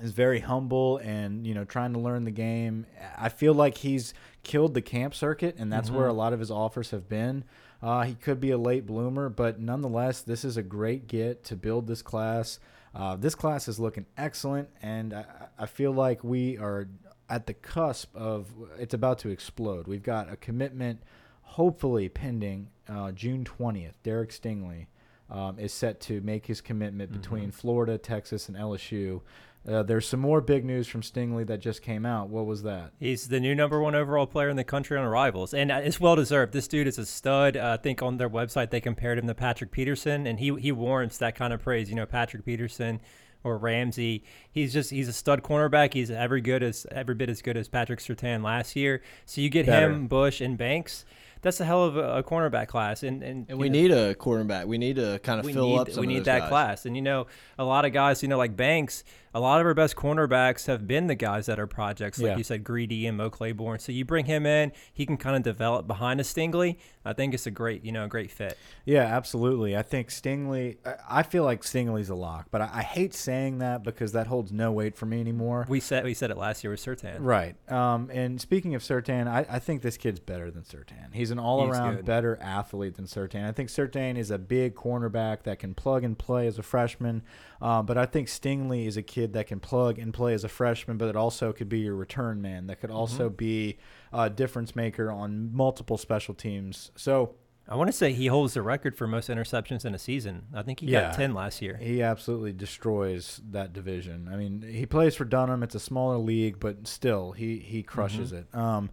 is 0.00 0.12
very 0.12 0.40
humble 0.40 0.98
and 0.98 1.46
you 1.46 1.54
know 1.54 1.64
trying 1.64 1.92
to 1.92 1.98
learn 1.98 2.24
the 2.24 2.30
game. 2.30 2.86
I 3.16 3.28
feel 3.28 3.54
like 3.54 3.78
he's 3.78 4.14
killed 4.42 4.74
the 4.74 4.82
camp 4.82 5.14
circuit, 5.14 5.56
and 5.58 5.72
that's 5.72 5.90
where 5.90 6.06
a 6.06 6.12
lot 6.12 6.32
of 6.32 6.40
his 6.40 6.50
offers 6.50 6.90
have 6.90 7.08
been. 7.08 7.44
Uh, 7.82 8.02
he 8.02 8.14
could 8.14 8.40
be 8.40 8.50
a 8.50 8.58
late 8.58 8.86
bloomer, 8.86 9.28
but 9.28 9.60
nonetheless, 9.60 10.22
this 10.22 10.44
is 10.44 10.56
a 10.56 10.62
great 10.62 11.08
get 11.08 11.44
to 11.44 11.56
build 11.56 11.86
this 11.86 12.00
class. 12.00 12.60
Uh, 12.94 13.16
this 13.16 13.34
class 13.34 13.68
is 13.68 13.80
looking 13.80 14.06
excellent, 14.16 14.68
and 14.82 15.12
I, 15.12 15.24
I 15.58 15.66
feel 15.66 15.92
like 15.92 16.22
we 16.22 16.58
are 16.58 16.88
at 17.28 17.46
the 17.46 17.54
cusp 17.54 18.14
of 18.14 18.48
it's 18.78 18.94
about 18.94 19.18
to 19.20 19.30
explode. 19.30 19.88
We've 19.88 20.02
got 20.02 20.32
a 20.32 20.36
commitment, 20.36 21.02
hopefully 21.42 22.08
pending 22.08 22.68
uh, 22.88 23.12
June 23.12 23.44
twentieth. 23.44 24.02
Derek 24.02 24.30
Stingley 24.30 24.86
um, 25.30 25.58
is 25.58 25.72
set 25.72 26.00
to 26.02 26.20
make 26.20 26.46
his 26.46 26.60
commitment 26.60 27.10
between 27.12 27.50
Florida, 27.50 27.98
Texas, 27.98 28.48
and 28.48 28.56
LSU. 28.56 29.22
Uh, 29.66 29.82
there's 29.82 30.08
some 30.08 30.18
more 30.18 30.40
big 30.40 30.64
news 30.64 30.88
from 30.88 31.02
Stingley 31.02 31.46
that 31.46 31.60
just 31.60 31.82
came 31.82 32.04
out. 32.04 32.28
What 32.28 32.46
was 32.46 32.64
that? 32.64 32.92
He's 32.98 33.28
the 33.28 33.38
new 33.38 33.54
number 33.54 33.80
one 33.80 33.94
overall 33.94 34.26
player 34.26 34.48
in 34.48 34.56
the 34.56 34.64
country 34.64 34.98
on 34.98 35.06
Rivals, 35.06 35.54
and 35.54 35.70
uh, 35.70 35.80
it's 35.84 36.00
well 36.00 36.16
deserved. 36.16 36.52
This 36.52 36.66
dude 36.66 36.88
is 36.88 36.98
a 36.98 37.06
stud. 37.06 37.56
Uh, 37.56 37.76
I 37.78 37.82
think 37.82 38.02
on 38.02 38.16
their 38.16 38.30
website 38.30 38.70
they 38.70 38.80
compared 38.80 39.18
him 39.18 39.28
to 39.28 39.34
Patrick 39.34 39.70
Peterson, 39.70 40.26
and 40.26 40.40
he 40.40 40.52
he 40.56 40.72
warrants 40.72 41.18
that 41.18 41.36
kind 41.36 41.52
of 41.52 41.62
praise. 41.62 41.88
You 41.88 41.94
know, 41.94 42.06
Patrick 42.06 42.44
Peterson 42.44 43.00
or 43.44 43.56
Ramsey. 43.58 44.24
He's 44.50 44.72
just 44.72 44.90
he's 44.90 45.08
a 45.08 45.12
stud 45.12 45.42
cornerback. 45.42 45.94
He's 45.94 46.10
every 46.10 46.40
good 46.40 46.62
as 46.62 46.86
every 46.90 47.14
bit 47.14 47.30
as 47.30 47.42
good 47.42 47.56
as 47.56 47.68
Patrick 47.68 48.00
Surtain 48.00 48.42
last 48.42 48.74
year. 48.74 49.02
So 49.26 49.40
you 49.40 49.48
get 49.48 49.66
Better. 49.66 49.90
him, 49.90 50.06
Bush, 50.08 50.40
and 50.40 50.58
Banks. 50.58 51.04
That's 51.40 51.58
a 51.58 51.64
hell 51.64 51.84
of 51.84 51.96
a, 51.96 52.18
a 52.18 52.22
cornerback 52.22 52.68
class, 52.68 53.02
and 53.02 53.22
and, 53.22 53.46
And 53.48 53.58
we 53.58 53.68
know, 53.68 53.72
need 53.72 53.90
a 53.90 54.14
cornerback. 54.14 54.66
We 54.66 54.78
need 54.78 54.96
to 54.96 55.18
kind 55.24 55.40
of 55.40 55.46
fill 55.46 55.68
need, 55.68 55.78
up 55.78 55.90
some 55.90 56.00
we 56.00 56.06
of 56.06 56.08
need 56.08 56.18
those 56.20 56.26
that 56.26 56.40
guys. 56.40 56.48
class. 56.48 56.86
And 56.86 56.94
you 56.94 57.02
know, 57.02 57.26
a 57.58 57.64
lot 57.64 57.84
of 57.84 57.92
guys, 57.92 58.22
you 58.22 58.28
know, 58.28 58.38
like 58.38 58.56
Banks, 58.56 59.02
a 59.34 59.40
lot 59.40 59.60
of 59.60 59.66
our 59.66 59.74
best 59.74 59.96
cornerbacks 59.96 60.66
have 60.66 60.86
been 60.86 61.06
the 61.06 61.14
guys 61.14 61.46
that 61.46 61.58
are 61.58 61.66
projects, 61.66 62.18
like 62.18 62.26
Yeah. 62.32 62.36
you 62.36 62.44
said, 62.44 62.64
Greedy 62.64 63.06
and 63.06 63.16
Mo 63.16 63.30
Claiborne. 63.30 63.78
So 63.78 63.90
you 63.92 64.04
bring 64.04 64.26
him 64.26 64.44
in, 64.46 64.72
he 64.92 65.06
can 65.06 65.16
kind 65.16 65.36
of 65.36 65.42
develop 65.42 65.86
behind 65.86 66.20
a 66.20 66.22
Stingley. 66.22 66.76
I 67.04 67.12
think 67.14 67.34
it's 67.34 67.46
a 67.46 67.50
great, 67.50 67.84
you 67.84 67.90
know, 67.92 68.04
a 68.04 68.08
great 68.08 68.30
fit. 68.30 68.56
Yeah, 68.84 69.02
absolutely. 69.04 69.76
I 69.76 69.82
think 69.82 70.08
Stingley. 70.10 70.76
I- 71.08 71.22
feel 71.22 71.44
like 71.44 71.62
Stingley's 71.62 72.10
a 72.10 72.14
lock, 72.14 72.48
but 72.50 72.60
I, 72.60 72.70
I 72.74 72.82
hate 72.82 73.14
saying 73.14 73.58
that 73.58 73.82
because 73.82 74.12
that 74.12 74.26
holds 74.26 74.52
no 74.52 74.70
weight 74.70 74.96
for 74.96 75.06
me 75.06 75.20
anymore. 75.20 75.64
We 75.68 75.80
said 75.80 76.04
we 76.04 76.12
said 76.14 76.30
it 76.30 76.36
last 76.36 76.62
year 76.62 76.70
with 76.72 76.80
Surtain. 76.84 77.16
Right. 77.20 77.54
Um, 77.72 78.10
and 78.12 78.38
speaking 78.40 78.74
of 78.74 78.82
Surtain, 78.82 79.26
I, 79.28 79.46
I 79.48 79.58
think 79.58 79.80
this 79.82 79.96
kid's 79.96 80.20
better 80.20 80.50
than 80.50 80.62
Surtain. 80.62 81.14
He's 81.14 81.30
an 81.30 81.38
all 81.38 81.64
around 81.70 81.96
good. 81.96 82.04
better 82.04 82.38
athlete 82.42 82.96
than 82.96 83.06
Surtain. 83.06 83.48
I 83.48 83.52
think 83.52 83.70
Surtain 83.70 84.16
is 84.18 84.30
a 84.30 84.36
big 84.38 84.74
cornerback 84.74 85.44
that 85.44 85.58
can 85.58 85.74
plug 85.74 86.04
and 86.04 86.18
play 86.18 86.46
as 86.46 86.58
a 86.58 86.62
freshman. 86.62 87.22
Um, 87.62 87.86
but 87.86 87.96
I 87.96 88.06
think 88.06 88.26
Stingley 88.28 88.86
is 88.86 88.96
a 88.96 89.02
kid 89.02 89.32
that 89.34 89.46
can 89.46 89.60
plug 89.60 89.98
and 89.98 90.12
play 90.12 90.34
as 90.34 90.42
a 90.42 90.48
freshman, 90.48 90.96
but 90.98 91.08
it 91.08 91.14
also 91.16 91.52
could 91.52 91.68
be 91.68 91.78
your 91.78 91.94
return 91.94 92.42
man. 92.42 92.66
That 92.66 92.80
could 92.80 92.90
also 92.90 93.30
be 93.30 93.78
a 94.12 94.28
difference 94.28 94.74
maker 94.74 95.10
on 95.10 95.54
multiple 95.54 95.96
special 95.96 96.34
teams. 96.34 96.90
So 96.96 97.36
I 97.68 97.76
want 97.76 97.86
to 97.86 97.92
say 97.92 98.12
he 98.12 98.26
holds 98.26 98.54
the 98.54 98.62
record 98.62 98.96
for 98.96 99.06
most 99.06 99.30
interceptions 99.30 99.84
in 99.84 99.94
a 99.94 99.98
season. 99.98 100.46
I 100.52 100.62
think 100.62 100.80
he 100.80 100.86
Yeah. 100.86 101.02
got 101.02 101.14
ten 101.14 101.32
last 101.34 101.62
year. 101.62 101.76
He 101.76 102.02
absolutely 102.02 102.52
destroys 102.52 103.40
that 103.52 103.72
division. 103.72 104.28
I 104.30 104.36
mean, 104.36 104.62
he 104.62 104.84
plays 104.84 105.14
for 105.14 105.24
Dunham. 105.24 105.62
It's 105.62 105.76
a 105.76 105.80
smaller 105.80 106.18
league, 106.18 106.58
but 106.58 106.88
still, 106.88 107.30
he 107.30 107.58
he 107.60 107.84
crushes 107.84 108.32
it. 108.32 108.52
Um, 108.52 108.90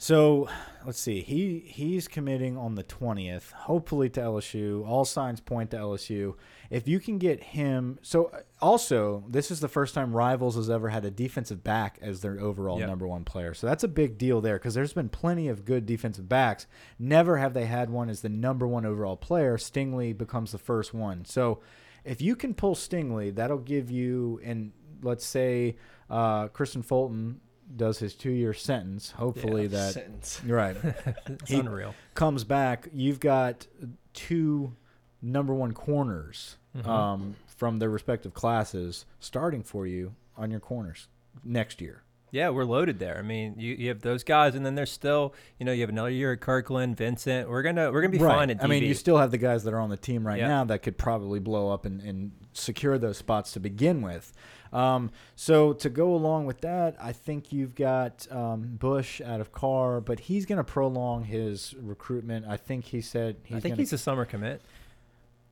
so 0.00 0.48
let's 0.86 1.00
see. 1.00 1.22
He 1.22 1.58
he's 1.66 2.06
committing 2.06 2.56
on 2.56 2.76
the 2.76 2.84
twentieth, 2.84 3.50
hopefully 3.50 4.08
to 4.10 4.20
LSU. 4.20 4.86
All 4.86 5.04
signs 5.04 5.40
point 5.40 5.72
to 5.72 5.76
LSU. 5.76 6.34
If 6.70 6.86
you 6.86 7.00
can 7.00 7.18
get 7.18 7.42
him, 7.42 7.98
so 8.00 8.26
uh, 8.26 8.40
also 8.60 9.24
this 9.28 9.50
is 9.50 9.58
the 9.58 9.68
first 9.68 9.94
time 9.94 10.14
Rivals 10.14 10.54
has 10.54 10.70
ever 10.70 10.88
had 10.90 11.04
a 11.04 11.10
defensive 11.10 11.64
back 11.64 11.98
as 12.00 12.20
their 12.20 12.38
overall 12.38 12.78
Yep. 12.78 12.88
number 12.88 13.08
one 13.08 13.24
player. 13.24 13.54
So 13.54 13.66
that's 13.66 13.82
a 13.82 13.88
big 13.88 14.18
deal 14.18 14.40
there 14.40 14.56
because 14.56 14.74
there's 14.74 14.92
been 14.92 15.08
plenty 15.08 15.48
of 15.48 15.64
good 15.64 15.84
defensive 15.84 16.28
backs. 16.28 16.68
Never 16.98 17.38
have 17.38 17.52
they 17.52 17.66
had 17.66 17.90
one 17.90 18.08
as 18.08 18.20
the 18.20 18.28
number 18.28 18.68
one 18.68 18.86
overall 18.86 19.16
player. 19.16 19.56
Stingley 19.56 20.16
becomes 20.16 20.52
the 20.52 20.58
first 20.58 20.94
one. 20.94 21.24
So 21.24 21.60
if 22.04 22.22
you 22.22 22.36
can 22.36 22.54
pull 22.54 22.76
Stingley, 22.76 23.34
that'll 23.34 23.58
give 23.58 23.90
you, 23.90 24.40
and 24.44 24.70
let's 25.02 25.26
say 25.26 25.76
uh, 26.08 26.48
Kristian 26.48 26.84
Fulton 26.84 27.40
does 27.76 27.98
his 27.98 28.14
two 28.14 28.30
year 28.30 28.54
sentence. 28.54 29.10
Hopefully 29.12 29.66
that 29.68 29.92
Sentence. 29.94 30.40
right 30.46 30.76
It's 31.26 31.50
He- 31.50 31.58
unreal. 31.58 31.94
comes 32.14 32.44
back. 32.44 32.88
You've 32.92 33.20
got 33.20 33.66
two 34.14 34.74
number 35.22 35.54
one 35.54 35.72
corners 35.72 36.56
Mm-hmm. 36.76 36.88
um, 36.88 37.36
from 37.56 37.78
their 37.78 37.88
respective 37.88 38.34
classes 38.34 39.04
starting 39.20 39.62
for 39.64 39.86
you 39.86 40.14
on 40.36 40.50
your 40.50 40.60
corners 40.60 41.08
next 41.42 41.80
year. 41.80 42.02
Yeah, 42.30 42.50
we're 42.50 42.64
loaded 42.64 42.98
there. 42.98 43.16
I 43.18 43.22
mean, 43.22 43.54
you, 43.56 43.74
you 43.74 43.88
have 43.88 44.02
those 44.02 44.22
guys, 44.22 44.54
and 44.54 44.64
then 44.66 44.74
there's 44.74 44.92
still, 44.92 45.34
you 45.58 45.64
know, 45.66 45.72
you 45.72 45.80
have 45.82 45.90
another 45.90 46.10
year 46.10 46.32
at 46.32 46.40
Kirkland, 46.40 46.96
Vincent. 46.96 47.48
We're 47.48 47.62
gonna 47.62 47.90
we're 47.90 48.02
gonna 48.02 48.12
be 48.12 48.18
fine 48.18 48.50
at 48.50 48.58
DB. 48.58 48.64
I 48.64 48.66
mean, 48.66 48.82
you 48.84 48.94
still 48.94 49.18
have 49.18 49.30
the 49.30 49.38
guys 49.38 49.64
that 49.64 49.72
are 49.74 49.80
on 49.80 49.88
the 49.90 49.96
team 49.96 50.26
right 50.26 50.38
Yeah. 50.38 50.48
now 50.48 50.64
that 50.64 50.82
could 50.82 50.98
probably 50.98 51.40
blow 51.40 51.70
up 51.72 51.84
and, 51.86 52.00
and 52.02 52.32
secure 52.52 52.98
those 52.98 53.16
spots 53.16 53.52
to 53.52 53.60
begin 53.60 54.02
with. 54.02 54.32
Um, 54.72 55.10
so 55.34 55.72
to 55.72 55.88
go 55.88 56.14
along 56.14 56.44
with 56.44 56.60
that, 56.60 56.96
I 57.00 57.12
think 57.12 57.52
you've 57.52 57.74
got 57.74 58.30
um, 58.30 58.76
Bush 58.78 59.20
out 59.22 59.40
of 59.40 59.50
Karr, 59.52 60.00
but 60.02 60.20
he's 60.20 60.44
going 60.44 60.58
to 60.58 60.64
prolong 60.64 61.24
his 61.24 61.74
recruitment. 61.80 62.46
I 62.46 62.58
think 62.58 62.84
he 62.84 63.00
said 63.00 63.36
he's 63.44 63.56
I 63.56 63.60
think 63.60 63.72
gonna, 63.72 63.82
he's 63.82 63.92
a 63.94 63.98
summer 63.98 64.26
commit. 64.26 64.60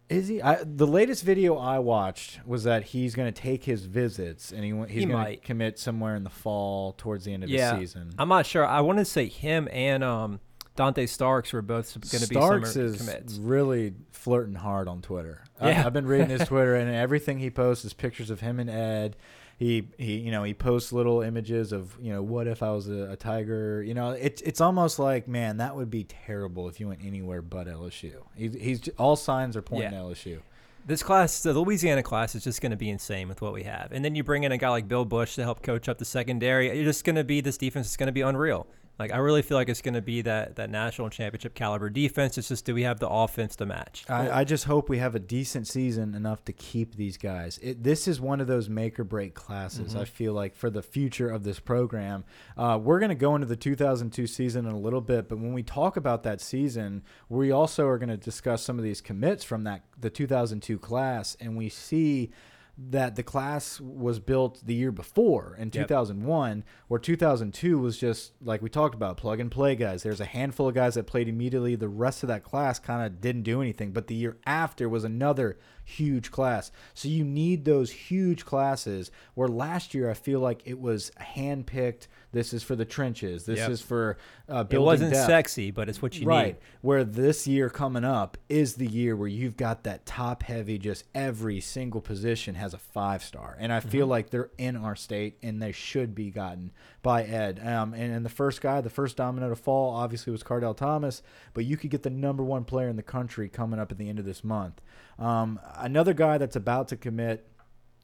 Is 0.08 0.28
he? 0.28 0.40
I, 0.42 0.62
the 0.64 0.86
latest 0.86 1.24
video 1.24 1.56
I 1.56 1.78
watched 1.78 2.40
was 2.46 2.64
that 2.64 2.84
he's 2.84 3.14
going 3.14 3.32
to 3.32 3.40
take 3.40 3.64
his 3.64 3.84
visits 3.86 4.52
and 4.52 4.64
he 4.64 4.70
he's 4.92 5.02
He 5.02 5.06
going 5.06 5.08
to 5.08 5.14
might. 5.16 5.42
commit 5.42 5.78
somewhere 5.78 6.14
in 6.16 6.24
the 6.24 6.30
fall 6.30 6.92
towards 6.92 7.24
the 7.24 7.32
end 7.34 7.44
of 7.44 7.50
Yeah, 7.50 7.74
the 7.74 7.80
season. 7.80 8.10
I'm 8.18 8.28
not 8.28 8.46
sure. 8.46 8.64
I 8.66 8.80
want 8.82 8.98
to 8.98 9.04
say 9.04 9.26
him 9.26 9.68
and 9.72 10.04
um, 10.04 10.40
Dante 10.76 11.06
Starks 11.06 11.52
were 11.52 11.62
both 11.62 11.92
going 12.10 12.22
to 12.22 12.28
be 12.28 12.34
Starks 12.34 12.76
is 12.76 12.98
commits. 12.98 13.38
really 13.38 13.94
flirting 14.12 14.54
hard 14.54 14.88
on 14.88 15.02
Twitter. 15.02 15.42
I, 15.60 15.70
Yeah. 15.70 15.86
I've 15.86 15.92
been 15.92 16.06
reading 16.06 16.28
his 16.28 16.46
Twitter, 16.46 16.74
and 16.76 16.94
everything 16.94 17.38
he 17.38 17.50
posts 17.50 17.84
is 17.84 17.92
pictures 17.94 18.30
of 18.30 18.40
him 18.40 18.60
and 18.60 18.68
Ed. 18.70 19.16
He 19.58 19.88
he, 19.96 20.18
you 20.18 20.30
know, 20.30 20.42
he 20.44 20.52
posts 20.52 20.92
little 20.92 21.22
images 21.22 21.72
of 21.72 21.96
you 22.00 22.12
know, 22.12 22.22
what 22.22 22.46
if 22.46 22.62
I 22.62 22.70
was 22.72 22.88
a, 22.88 23.12
a 23.12 23.16
tiger? 23.16 23.82
You 23.82 23.94
know, 23.94 24.10
it's 24.10 24.42
it's 24.42 24.60
almost 24.60 24.98
like 24.98 25.26
man, 25.26 25.56
that 25.56 25.74
would 25.74 25.90
be 25.90 26.04
terrible 26.04 26.68
if 26.68 26.78
you 26.78 26.88
went 26.88 27.02
anywhere 27.04 27.40
but 27.40 27.66
LSU. 27.66 28.14
He, 28.34 28.48
he's 28.48 28.88
all 28.98 29.16
signs 29.16 29.56
are 29.56 29.62
pointing 29.62 29.92
Yeah. 29.92 29.98
to 30.00 30.04
LSU. 30.04 30.38
This 30.84 31.02
class, 31.02 31.42
the 31.42 31.52
Louisiana 31.52 32.02
class, 32.04 32.36
is 32.36 32.44
just 32.44 32.60
going 32.60 32.70
to 32.70 32.76
be 32.76 32.88
insane 32.90 33.28
with 33.28 33.40
what 33.42 33.52
we 33.52 33.64
have. 33.64 33.90
And 33.90 34.04
then 34.04 34.14
you 34.14 34.22
bring 34.22 34.44
in 34.44 34.52
a 34.52 34.58
guy 34.58 34.68
like 34.68 34.86
Bill 34.86 35.04
Busch 35.04 35.34
to 35.34 35.42
help 35.42 35.60
coach 35.62 35.88
up 35.88 35.98
the 35.98 36.04
secondary. 36.04 36.72
You're 36.76 36.84
just 36.84 37.02
going 37.04 37.16
to 37.16 37.24
be 37.24 37.40
this 37.40 37.56
defense 37.58 37.88
is 37.88 37.96
going 37.96 38.06
to 38.06 38.12
be 38.12 38.20
unreal. 38.20 38.68
Like 38.98 39.12
I 39.12 39.18
really 39.18 39.42
feel 39.42 39.56
like 39.56 39.68
it's 39.68 39.82
going 39.82 39.94
to 39.94 40.02
be 40.02 40.22
that 40.22 40.56
that 40.56 40.70
national 40.70 41.10
championship 41.10 41.54
caliber 41.54 41.90
defense. 41.90 42.38
It's 42.38 42.48
just 42.48 42.64
do 42.64 42.74
we 42.74 42.82
have 42.82 42.98
the 42.98 43.08
offense 43.08 43.56
to 43.56 43.66
match? 43.66 44.04
I, 44.08 44.40
I 44.40 44.44
just 44.44 44.64
hope 44.64 44.88
we 44.88 44.98
have 44.98 45.14
a 45.14 45.18
decent 45.18 45.66
season 45.66 46.14
enough 46.14 46.44
to 46.46 46.52
keep 46.52 46.96
these 46.96 47.16
guys. 47.16 47.58
It, 47.62 47.82
this 47.82 48.08
is 48.08 48.20
one 48.20 48.40
of 48.40 48.46
those 48.46 48.68
make 48.68 48.98
or 48.98 49.04
break 49.04 49.34
classes. 49.34 49.94
I 49.94 50.04
feel 50.04 50.32
like 50.32 50.54
for 50.54 50.70
the 50.70 50.82
future 50.82 51.28
of 51.28 51.44
this 51.44 51.60
program, 51.60 52.24
uh, 52.56 52.78
we're 52.82 52.98
going 52.98 53.10
to 53.10 53.14
go 53.14 53.34
into 53.34 53.46
the 53.46 53.56
2002 53.56 54.26
season 54.26 54.66
in 54.66 54.72
a 54.72 54.78
little 54.78 55.00
bit. 55.00 55.28
But 55.28 55.38
when 55.38 55.52
we 55.52 55.62
talk 55.62 55.96
about 55.96 56.22
that 56.22 56.40
season, 56.40 57.02
we 57.28 57.50
also 57.50 57.86
are 57.86 57.98
going 57.98 58.08
to 58.08 58.16
discuss 58.16 58.62
some 58.62 58.78
of 58.78 58.84
these 58.84 59.00
commits 59.00 59.44
from 59.44 59.64
that 59.64 59.82
the 59.98 60.10
2002 60.10 60.78
class, 60.78 61.36
and 61.40 61.56
we 61.56 61.68
see 61.68 62.30
that 62.78 63.16
the 63.16 63.22
class 63.22 63.80
was 63.80 64.18
built 64.18 64.60
the 64.66 64.74
year 64.74 64.92
before 64.92 65.56
in 65.58 65.68
Yep. 65.72 65.88
2001 65.88 66.62
where 66.88 67.00
2002 67.00 67.78
was 67.78 67.96
just 67.96 68.32
like 68.42 68.60
we 68.60 68.68
talked 68.68 68.94
about 68.94 69.16
plug 69.16 69.40
and 69.40 69.50
play 69.50 69.74
guys. 69.74 70.02
There's 70.02 70.20
a 70.20 70.26
handful 70.26 70.68
of 70.68 70.74
guys 70.74 70.94
that 70.94 71.06
played 71.06 71.26
immediately. 71.28 71.74
The 71.74 71.88
rest 71.88 72.22
of 72.22 72.28
that 72.28 72.44
class 72.44 72.78
kind 72.78 73.06
of 73.06 73.20
didn't 73.20 73.42
do 73.44 73.62
anything. 73.62 73.92
But 73.92 74.08
the 74.08 74.14
year 74.14 74.36
after 74.44 74.88
was 74.90 75.04
another 75.04 75.58
huge 75.84 76.30
class. 76.30 76.70
So 76.92 77.08
you 77.08 77.24
need 77.24 77.64
those 77.64 77.90
huge 77.90 78.44
classes 78.44 79.10
where 79.34 79.48
last 79.48 79.94
year 79.94 80.10
i 80.10 80.14
feel 80.14 80.40
like 80.40 80.60
it 80.64 80.78
was 80.80 81.12
handpicked 81.20 82.08
this 82.36 82.52
is 82.52 82.62
for 82.62 82.76
the 82.76 82.84
trenches. 82.84 83.46
This 83.46 83.60
Yep. 83.60 83.70
is 83.70 83.80
for 83.80 84.18
uh, 84.46 84.64
It 84.68 84.78
wasn't 84.78 85.14
depth. 85.14 85.26
sexy, 85.26 85.70
but 85.70 85.88
it's 85.88 86.02
what 86.02 86.18
you 86.18 86.26
right. 86.26 86.46
need. 86.54 86.56
where 86.82 87.02
this 87.02 87.46
year 87.46 87.70
coming 87.70 88.04
up 88.04 88.36
is 88.50 88.74
the 88.74 88.86
year 88.86 89.16
where 89.16 89.26
you've 89.26 89.56
got 89.56 89.84
that 89.84 90.04
top 90.04 90.42
heavy 90.42 90.76
just 90.78 91.04
every 91.14 91.60
single 91.60 92.02
position 92.02 92.54
has 92.54 92.74
a 92.74 92.78
five 92.78 93.22
star. 93.22 93.56
And 93.58 93.72
i 93.72 93.80
feel 93.80 94.06
like 94.06 94.28
they're 94.30 94.50
in 94.58 94.76
our 94.76 94.94
state 94.94 95.38
and 95.42 95.62
they 95.62 95.72
should 95.72 96.14
be 96.14 96.30
gotten 96.30 96.72
by 97.02 97.24
ed. 97.24 97.58
Um, 97.64 97.94
and, 97.94 98.14
and 98.14 98.24
the 98.24 98.28
first 98.30 98.60
guy 98.60 98.80
the 98.82 98.90
first 98.90 99.16
domino 99.16 99.48
to 99.48 99.56
fall 99.56 99.94
obviously 99.94 100.30
was 100.30 100.42
Kardell 100.42 100.74
Thomas 100.76 101.22
but 101.54 101.64
you 101.64 101.76
could 101.78 101.90
get 101.90 102.02
the 102.02 102.10
number 102.10 102.44
one 102.44 102.64
player 102.64 102.88
in 102.88 102.96
the 102.96 103.02
country 103.02 103.48
coming 103.48 103.80
up 103.80 103.90
at 103.90 103.96
the 103.98 104.08
end 104.10 104.18
of 104.18 104.26
this 104.26 104.44
month. 104.44 104.82
Um, 105.18 105.58
another 105.76 106.12
guy 106.12 106.36
that's 106.38 106.56
about 106.56 106.88
to 106.88 106.96
commit 106.96 107.48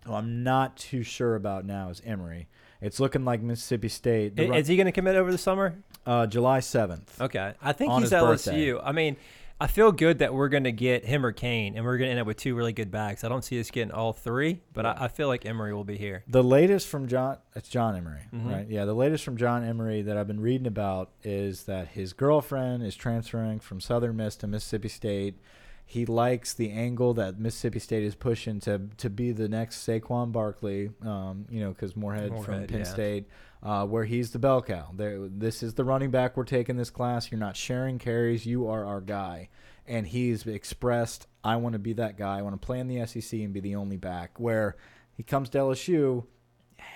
who 0.07 0.15
i'm 0.15 0.43
not 0.43 0.77
too 0.77 1.03
sure 1.05 1.37
about 1.37 1.65
now 1.65 1.89
is 1.89 2.01
Emery 2.05 2.49
it's 2.83 3.01
looking 3.01 3.25
like 3.25 3.41
mississippi 3.41 3.89
state 3.89 4.37
the 4.37 4.51
I- 4.53 4.57
Is 4.59 4.69
he 4.69 4.77
going 4.77 4.87
to 4.87 4.93
commit 4.93 5.17
over 5.17 5.33
the 5.33 5.39
summer? 5.39 5.75
uh, 6.07 6.27
july 6.27 6.59
7th 6.59 7.21
Okay, 7.21 7.55
I 7.63 7.73
think 7.73 7.91
On 7.93 8.03
he's 8.03 8.11
his 8.11 8.21
LSU. 8.21 8.27
birthday. 8.27 8.79
I 8.79 8.93
mean, 8.93 9.17
I 9.61 9.69
feel 9.69 9.93
good 9.93 10.19
that 10.19 10.35
we're 10.35 10.49
going 10.49 10.65
to 10.65 10.73
get 10.73 11.05
him 11.05 11.25
or 11.25 11.31
Kane, 11.31 11.77
and 11.77 11.85
we're 11.85 11.97
going 11.97 12.09
to 12.09 12.11
end 12.11 12.19
up 12.21 12.27
with 12.27 12.37
two 12.37 12.57
really 12.57 12.73
good 12.73 12.91
backs. 12.91 13.23
I 13.23 13.29
don't 13.29 13.45
see 13.45 13.61
us 13.61 13.71
getting 13.71 13.93
all 13.93 14.13
three, 14.13 14.61
but 14.73 14.85
I, 14.85 14.97
I 15.03 15.09
feel 15.09 15.29
like 15.29 15.47
Emery 15.47 15.73
will 15.73 15.85
be 15.85 15.97
here. 15.97 16.25
The 16.27 16.43
latest 16.43 16.89
from 16.89 17.07
John, 17.07 17.37
it's 17.55 17.69
John 17.69 17.95
Emery, 17.95 18.23
Mhm. 18.35 18.51
right? 18.53 18.67
Yeah, 18.69 18.85
the 18.87 18.95
latest 18.95 19.23
from 19.23 19.37
John 19.37 19.63
Emery 19.63 20.03
that 20.03 20.17
I've 20.17 20.27
been 20.27 20.41
reading 20.41 20.67
about 20.67 21.11
is 21.23 21.63
that 21.65 21.89
his 21.89 22.13
girlfriend 22.13 22.83
is 22.83 22.97
transferring 22.97 23.61
from 23.61 23.81
Southern 23.81 24.17
Miss 24.17 24.35
to 24.37 24.49
Mississippi 24.49 24.89
State. 24.89 25.39
He 25.85 26.07
likes 26.07 26.55
the 26.55 26.71
angle 26.71 27.15
that 27.15 27.39
Mississippi 27.39 27.79
State 27.79 28.03
is 28.03 28.15
pushing 28.15 28.61
to 28.61 28.89
to 28.97 29.11
be 29.11 29.33
the 29.33 29.49
next 29.49 29.87
Saquon 29.87 30.33
Barkley, 30.33 30.91
um, 31.03 31.47
you 31.51 31.61
know, 31.61 31.71
because 31.71 31.95
Moorhead, 31.97 32.31
from 32.45 32.67
Penn 32.67 32.79
yeah. 32.79 32.85
State, 32.85 33.27
uh, 33.63 33.87
where 33.87 34.05
he's 34.05 34.31
the 34.31 34.39
bell 34.39 34.63
cow. 34.63 34.91
There, 34.95 35.29
this 35.29 35.63
is 35.63 35.75
the 35.75 35.85
running 35.85 36.11
back 36.11 36.37
we're 36.37 36.45
taking 36.45 36.77
this 36.77 36.91
class. 36.91 37.31
You're 37.31 37.41
not 37.41 37.57
sharing 37.57 37.99
carries. 37.99 38.47
You 38.47 38.69
are 38.69 38.85
our 38.85 39.01
guy. 39.01 39.49
And 39.87 40.07
he's 40.07 40.47
expressed, 40.47 41.27
I 41.43 41.57
want 41.57 41.73
to 41.73 41.79
be 41.79 41.93
that 41.95 42.17
guy. 42.17 42.39
I 42.39 42.43
want 42.43 42.61
to 42.61 42.65
play 42.65 42.79
in 42.79 42.87
the 42.87 43.05
SEC 43.07 43.41
and 43.41 43.53
be 43.53 43.61
the 43.61 43.75
only 43.75 43.97
back. 43.97 44.39
Where 44.39 44.77
he 45.17 45.23
comes 45.23 45.49
to 45.51 45.59
LSU, 45.59 46.25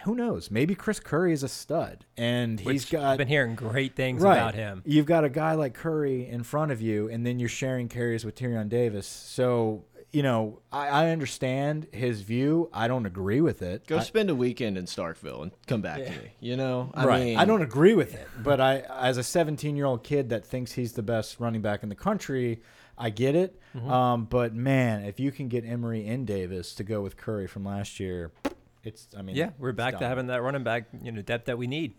who 0.04 0.14
knows? 0.14 0.50
Maybe 0.50 0.74
Chris 0.74 1.00
Curry 1.00 1.32
is 1.32 1.42
a 1.42 1.48
stud, 1.48 2.04
and 2.16 2.60
Which 2.60 2.72
he's 2.72 2.84
got 2.86 3.04
I've 3.04 3.18
been 3.18 3.28
hearing 3.28 3.54
great 3.54 3.96
things 3.96 4.22
right. 4.22 4.36
about 4.36 4.54
him. 4.54 4.82
You've 4.84 5.06
got 5.06 5.24
a 5.24 5.28
guy 5.28 5.54
like 5.54 5.74
Curry 5.74 6.28
in 6.28 6.42
front 6.42 6.72
of 6.72 6.80
you, 6.80 7.08
and 7.08 7.26
then 7.26 7.38
you're 7.38 7.48
sharing 7.48 7.88
carries 7.88 8.24
with 8.24 8.34
Tyrion 8.34 8.68
Davis. 8.68 9.06
So 9.06 9.84
you 10.12 10.22
know, 10.22 10.60
I, 10.72 10.88
I 10.88 11.10
understand 11.10 11.88
his 11.92 12.22
view. 12.22 12.70
I 12.72 12.88
don't 12.88 13.04
agree 13.04 13.40
with 13.40 13.60
it. 13.60 13.86
Go 13.86 13.98
I- 13.98 14.02
spend 14.02 14.30
a 14.30 14.34
weekend 14.34 14.78
in 14.78 14.86
Starkville 14.86 15.42
and 15.42 15.52
come 15.66 15.82
back 15.82 15.98
to 15.98 16.10
me. 16.10 16.30
You 16.40 16.56
know, 16.56 16.90
I 16.94 17.04
right. 17.04 17.24
mean, 17.24 17.36
I 17.38 17.44
don't 17.44 17.62
agree 17.62 17.94
with 17.94 18.14
it, 18.14 18.26
but 18.42 18.60
I, 18.60 18.78
as 18.98 19.18
a 19.18 19.22
17 19.22 19.76
year 19.76 19.84
old 19.84 20.04
kid 20.04 20.30
that 20.30 20.46
thinks 20.46 20.72
he's 20.72 20.92
the 20.92 21.02
best 21.02 21.38
running 21.40 21.60
back 21.60 21.82
in 21.82 21.88
the 21.88 21.94
country, 21.94 22.62
I 22.96 23.10
get 23.10 23.34
it. 23.34 23.60
Mm-hmm. 23.76 23.90
Um, 23.90 24.24
but 24.24 24.54
man, 24.54 25.04
if 25.04 25.20
you 25.20 25.30
can 25.30 25.48
get 25.48 25.66
Emery 25.66 26.06
and 26.06 26.26
Davis 26.26 26.74
to 26.76 26.84
go 26.84 27.02
with 27.02 27.16
Curry 27.16 27.46
from 27.46 27.64
last 27.64 28.00
year, 28.00 28.32
it's. 28.86 29.08
I 29.16 29.22
mean, 29.22 29.36
Yeah, 29.36 29.50
we're 29.58 29.72
back 29.72 29.98
to 29.98 30.06
having 30.06 30.28
that 30.28 30.42
running 30.42 30.64
back, 30.64 30.84
you 31.02 31.12
know, 31.12 31.22
depth 31.22 31.46
that 31.46 31.58
we 31.58 31.66
need. 31.66 31.94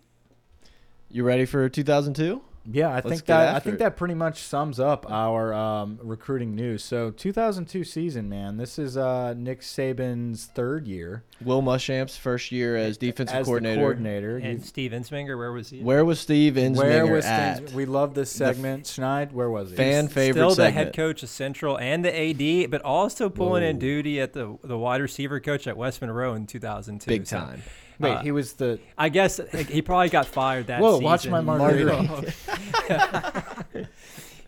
You 1.10 1.24
ready 1.24 1.46
for 1.46 1.70
2002? 1.70 2.42
Yeah, 2.70 2.90
I 2.90 2.96
Let's 2.96 3.08
think 3.10 3.26
that 3.26 3.56
I 3.56 3.60
think 3.60 3.76
it. 3.76 3.80
that 3.80 3.96
pretty 3.96 4.14
much 4.14 4.40
sums 4.42 4.78
up 4.80 5.10
our 5.10 5.54
um, 5.54 6.00
recruiting 6.02 6.54
news. 6.54 6.84
So 6.84 7.12
2002 7.12 7.86
season, 7.86 8.28
man. 8.28 8.58
This 8.58 8.78
is 8.78 8.98
uh, 8.98 9.34
Nick 9.38 9.62
Saban's 9.62 10.48
third 10.48 10.86
year 10.86 11.24
Will 11.42 11.62
Muschamp's 11.62 12.18
first 12.18 12.52
year 12.52 12.76
as 12.76 12.98
defensive 12.98 13.38
as 13.38 13.46
coordinator. 13.46 13.80
coordinator. 13.82 14.38
And 14.38 14.60
You- 14.60 14.66
Steve 14.66 14.92
Ensminger, 14.92 15.38
where 15.38 15.52
was 15.54 15.70
he? 15.70 15.80
Where 15.82 16.04
was 16.04 16.20
Steve 16.20 16.56
Ensminger 16.56 16.76
where 16.78 17.08
was 17.08 17.26
at? 17.26 17.58
things, 17.60 17.74
we 17.74 17.86
love 17.86 18.14
this 18.16 18.32
The 18.34 18.38
segment. 18.54 18.84
Schneid, 18.84 19.32
where 19.32 19.50
was 19.50 19.70
he? 19.70 19.76
Fan 19.78 20.10
favorite 20.10 20.34
Still 20.42 20.50
the 20.50 20.56
segment. 20.56 20.76
head 20.88 20.94
coach 20.96 21.24
of 21.24 21.30
Central 21.30 21.78
and 21.80 22.04
the 22.04 22.14
AD, 22.66 22.70
but 22.70 22.82
also 22.82 23.30
pulling 23.30 23.64
in 23.64 23.80
duty 23.80 24.20
at 24.20 24.34
the 24.34 24.58
the 24.64 24.78
wide 24.78 25.00
receiver 25.02 25.40
coach 25.40 25.68
at 25.68 25.78
West 25.78 26.02
Monroe 26.02 26.34
in 26.34 26.46
2002. 26.46 27.08
Big 27.10 27.28
So, 27.28 27.38
time. 27.38 27.62
Wait, 28.00 28.12
uh, 28.12 28.22
he 28.22 28.32
was 28.32 28.54
the. 28.54 28.80
I 28.98 29.10
guess 29.10 29.40
he 29.68 29.82
probably 29.82 30.10
got 30.10 30.26
fired 30.26 30.68
that. 30.68 30.82
Whoa, 30.82 30.94
season. 30.94 31.04
watch 31.04 31.28
my 31.28 31.42
margarita. 31.42 32.34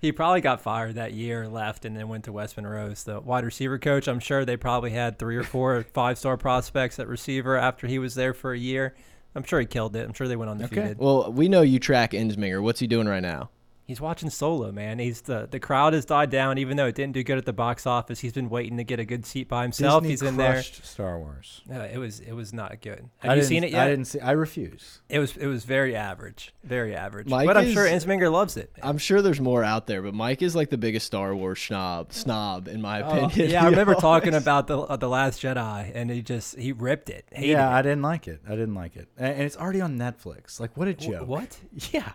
he 0.01 0.11
probably 0.11 0.41
got 0.41 0.61
fired 0.61 0.95
that 0.95 1.13
year, 1.13 1.47
left, 1.47 1.85
and 1.85 1.95
then 1.95 2.07
went 2.07 2.25
to 2.25 2.31
West 2.31 2.57
Monroe's 2.57 3.03
the 3.03 3.19
wide 3.19 3.43
receiver 3.43 3.79
coach. 3.79 4.07
I'm 4.07 4.19
sure 4.19 4.45
they 4.45 4.57
probably 4.57 4.91
had 4.91 5.17
three 5.17 5.35
or 5.35 5.43
four 5.43 5.83
five 5.93 6.17
star 6.17 6.37
prospects 6.37 6.99
at 6.99 7.07
receiver 7.07 7.57
after 7.57 7.87
he 7.87 7.99
was 7.99 8.15
there 8.15 8.33
for 8.33 8.53
a 8.53 8.57
year. 8.57 8.95
I'm 9.35 9.43
sure 9.43 9.59
he 9.59 9.65
killed 9.65 9.95
it. 9.95 10.05
I'm 10.05 10.13
sure 10.13 10.27
they 10.27 10.35
went 10.35 10.51
undefeated. 10.51 10.97
Well, 10.97 11.31
we 11.31 11.49
know 11.49 11.61
you 11.61 11.79
track 11.79 12.11
Ensminger. 12.11 12.61
What's 12.61 12.79
he 12.79 12.87
doing 12.87 13.07
right 13.07 13.21
now? 13.21 13.51
He's 13.89 13.99
watching 13.99 14.29
Solo, 14.29 14.71
man. 14.71 14.99
He's 14.99 15.21
the 15.21 15.47
the 15.49 15.59
crowd 15.59 15.93
has 15.93 16.05
died 16.05 16.29
down, 16.29 16.59
even 16.59 16.77
though 16.77 16.85
it 16.85 16.93
didn't 16.93 17.13
do 17.13 17.23
good 17.23 17.39
at 17.39 17.45
the 17.45 17.53
box 17.53 17.87
office. 17.87 18.19
He's 18.19 18.33
been 18.33 18.47
waiting 18.47 18.77
to 18.77 18.83
get 18.83 18.99
a 18.99 19.03
good 19.03 19.25
seat 19.25 19.47
by 19.49 19.63
himself. 19.63 20.03
Disney 20.03 20.09
He's 20.11 20.21
in 20.21 20.37
there. 20.37 20.61
Star 20.61 21.17
Wars. 21.17 21.61
Uh, 21.67 21.79
it 21.91 21.97
was 21.97 22.19
it 22.19 22.33
was 22.33 22.53
not 22.53 22.81
good. 22.81 23.09
I 23.23 23.27
Have 23.29 23.35
you 23.37 23.41
didn't- 23.41 23.49
seen 23.49 23.63
it 23.63 23.71
yet? 23.71 23.81
I 23.81 23.89
didn't 23.89 24.05
see. 24.05 24.19
I 24.19 24.33
refuse. 24.33 25.01
It 25.09 25.17
was 25.17 25.35
it 25.37 25.47
was 25.47 25.65
very 25.65 25.95
average, 25.95 26.53
very 26.63 26.93
average. 26.95 27.29
Mike 27.29 27.47
but 27.47 27.57
I'm 27.57 27.73
sure 27.73 27.87
is- 27.87 28.05
Ensminger 28.05 28.31
loves 28.31 28.57
it. 28.57 28.71
I'm 28.83 28.99
sure 28.99 29.23
there's 29.23 29.41
more 29.41 29.63
out 29.63 29.87
there, 29.87 30.03
but 30.03 30.13
Mike 30.13 30.43
is 30.43 30.55
like 30.55 30.69
the 30.69 30.77
biggest 30.77 31.07
Star 31.07 31.35
Wars 31.35 31.59
snob, 31.59 32.13
snob 32.13 32.67
in 32.67 32.83
my 32.83 32.99
opinion. 32.99 33.49
yeah, 33.49 33.63
I 33.65 33.69
remember 33.71 33.95
talking 33.95 34.35
about 34.35 34.67
the 34.67 34.77
uh, 34.81 34.97
the 34.97 35.09
Last 35.09 35.41
Jedi, 35.41 35.91
and 35.95 36.11
he 36.11 36.21
just 36.21 36.59
he 36.59 36.73
ripped 36.73 37.09
it. 37.09 37.25
Yeah, 37.35 37.67
it. 37.67 37.79
I 37.79 37.81
didn't 37.81 38.03
like 38.03 38.27
it. 38.27 38.41
I 38.47 38.51
didn't 38.51 38.75
like 38.75 38.95
it, 38.95 39.07
and, 39.17 39.33
and 39.33 39.41
it's 39.41 39.57
already 39.57 39.81
on 39.81 39.97
Netflix. 39.97 40.59
Like, 40.59 40.77
what 40.77 40.87
a 40.87 40.93
joke! 40.93 41.27
What 41.27 41.57
Yeah, 41.91 42.11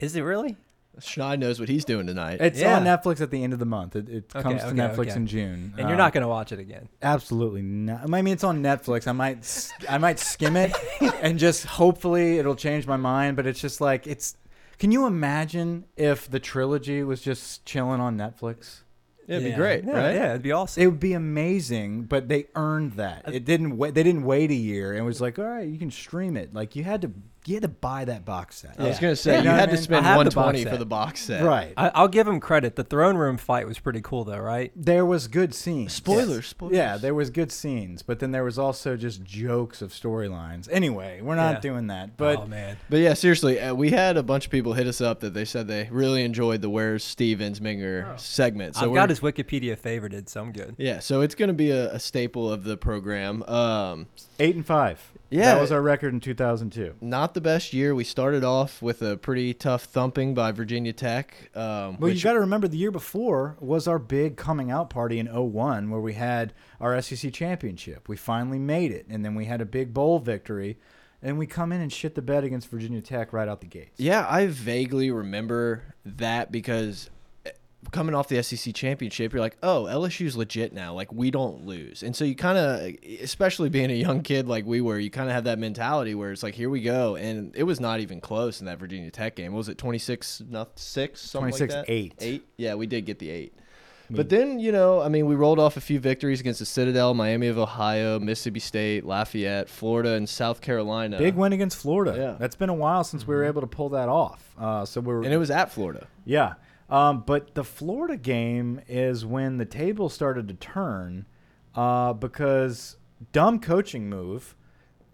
is 0.00 0.16
it 0.16 0.22
really? 0.22 0.56
Schneid 1.00 1.38
knows 1.38 1.58
what 1.60 1.68
he's 1.68 1.84
doing 1.84 2.06
tonight. 2.06 2.40
it's 2.40 2.58
Yeah. 2.60 2.76
on 2.78 2.84
Netflix 2.84 3.20
at 3.20 3.30
the 3.30 3.42
end 3.42 3.52
of 3.52 3.58
the 3.58 3.64
month. 3.66 3.96
It, 3.96 4.08
it 4.08 4.24
Okay, 4.34 4.42
comes 4.42 4.62
to 4.62 4.68
okay, 4.68 4.76
Netflix 4.76 5.08
okay. 5.10 5.16
in 5.16 5.26
June, 5.26 5.74
And 5.76 5.88
you're 5.88 5.94
Uh, 5.94 6.04
not 6.04 6.12
gonna 6.12 6.28
watch 6.28 6.52
it 6.52 6.58
again. 6.58 6.88
Absolutely 7.02 7.62
not. 7.62 8.02
I 8.02 8.06
mean, 8.06 8.28
it's 8.32 8.44
on 8.44 8.62
Netflix. 8.62 9.06
I 9.08 9.12
might, 9.12 9.38
s- 9.38 9.72
I 9.88 9.98
might 9.98 10.18
skim 10.18 10.56
it, 10.56 10.72
and 11.22 11.38
just 11.38 11.64
hopefully 11.66 12.38
it'll 12.38 12.56
change 12.56 12.86
my 12.86 12.96
mind. 12.96 13.36
But 13.36 13.46
it's 13.46 13.60
just 13.60 13.80
like 13.80 14.06
it's. 14.06 14.36
Can 14.78 14.90
you 14.90 15.06
imagine 15.06 15.84
if 15.96 16.28
the 16.28 16.40
trilogy 16.40 17.02
was 17.04 17.20
just 17.22 17.64
chilling 17.64 18.00
on 18.00 18.16
Netflix? 18.18 18.80
It'd 19.26 19.42
be 19.44 19.50
Yeah. 19.50 19.56
great, 19.56 19.84
yeah, 19.84 19.92
right? 19.92 20.14
Yeah, 20.14 20.30
it'd 20.30 20.42
be 20.42 20.52
awesome. 20.52 20.82
It 20.82 20.86
would 20.86 21.00
be 21.00 21.14
amazing, 21.14 22.02
but 22.02 22.28
they 22.28 22.46
earned 22.56 22.92
that. 22.94 23.22
It 23.32 23.44
didn't. 23.44 23.76
Wait, 23.78 23.94
they 23.94 24.02
didn't 24.02 24.24
wait 24.24 24.50
a 24.50 24.54
year 24.54 24.92
and 24.92 25.06
was 25.06 25.20
like, 25.20 25.38
all 25.38 25.44
right, 25.46 25.66
you 25.66 25.78
can 25.78 25.90
stream 25.90 26.36
it. 26.36 26.52
Like 26.52 26.76
you 26.76 26.84
had 26.84 27.00
to, 27.02 27.10
you 27.46 27.54
had 27.54 27.62
to 27.62 27.68
buy 27.68 28.04
that 28.06 28.24
box 28.24 28.56
set. 28.56 28.76
I 28.78 28.88
was 28.88 28.98
gonna 28.98 29.16
say 29.16 29.32
Yeah, 29.32 29.38
you 29.38 29.42
you 29.44 29.48
know 29.50 29.54
had 29.54 29.60
what 29.60 29.62
I 29.62 29.66
to 29.66 29.72
mean? 29.76 29.82
spend 29.82 30.06
I 30.06 30.08
have 30.10 30.18
the 30.18 30.24
box 30.30 30.36
120 30.36 30.70
for 30.70 30.78
the 30.78 30.86
box 30.86 31.20
set. 31.20 31.44
Right. 31.44 31.72
I, 31.76 31.90
I'll 31.94 32.08
give 32.08 32.26
him 32.26 32.40
credit. 32.40 32.76
The 32.76 32.84
throne 32.84 33.16
room 33.16 33.36
fight 33.36 33.66
was 33.66 33.78
pretty 33.78 34.00
cool, 34.00 34.24
though, 34.24 34.38
right? 34.38 34.72
there 34.76 35.04
was 35.06 35.28
good 35.28 35.54
scenes. 35.54 35.92
Spoilers, 35.92 36.46
spoilers. 36.46 36.76
Yeah, 36.76 36.96
there 36.96 37.14
was 37.14 37.30
good 37.30 37.52
scenes, 37.52 38.02
but 38.02 38.18
then 38.18 38.30
there 38.32 38.44
was 38.44 38.58
also 38.58 38.96
just 38.96 39.22
jokes 39.24 39.82
of 39.82 39.90
storylines. 39.92 40.68
Anyway, 40.70 41.20
we're 41.22 41.34
not 41.36 41.54
Yeah. 41.56 41.60
doing 41.60 41.86
that. 41.88 42.16
But 42.16 42.38
oh 42.40 42.46
man, 42.46 42.76
But 42.88 42.98
yeah, 43.00 43.14
seriously, 43.14 43.60
uh, 43.60 43.74
we 43.74 43.90
had 43.90 44.16
a 44.16 44.22
bunch 44.22 44.46
of 44.46 44.50
people 44.50 44.72
hit 44.74 44.86
us 44.86 45.00
up 45.00 45.20
that 45.20 45.34
they 45.34 45.44
said 45.44 45.68
they 45.68 45.88
really 45.90 46.24
enjoyed 46.24 46.62
the 46.62 46.70
"Where's 46.70 47.04
Steve 47.04 47.38
Ensminger" 47.38 48.18
segment. 48.18 48.76
So 48.76 48.82
I've 48.84 48.90
we're, 48.90 48.96
got 48.96 49.10
his 49.10 49.20
Wikipedia 49.20 49.78
favorited, 49.78 50.28
so 50.28 50.40
I'm 50.42 50.52
good. 50.52 50.74
yeah, 50.78 50.98
so 51.00 51.20
it's 51.20 51.34
gonna 51.34 51.52
be 51.52 51.70
a, 51.70 51.92
a 51.92 51.98
staple 52.00 52.50
of 52.50 52.64
the 52.64 52.76
program. 52.76 53.42
Um, 53.44 54.06
eight 54.38 54.54
and 54.56 54.64
five. 54.66 55.12
Yeah. 55.34 55.54
that 55.54 55.60
was 55.60 55.72
our 55.72 55.82
record 55.82 56.12
in 56.14 56.20
2002. 56.20 56.94
not 57.00 57.34
the 57.34 57.40
best 57.40 57.72
year. 57.72 57.94
We 57.94 58.04
started 58.04 58.44
off 58.44 58.80
with 58.82 59.02
a 59.02 59.16
pretty 59.16 59.52
tough 59.54 59.84
thumping 59.84 60.34
by 60.34 60.52
Virginia 60.52 60.92
Tech. 60.92 61.50
Um, 61.54 61.62
Well, 61.98 62.08
you 62.10 62.14
which- 62.14 62.24
got 62.24 62.34
to 62.34 62.40
remember 62.40 62.68
the 62.68 62.76
year 62.78 62.90
before 62.90 63.56
was 63.60 63.88
our 63.88 63.98
big 63.98 64.36
coming 64.36 64.70
out 64.70 64.90
party 64.90 65.18
in 65.18 65.26
01 65.28 65.90
where 65.90 66.00
we 66.00 66.12
had 66.14 66.52
our 66.80 66.94
SEC 67.00 67.30
championship. 67.32 68.08
We 68.08 68.16
finally 68.16 68.58
made 68.58 68.92
it, 68.92 69.06
and 69.08 69.24
then 69.24 69.34
we 69.34 69.46
had 69.46 69.60
a 69.60 69.66
big 69.66 69.92
bowl 69.92 70.18
victory, 70.18 70.78
and 71.22 71.38
we 71.38 71.46
come 71.46 71.72
in 71.72 71.80
and 71.80 71.92
shit 71.92 72.14
the 72.14 72.22
bed 72.22 72.44
against 72.44 72.68
Virginia 72.68 73.00
Tech 73.00 73.32
right 73.32 73.48
out 73.48 73.60
the 73.60 73.66
gates. 73.66 73.98
Yeah, 73.98 74.26
I 74.28 74.46
vaguely 74.46 75.10
remember 75.10 75.82
that 76.04 76.52
because 76.52 77.08
coming 77.90 78.14
off 78.14 78.28
the 78.28 78.42
SEC 78.42 78.74
championship, 78.74 79.32
you're 79.32 79.40
like, 79.40 79.56
oh, 79.62 79.84
LSU's 79.84 80.36
legit 80.36 80.72
now. 80.72 80.94
Like, 80.94 81.12
we 81.12 81.30
don't 81.30 81.66
lose. 81.66 82.02
And 82.02 82.14
so 82.14 82.24
you 82.24 82.34
kind 82.34 82.58
of, 82.58 82.94
especially 83.20 83.68
being 83.68 83.90
a 83.90 83.94
young 83.94 84.22
kid 84.22 84.48
like 84.48 84.64
we 84.66 84.80
were, 84.80 84.98
you 84.98 85.10
kind 85.10 85.28
of 85.28 85.34
have 85.34 85.44
that 85.44 85.58
mentality 85.58 86.14
where 86.14 86.32
it's 86.32 86.42
like, 86.42 86.54
here 86.54 86.70
we 86.70 86.82
go. 86.82 87.16
And 87.16 87.54
it 87.56 87.64
was 87.64 87.80
not 87.80 88.00
even 88.00 88.20
close 88.20 88.60
in 88.60 88.66
that 88.66 88.78
Virginia 88.78 89.10
Tech 89.10 89.36
game. 89.36 89.52
What 89.52 89.58
was 89.58 89.68
it 89.68 89.78
26 89.78 90.42
not 90.48 90.78
6? 90.78 91.20
Something 91.20 91.52
like 91.52 91.70
26-8. 91.70 92.12
8. 92.18 92.48
Yeah, 92.56 92.74
we 92.74 92.86
did 92.86 93.06
get 93.06 93.18
the 93.18 93.30
8. 93.30 93.54
But 94.10 94.28
then, 94.28 94.58
you 94.58 94.70
know, 94.70 95.00
I 95.00 95.08
mean, 95.08 95.26
we 95.26 95.34
rolled 95.34 95.58
off 95.58 95.76
a 95.76 95.80
few 95.80 95.98
victories 95.98 96.40
against 96.40 96.60
the 96.60 96.66
Citadel, 96.66 97.14
Miami 97.14 97.48
of 97.48 97.58
Ohio, 97.58 98.18
Mississippi 98.18 98.60
State, 98.60 99.04
Lafayette, 99.04 99.68
Florida, 99.68 100.12
and 100.12 100.28
South 100.28 100.60
Carolina. 100.60 101.18
Big 101.18 101.34
win 101.34 101.52
against 101.52 101.78
Florida. 101.78 102.14
Yeah. 102.16 102.36
That's 102.38 102.56
been 102.56 102.68
a 102.68 102.74
while 102.74 103.04
since 103.04 103.26
we 103.26 103.34
were 103.34 103.44
able 103.44 103.62
to 103.62 103.66
pull 103.66 103.90
that 103.90 104.08
off. 104.08 104.54
Uh, 104.58 104.84
so 104.84 105.00
we're 105.00 105.22
And 105.24 105.32
it 105.32 105.38
was 105.38 105.50
at 105.50 105.72
Florida. 105.72 106.06
Yeah. 106.24 106.54
Um, 106.90 107.24
but 107.26 107.54
the 107.54 107.64
Florida 107.64 108.16
game 108.16 108.80
is 108.88 109.24
when 109.24 109.56
the 109.56 109.64
table 109.64 110.08
started 110.08 110.48
to 110.48 110.54
turn 110.54 111.26
uh, 111.74 112.12
because 112.12 112.96
dumb 113.32 113.58
coaching 113.58 114.08
move 114.08 114.54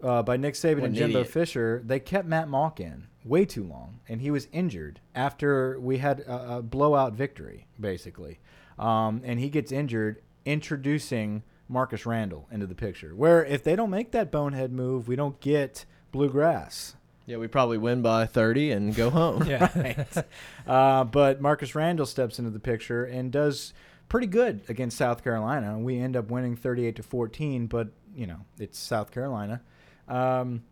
uh, 0.03 0.21
by 0.23 0.37
Nick 0.37 0.55
Saban 0.55 0.75
What 0.75 0.83
and 0.85 0.85
an 0.87 0.95
Jimbo 0.95 1.19
idiot. 1.19 1.33
Fisher. 1.33 1.81
They 1.85 1.99
kept 1.99 2.27
Matt 2.27 2.47
Mauck 2.47 2.79
in 2.79 3.07
way 3.23 3.45
too 3.45 3.63
long, 3.63 3.99
and 4.09 4.21
he 4.21 4.31
was 4.31 4.47
injured 4.51 4.99
after 5.15 5.79
we 5.79 5.99
had 5.99 6.21
a, 6.21 6.57
a 6.57 6.61
blowout 6.61 7.13
victory, 7.13 7.67
basically. 7.79 8.39
Um, 8.77 9.21
and 9.23 9.39
he 9.39 9.49
gets 9.49 9.71
injured 9.71 10.21
introducing 10.45 11.43
Marcus 11.69 12.05
Randall 12.05 12.47
into 12.51 12.65
the 12.65 12.75
picture. 12.75 13.15
Where 13.15 13.45
if 13.45 13.63
they 13.63 13.75
don't 13.75 13.89
make 13.91 14.11
that 14.11 14.31
bonehead 14.31 14.71
move, 14.71 15.07
we 15.07 15.15
don't 15.15 15.39
get 15.39 15.85
bluegrass. 16.11 16.95
Yeah, 17.31 17.37
we 17.37 17.47
probably 17.47 17.77
win 17.77 18.01
by 18.01 18.25
30 18.25 18.71
and 18.71 18.93
go 18.93 19.09
home. 19.09 19.43
Yeah, 19.47 20.03
Uh, 20.67 21.05
but 21.05 21.39
Marcus 21.39 21.73
Randall 21.75 22.05
steps 22.05 22.39
into 22.39 22.51
the 22.51 22.59
picture 22.59 23.05
and 23.05 23.31
does 23.31 23.73
pretty 24.09 24.27
good 24.27 24.59
against 24.67 24.97
South 24.97 25.23
Carolina. 25.23 25.79
We 25.79 25.97
end 25.97 26.17
up 26.17 26.29
winning 26.29 26.57
38 26.57 26.97
to 26.97 27.03
14, 27.03 27.67
but 27.67 27.87
you 28.13 28.27
know 28.27 28.41
it's 28.59 28.77
South 28.77 29.11
Carolina. 29.11 29.61
Um, 30.09 30.63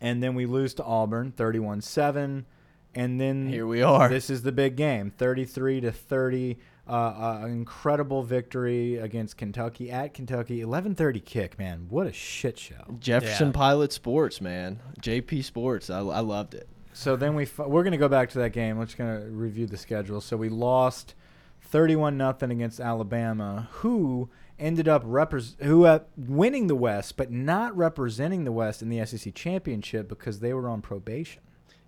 and 0.00 0.22
then 0.22 0.36
we 0.36 0.46
lose 0.46 0.74
to 0.74 0.84
Auburn 0.84 1.32
31-7, 1.36 2.44
and 2.94 3.20
then 3.20 3.48
Here 3.48 3.66
we 3.66 3.82
are. 3.82 4.08
This 4.08 4.30
is 4.30 4.42
the 4.42 4.52
big 4.52 4.76
game, 4.76 5.10
33 5.10 5.80
to 5.80 5.90
30. 5.90 6.56
Uh, 6.90 6.92
uh, 6.92 7.40
an 7.44 7.52
incredible 7.52 8.24
victory 8.24 8.96
against 8.96 9.36
Kentucky 9.36 9.92
at 9.92 10.12
Kentucky. 10.12 10.60
11:30 10.60 11.24
kick, 11.24 11.56
man. 11.56 11.86
What 11.88 12.08
a 12.08 12.12
shit 12.12 12.58
show. 12.58 12.96
Jefferson 12.98 13.48
Yeah. 13.48 13.52
Pilot 13.52 13.92
Sports, 13.92 14.40
man. 14.40 14.80
JP 15.00 15.44
Sports. 15.44 15.88
I, 15.88 16.00
I 16.00 16.18
loved 16.18 16.54
it. 16.54 16.68
So 16.92 17.14
then 17.14 17.36
we 17.36 17.46
we're 17.58 17.84
going 17.84 17.92
to 17.92 17.98
go 17.98 18.08
back 18.08 18.30
to 18.30 18.38
that 18.40 18.50
game. 18.50 18.76
We're 18.76 18.86
just 18.86 18.98
going 18.98 19.20
to 19.20 19.28
review 19.30 19.66
the 19.66 19.76
schedule. 19.76 20.20
So 20.20 20.36
we 20.36 20.48
lost 20.48 21.14
31 21.62 22.16
nothing 22.16 22.50
against 22.50 22.80
Alabama, 22.80 23.68
who 23.74 24.28
ended 24.58 24.88
up 24.88 25.04
who 25.04 25.84
uh, 25.84 26.00
winning 26.16 26.66
the 26.66 26.74
West, 26.74 27.16
but 27.16 27.30
not 27.30 27.76
representing 27.76 28.44
the 28.44 28.52
West 28.52 28.82
in 28.82 28.88
the 28.88 29.04
SEC 29.06 29.34
championship 29.34 30.08
because 30.08 30.40
they 30.40 30.52
were 30.52 30.68
on 30.68 30.82
probation. 30.82 31.42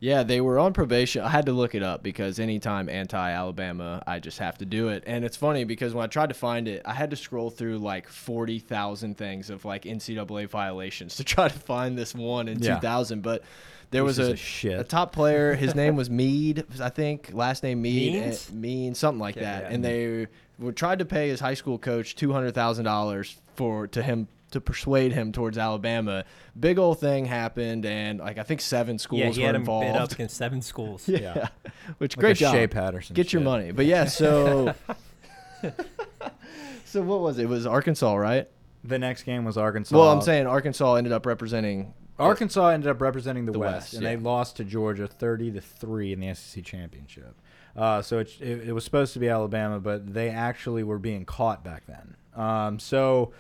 Yeah, 0.05 0.25
they 0.25 0.41
were 0.41 0.59
on 0.59 0.73
probation. 0.73 1.23
I 1.23 1.29
had 1.29 1.47
to 1.47 1.53
look 1.53 1.77
it 1.77 1.83
up 1.85 2.03
because 2.03 2.41
anytime 2.41 2.89
anti-Alabama, 2.89 4.03
I 4.05 4.19
just 4.19 4.41
have 4.41 4.59
to 4.59 4.65
do 4.65 4.89
it. 4.89 5.05
And 5.07 5.25
it's 5.25 5.37
funny 5.37 5.63
because 5.63 5.95
when 5.95 6.03
I 6.03 6.09
tried 6.09 6.31
to 6.31 6.35
find 6.35 6.67
it, 6.67 6.83
I 6.85 6.93
had 6.93 7.11
to 7.11 7.17
scroll 7.17 7.51
through 7.51 7.79
like 7.79 8.09
40,000 8.09 9.17
things 9.17 9.49
of 9.49 9.65
like 9.65 9.85
NCAA 9.85 10.49
violations 10.49 11.15
to 11.19 11.25
try 11.25 11.47
to 11.47 11.57
find 11.57 11.97
this 11.97 12.17
one 12.17 12.49
in 12.49 12.61
Yeah. 12.61 12.75
2000. 12.81 13.23
But 13.23 13.45
there 13.93 14.03
was 14.03 14.17
Pieces 14.17 14.33
a, 14.33 14.37
shit. 14.37 14.81
a 14.81 14.83
top 14.83 15.13
player. 15.13 15.55
His 15.55 15.77
name 15.77 15.95
was 15.95 16.11
Mead, 16.11 16.65
I 16.81 16.89
think. 16.89 17.31
Last 17.33 17.63
name 17.63 17.81
Mead. 17.83 18.15
Means? 18.15 18.51
eh, 18.51 18.55
Mean, 18.55 18.95
something 18.97 19.21
like 19.21 19.37
Okay, 19.37 19.45
that. 19.45 19.63
yeah. 19.63 19.69
And 19.71 19.85
they 19.85 20.27
were 20.59 20.73
tried 20.73 20.99
to 20.99 21.05
pay 21.05 21.29
his 21.29 21.39
high 21.39 21.55
school 21.55 21.79
coach 21.79 22.17
$200,000 22.17 23.37
for 23.55 23.87
to 23.87 24.03
him 24.03 24.27
to 24.53 24.61
persuade 24.61 25.13
him 25.13 25.33
towards 25.33 25.59
Alabama. 25.59 26.25
Big 26.59 26.79
old 26.79 27.01
thing 27.01 27.27
happened, 27.27 27.85
and 27.85 28.21
like 28.21 28.39
I 28.39 28.43
think 28.43 28.61
seven 28.61 28.99
schools 28.99 29.21
yeah, 29.21 29.31
he 29.31 29.41
were 29.41 29.47
had 29.47 29.55
him 29.55 29.63
involved. 29.63 29.87
bid 29.87 29.97
up 29.97 30.13
against 30.13 30.37
seven 30.37 30.63
schools. 30.63 31.09
Yeah. 31.13 31.19
Yeah. 31.19 31.49
Which 31.99 32.17
Like 32.17 32.21
great 32.23 32.37
a 32.37 32.41
job. 32.41 32.55
Shea 32.55 32.67
Patterson. 32.67 33.15
Get 33.15 33.33
your 33.33 33.43
money. 33.43 33.71
But 33.73 33.87
yeah, 33.87 34.07
so 34.07 34.75
So 36.93 37.01
what 37.01 37.21
was 37.21 37.39
it? 37.39 37.45
It 37.45 37.49
was 37.49 37.67
Arkansas, 37.67 38.15
right? 38.15 38.49
The 38.85 38.99
next 38.99 39.23
game 39.23 39.45
was 39.45 39.57
Arkansas. 39.57 39.97
Well, 39.97 40.11
I'm 40.11 40.21
saying 40.21 40.47
Arkansas 40.47 40.97
ended 40.97 41.13
up 41.13 41.25
representing 41.25 41.95
Arkansas 42.19 42.69
ended 42.69 42.91
up 42.91 43.01
representing 43.01 43.47
the, 43.47 43.53
The 43.53 43.59
West, 43.59 43.75
West, 43.75 43.95
and 43.95 44.03
yeah. 44.03 44.11
they 44.11 44.17
lost 44.17 44.57
to 44.59 44.65
Georgia 44.65 45.07
30 45.07 45.53
to 45.53 45.61
three 45.63 46.13
in 46.13 46.21
the 46.21 46.35
SEC 46.35 46.63
championship. 46.65 47.35
Uh, 47.75 48.03
so 48.03 48.19
it, 48.19 48.37
it, 48.41 48.69
it 48.69 48.73
was 48.73 48.85
supposed 48.85 49.15
to 49.15 49.19
be 49.19 49.29
Alabama, 49.31 49.81
but 49.81 50.13
they 50.13 50.29
actually 50.29 50.83
were 50.83 50.99
being 50.99 51.25
caught 51.25 51.65
back 51.65 51.85
then. 51.87 52.15
Um, 52.35 52.79
so 52.79 53.33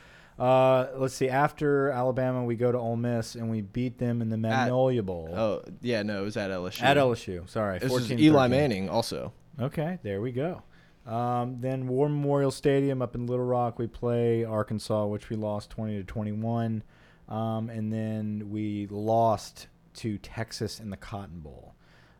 uh, 0.43 0.89
let's 0.97 1.15
see. 1.15 1.29
After 1.29 1.91
Alabama, 1.91 2.45
we 2.45 2.57
go 2.57 2.73
to 2.73 2.79
Ole 2.79 2.97
Miss 2.97 3.35
and 3.37 3.51
we 3.51 3.61
beat 3.61 3.99
them 3.99 4.21
in 4.21 4.29
the 4.29 4.37
Magnolia 4.37 5.03
Bowl 5.03 5.29
Oh, 5.33 5.63
yeah, 5.81 6.03
no, 6.03 6.21
it 6.23 6.25
was 6.25 6.37
at 6.37 6.51
LSU. 6.51 6.83
at 6.83 6.97
LSU. 6.97 7.49
Sorry, 7.49 7.79
This 7.79 7.91
was 7.93 8.09
14 8.09 8.19
Eli 8.19 8.49
13. 8.49 8.51
Manning 8.51 8.89
also. 8.89 9.33
Okay, 9.61 9.99
there 10.03 10.21
we 10.21 10.33
go. 10.33 10.63
Um, 11.07 11.59
then 11.61 11.87
War 11.89 12.09
Memorial 12.09 12.51
Stadium 12.51 13.03
up 13.03 13.15
in 13.15 13.27
Little 13.27 13.45
Rock, 13.45 13.79
we 13.79 13.87
play 13.87 14.45
Arkansas, 14.45 15.07
which 15.07 15.31
we 15.31 15.37
lost 15.37 15.71
20 15.71 15.97
to 15.99 16.05
21. 16.05 16.83
Um, 17.29 17.69
and 17.71 17.93
then 17.93 18.51
we 18.51 18.87
lost 18.91 19.69
to 19.95 20.19
Texas 20.19 20.81
in 20.81 20.91
the 20.91 20.97
Cotton 20.97 21.41
Bowl. 21.41 21.75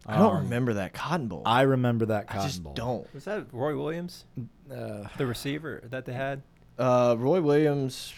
I 0.07 0.17
don't 0.19 0.37
Um, 0.37 0.43
remember 0.45 0.75
that 0.75 0.95
Cotton 0.95 1.29
Bowl. 1.29 1.43
I 1.47 1.63
remember 1.63 2.07
that 2.07 2.27
I 2.29 2.43
just 2.43 2.63
Bowl. 2.63 2.75
don't. 2.75 3.15
Was 3.15 3.25
that 3.25 3.47
Roy 3.53 3.77
Williams, 3.77 4.25
Uh, 4.71 5.05
the 5.17 5.27
receiver 5.27 5.83
that 5.91 6.05
they 6.05 6.13
had? 6.13 6.43
Uh, 6.79 7.15
Roy 7.19 7.41
Williams. 7.41 8.13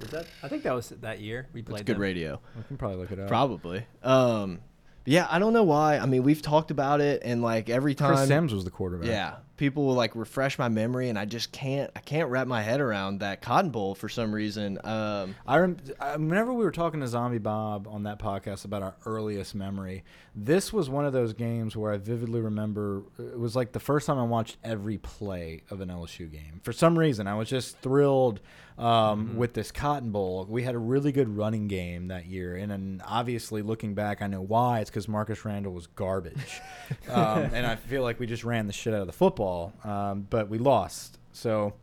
Was 0.00 0.10
that? 0.10 0.26
I 0.42 0.48
think 0.48 0.62
that 0.64 0.74
was 0.74 0.88
that 0.88 1.20
year 1.20 1.46
we 1.52 1.60
That's 1.62 1.70
played. 1.70 1.86
good 1.86 1.96
them. 1.96 2.02
radio. 2.02 2.40
we 2.56 2.62
can 2.64 2.76
probably 2.76 2.98
look 2.98 3.12
it 3.12 3.18
up. 3.18 3.28
Probably. 3.28 3.86
Um, 4.02 4.60
yeah, 5.06 5.26
I 5.30 5.38
don't 5.38 5.52
know 5.52 5.64
why. 5.64 5.98
I 5.98 6.06
mean, 6.06 6.22
we've 6.22 6.40
talked 6.42 6.70
about 6.70 7.00
it, 7.00 7.22
and 7.24 7.42
like 7.42 7.68
every 7.68 7.94
time. 7.94 8.14
Chris 8.14 8.26
Sims 8.28 8.54
was 8.54 8.64
the 8.64 8.70
quarterback. 8.70 9.08
Yeah, 9.08 9.34
people 9.56 9.84
will 9.84 9.94
like 9.94 10.14
refresh 10.16 10.58
my 10.58 10.68
memory, 10.68 11.08
and 11.08 11.18
I 11.18 11.24
just 11.24 11.52
can't. 11.52 11.90
I 11.94 12.00
can't 12.00 12.28
wrap 12.30 12.46
my 12.46 12.62
head 12.62 12.80
around 12.80 13.20
that 13.20 13.42
Cotton 13.42 13.70
Bowl 13.70 13.94
for 13.94 14.08
some 14.08 14.34
reason. 14.34 14.78
Um, 14.84 15.34
I, 15.46 15.58
rem- 15.58 15.76
I 16.00 16.16
whenever 16.16 16.52
we 16.52 16.64
were 16.64 16.72
talking 16.72 17.00
to 17.00 17.06
Zombie 17.06 17.38
Bob 17.38 17.86
on 17.88 18.04
that 18.04 18.18
podcast 18.18 18.64
about 18.64 18.82
our 18.82 18.94
earliest 19.06 19.54
memory, 19.54 20.04
this 20.34 20.72
was 20.72 20.90
one 20.90 21.04
of 21.04 21.12
those 21.12 21.32
games 21.32 21.76
where 21.76 21.92
I 21.92 21.98
vividly 21.98 22.40
remember 22.40 23.02
it 23.18 23.38
was 23.38 23.54
like 23.54 23.72
the 23.72 23.80
first 23.80 24.06
time 24.06 24.18
I 24.18 24.24
watched 24.24 24.56
every 24.64 24.98
play 24.98 25.62
of 25.70 25.80
an 25.80 25.88
LSU 25.88 26.30
game. 26.30 26.60
For 26.62 26.72
some 26.72 26.98
reason, 26.98 27.26
I 27.26 27.34
was 27.34 27.48
just 27.48 27.78
thrilled 27.78 28.40
um, 28.78 29.36
with 29.36 29.52
this 29.54 29.70
Cotton 29.70 30.10
Bowl. 30.10 30.46
We 30.48 30.62
had 30.62 30.74
a 30.74 30.78
really 30.78 31.12
good 31.12 31.28
running 31.28 31.68
game 31.68 32.08
that 32.08 32.26
year, 32.26 32.56
and 32.56 32.70
then 32.70 33.02
obviously 33.06 33.62
looking 33.62 33.94
back, 33.94 34.20
I 34.20 34.26
know 34.26 34.40
why. 34.40 34.80
It's 34.80 34.90
because 34.90 35.06
Marcus 35.06 35.44
Randall 35.44 35.72
was 35.72 35.86
garbage, 35.86 36.60
um, 37.08 37.50
and 37.52 37.66
I 37.66 37.76
feel 37.76 38.02
like 38.02 38.18
we 38.18 38.26
just 38.26 38.44
ran 38.44 38.66
the 38.66 38.72
shit 38.72 38.92
out 38.92 39.00
of 39.00 39.06
the 39.06 39.12
football, 39.12 39.43
um, 39.84 40.26
but 40.30 40.48
we 40.48 40.58
lost. 40.58 41.18
So 41.32 41.74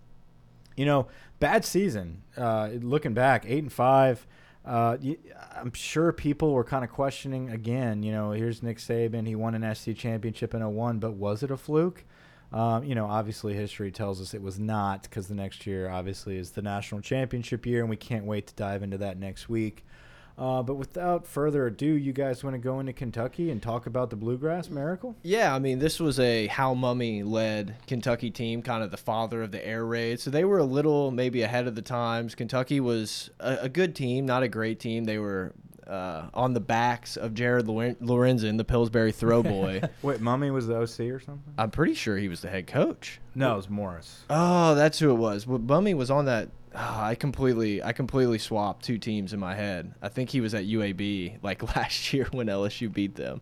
you 0.75 0.85
know, 0.85 1.07
bad 1.39 1.65
season. 1.65 2.23
Uh, 2.37 2.69
looking 2.81 3.13
back, 3.13 3.45
eight 3.47 3.63
and 3.63 3.71
five. 3.71 4.25
Uh, 4.65 4.97
I'm 5.55 5.73
sure 5.73 6.11
people 6.11 6.53
were 6.53 6.63
kind 6.63 6.83
of 6.83 6.91
questioning 6.91 7.49
again. 7.49 8.03
You 8.03 8.11
know, 8.11 8.31
here's 8.31 8.61
Nick 8.61 8.77
Saban. 8.77 9.27
He 9.27 9.35
won 9.35 9.55
an 9.55 9.75
SC 9.75 9.95
championship 9.95 10.53
in 10.53 10.75
01, 10.75 10.99
but 10.99 11.13
was 11.13 11.41
it 11.41 11.49
a 11.49 11.57
fluke? 11.57 12.03
Um, 12.53 12.83
you 12.83 12.95
know, 12.95 13.05
obviously 13.05 13.53
history 13.53 13.91
tells 13.91 14.21
us 14.21 14.33
it 14.33 14.41
was 14.41 14.59
not 14.59 15.03
because 15.03 15.27
the 15.27 15.35
next 15.35 15.65
year 15.65 15.89
obviously 15.89 16.37
is 16.37 16.51
the 16.51 16.61
national 16.61 17.01
championship 17.01 17.65
year, 17.65 17.81
and 17.81 17.89
we 17.89 17.95
can't 17.95 18.25
wait 18.25 18.47
to 18.47 18.55
dive 18.55 18.83
into 18.83 18.97
that 18.99 19.17
next 19.17 19.49
week. 19.49 19.85
Uh, 20.37 20.63
but 20.63 20.75
without 20.75 21.27
further 21.27 21.67
ado, 21.67 21.85
you 21.85 22.13
guys 22.13 22.43
want 22.43 22.53
to 22.55 22.57
go 22.59 22.79
into 22.79 22.93
Kentucky 22.93 23.51
and 23.51 23.61
talk 23.61 23.85
about 23.85 24.09
the 24.09 24.15
Bluegrass 24.15 24.69
Miracle? 24.69 25.15
yeah, 25.23 25.53
I 25.53 25.59
mean, 25.59 25.79
this 25.79 25.99
was 25.99 26.19
a 26.19 26.47
Hal 26.47 26.75
Mumme 26.75 27.25
led 27.25 27.75
Kentucky 27.87 28.31
team, 28.31 28.61
kind 28.61 28.83
of 28.83 28.91
the 28.91 28.97
father 28.97 29.43
of 29.43 29.51
the 29.51 29.65
air 29.65 29.85
raid. 29.85 30.19
So 30.19 30.29
they 30.29 30.43
were 30.45 30.59
a 30.59 30.63
little 30.63 31.11
maybe 31.11 31.41
ahead 31.43 31.67
of 31.67 31.75
the 31.75 31.81
times. 31.81 32.35
Kentucky 32.35 32.79
was 32.79 33.29
a, 33.39 33.59
a 33.63 33.69
good 33.69 33.95
team, 33.95 34.25
not 34.25 34.43
a 34.43 34.47
great 34.47 34.79
team. 34.79 35.03
They 35.03 35.17
were 35.17 35.53
uh, 35.87 36.27
on 36.33 36.53
the 36.53 36.59
backs 36.59 37.17
of 37.17 37.33
Jared 37.33 37.65
Lorenzen, 37.65 38.57
the 38.57 38.63
Pillsbury 38.63 39.11
throw 39.11 39.43
boy. 39.57 39.81
Wait, 40.01 40.21
Mumme 40.21 40.51
was 40.53 40.67
the 40.67 40.75
OC 40.77 41.11
or 41.11 41.19
something? 41.19 41.53
I'm 41.57 41.71
pretty 41.71 41.93
sure 41.93 42.17
he 42.17 42.29
was 42.29 42.41
the 42.41 42.49
head 42.49 42.65
coach. 42.67 43.19
No, 43.35 43.53
it 43.53 43.57
was 43.57 43.69
Morris. 43.69 44.21
Oh, 44.29 44.73
that's 44.75 44.99
who 44.99 45.11
it 45.11 45.15
was. 45.15 45.45
Well, 45.45 45.59
Mumme 45.59 45.95
was 45.95 46.09
on 46.09 46.25
that. 46.25 46.49
Ah, 46.75 47.05
I 47.05 47.15
completely, 47.15 47.81
I 47.83 47.91
completely 47.93 48.37
swapped 48.37 48.83
two 48.85 48.97
teams 48.97 49.33
in 49.33 49.39
my 49.39 49.55
head. 49.55 49.93
I 50.01 50.09
think 50.09 50.29
he 50.29 50.41
was 50.41 50.53
at 50.53 50.65
UAB 50.65 51.37
like 51.43 51.63
last 51.75 52.13
year 52.13 52.27
when 52.31 52.47
LSU 52.47 52.91
beat 52.91 53.15
them. 53.15 53.41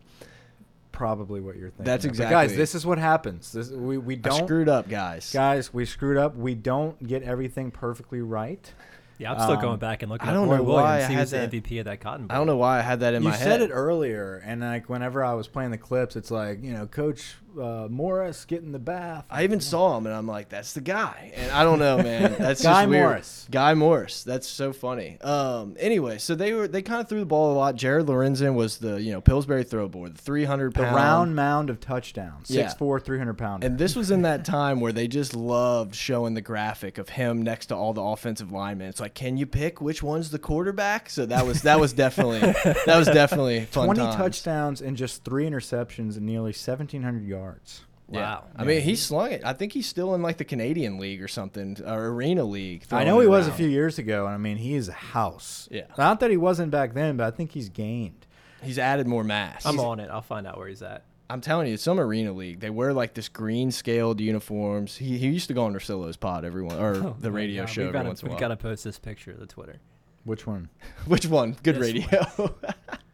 probably 0.92 1.40
what 1.40 1.56
you're 1.56 1.70
thinking. 1.70 1.84
That's 1.84 2.04
of. 2.04 2.10
But 2.10 2.14
exactly- 2.14 2.34
guys. 2.48 2.56
This 2.56 2.74
is 2.74 2.84
what 2.84 2.98
happens. 2.98 3.52
This 3.52 3.70
we 3.70 3.98
we 3.98 4.16
don't 4.16 4.44
screwed 4.44 4.68
up, 4.68 4.88
guys. 4.88 5.30
guys. 5.32 5.72
We 5.72 5.84
screwed 5.86 6.16
up. 6.16 6.36
We 6.36 6.54
don't 6.54 7.06
get 7.06 7.22
everything 7.22 7.70
perfectly 7.70 8.20
right. 8.20 8.72
Yeah, 9.18 9.32
I'm 9.34 9.38
still 9.40 9.56
Um, 9.56 9.60
going 9.60 9.78
back 9.78 10.02
and 10.02 10.10
looking. 10.10 10.28
I 10.30 10.32
don't 10.32 10.48
Roy 10.48 10.56
know 10.56 10.62
Williams. 10.62 10.82
why 10.82 10.96
I 11.02 11.06
he 11.08 11.12
had 11.12 11.20
was 11.20 11.30
the 11.32 11.36
that- 11.38 11.50
MVP 11.52 11.78
of 11.80 11.84
that 11.84 12.00
Cotton 12.00 12.26
Bowl. 12.26 12.34
I 12.34 12.38
don't 12.38 12.46
know 12.46 12.56
why 12.56 12.78
I 12.78 12.80
had 12.80 13.00
that 13.00 13.12
in 13.12 13.22
you 13.22 13.28
my 13.28 13.36
head. 13.36 13.46
You 13.46 13.52
said 13.52 13.60
it 13.62 13.70
earlier, 13.70 14.42
and 14.46 14.62
like 14.62 14.88
whenever 14.88 15.22
I 15.22 15.34
was 15.34 15.46
playing 15.46 15.72
the 15.72 15.78
clips, 15.78 16.16
it's 16.16 16.30
like 16.30 16.62
you 16.64 16.72
know, 16.72 16.86
Coach 16.86 17.34
uh, 17.58 17.88
Morris 17.90 18.44
getting 18.44 18.72
the 18.72 18.78
bath. 18.78 19.24
I 19.30 19.44
even 19.44 19.60
saw 19.60 19.96
him, 19.96 20.06
and 20.06 20.14
I'm 20.14 20.26
like, 20.26 20.48
"That's 20.48 20.72
the 20.72 20.80
guy." 20.80 21.32
And 21.34 21.50
I 21.52 21.64
don't 21.64 21.78
know, 21.78 21.98
man. 21.98 22.36
That's 22.38 22.62
Guy 22.62 22.82
just 22.82 22.88
weird. 22.88 23.02
Morris. 23.04 23.48
Guy 23.50 23.74
Morris. 23.74 24.24
That's 24.24 24.46
so 24.46 24.72
funny. 24.72 25.20
Um. 25.20 25.76
Anyway, 25.78 26.18
so 26.18 26.34
they 26.34 26.52
were 26.52 26.68
they 26.68 26.82
kind 26.82 27.00
of 27.00 27.08
threw 27.08 27.20
the 27.20 27.26
ball 27.26 27.52
a 27.52 27.56
lot. 27.56 27.76
Jared 27.76 28.06
Lorenzen 28.06 28.54
was 28.54 28.78
the 28.78 29.00
you 29.00 29.12
know 29.12 29.20
Pillsbury 29.20 29.64
throw 29.64 29.88
boy, 29.88 30.08
the 30.08 30.18
300 30.18 30.74
the 30.74 30.82
round 30.82 31.34
mound 31.36 31.70
of 31.70 31.80
touchdowns. 31.80 32.50
Yeah. 32.50 32.72
6'4", 32.72 33.04
300 33.04 33.34
pounder. 33.34 33.66
And 33.66 33.78
this 33.78 33.96
was 33.96 34.10
in 34.10 34.22
that 34.22 34.44
time 34.44 34.80
where 34.80 34.92
they 34.92 35.08
just 35.08 35.34
loved 35.34 35.94
showing 35.94 36.34
the 36.34 36.40
graphic 36.40 36.98
of 36.98 37.10
him 37.10 37.42
next 37.42 37.66
to 37.66 37.76
all 37.76 37.92
the 37.92 38.02
offensive 38.02 38.52
linemen. 38.52 38.88
It's 38.88 39.00
like, 39.00 39.14
can 39.14 39.36
you 39.36 39.46
pick 39.46 39.80
which 39.80 40.02
one's 40.02 40.30
the 40.30 40.38
quarterback? 40.38 41.10
So 41.10 41.26
that 41.26 41.46
was 41.46 41.62
that 41.62 41.80
was 41.80 41.92
definitely 41.92 42.40
that 42.40 42.96
was 42.96 43.06
definitely 43.06 43.64
fun. 43.66 43.86
Twenty 43.86 44.00
times. 44.00 44.16
touchdowns 44.16 44.80
and 44.80 44.96
just 44.96 45.24
three 45.24 45.44
interceptions 45.48 46.16
and 46.16 46.26
nearly 46.26 46.52
seventeen 46.52 47.02
hundred 47.02 47.24
yards. 47.40 47.82
Yeah. 48.10 48.20
Wow. 48.20 48.44
I 48.56 48.64
mean, 48.64 48.80
he 48.82 48.96
slung 48.96 49.30
it. 49.32 49.42
I 49.44 49.52
think 49.52 49.72
he's 49.72 49.86
still 49.86 50.14
in 50.14 50.22
like 50.22 50.36
the 50.36 50.44
Canadian 50.44 50.98
League 50.98 51.22
or 51.22 51.28
something, 51.28 51.76
or 51.86 52.08
Arena 52.08 52.44
League. 52.44 52.84
I 52.90 53.04
know 53.04 53.20
he 53.20 53.26
it 53.26 53.30
was 53.30 53.46
a 53.46 53.52
few 53.52 53.68
years 53.68 53.98
ago, 53.98 54.26
and 54.26 54.34
I 54.34 54.38
mean 54.38 54.56
he 54.56 54.74
is 54.74 54.88
a 54.88 54.92
house. 54.92 55.68
Yeah. 55.70 55.84
Not 55.96 56.20
that 56.20 56.30
he 56.30 56.36
wasn't 56.36 56.70
back 56.72 56.94
then, 56.94 57.16
but 57.16 57.26
I 57.26 57.30
think 57.30 57.52
he's 57.52 57.68
gained. 57.68 58.26
He's 58.62 58.78
added 58.78 59.06
more 59.06 59.24
mass. 59.24 59.64
I'm 59.64 59.74
He's- 59.74 59.86
on 59.86 60.00
it. 60.00 60.10
I'll 60.10 60.22
find 60.22 60.46
out 60.46 60.58
where 60.58 60.68
he's 60.68 60.82
at. 60.82 61.04
I'm 61.30 61.40
telling 61.40 61.68
you, 61.68 61.74
it's 61.74 61.84
some 61.84 62.00
arena 62.00 62.32
league. 62.32 62.58
They 62.58 62.70
wear 62.70 62.92
like 62.92 63.14
this 63.14 63.28
green 63.28 63.70
scaled 63.70 64.20
uniforms. 64.20 64.96
He, 64.96 65.16
he 65.16 65.28
used 65.28 65.46
to 65.46 65.54
go 65.54 65.62
on 65.64 65.72
Rosillo's 65.72 66.16
pod 66.16 66.44
everyone 66.44 66.80
or 66.80 66.96
oh, 66.96 67.16
the 67.20 67.30
radio 67.30 67.66
show 67.66 67.82
we've 67.82 67.88
every 67.90 67.98
gotta, 68.00 68.08
once 68.08 68.22
in 68.22 68.28
a 68.28 68.30
We've 68.32 68.40
got 68.40 68.48
to 68.48 68.56
post 68.56 68.82
this 68.82 68.98
picture 68.98 69.32
to 69.32 69.38
the 69.38 69.46
Twitter. 69.46 69.78
Which 70.24 70.44
one? 70.44 70.68
Which 71.06 71.26
one? 71.26 71.56
Good 71.62 71.76
This 71.76 71.82
radio. 71.82 72.54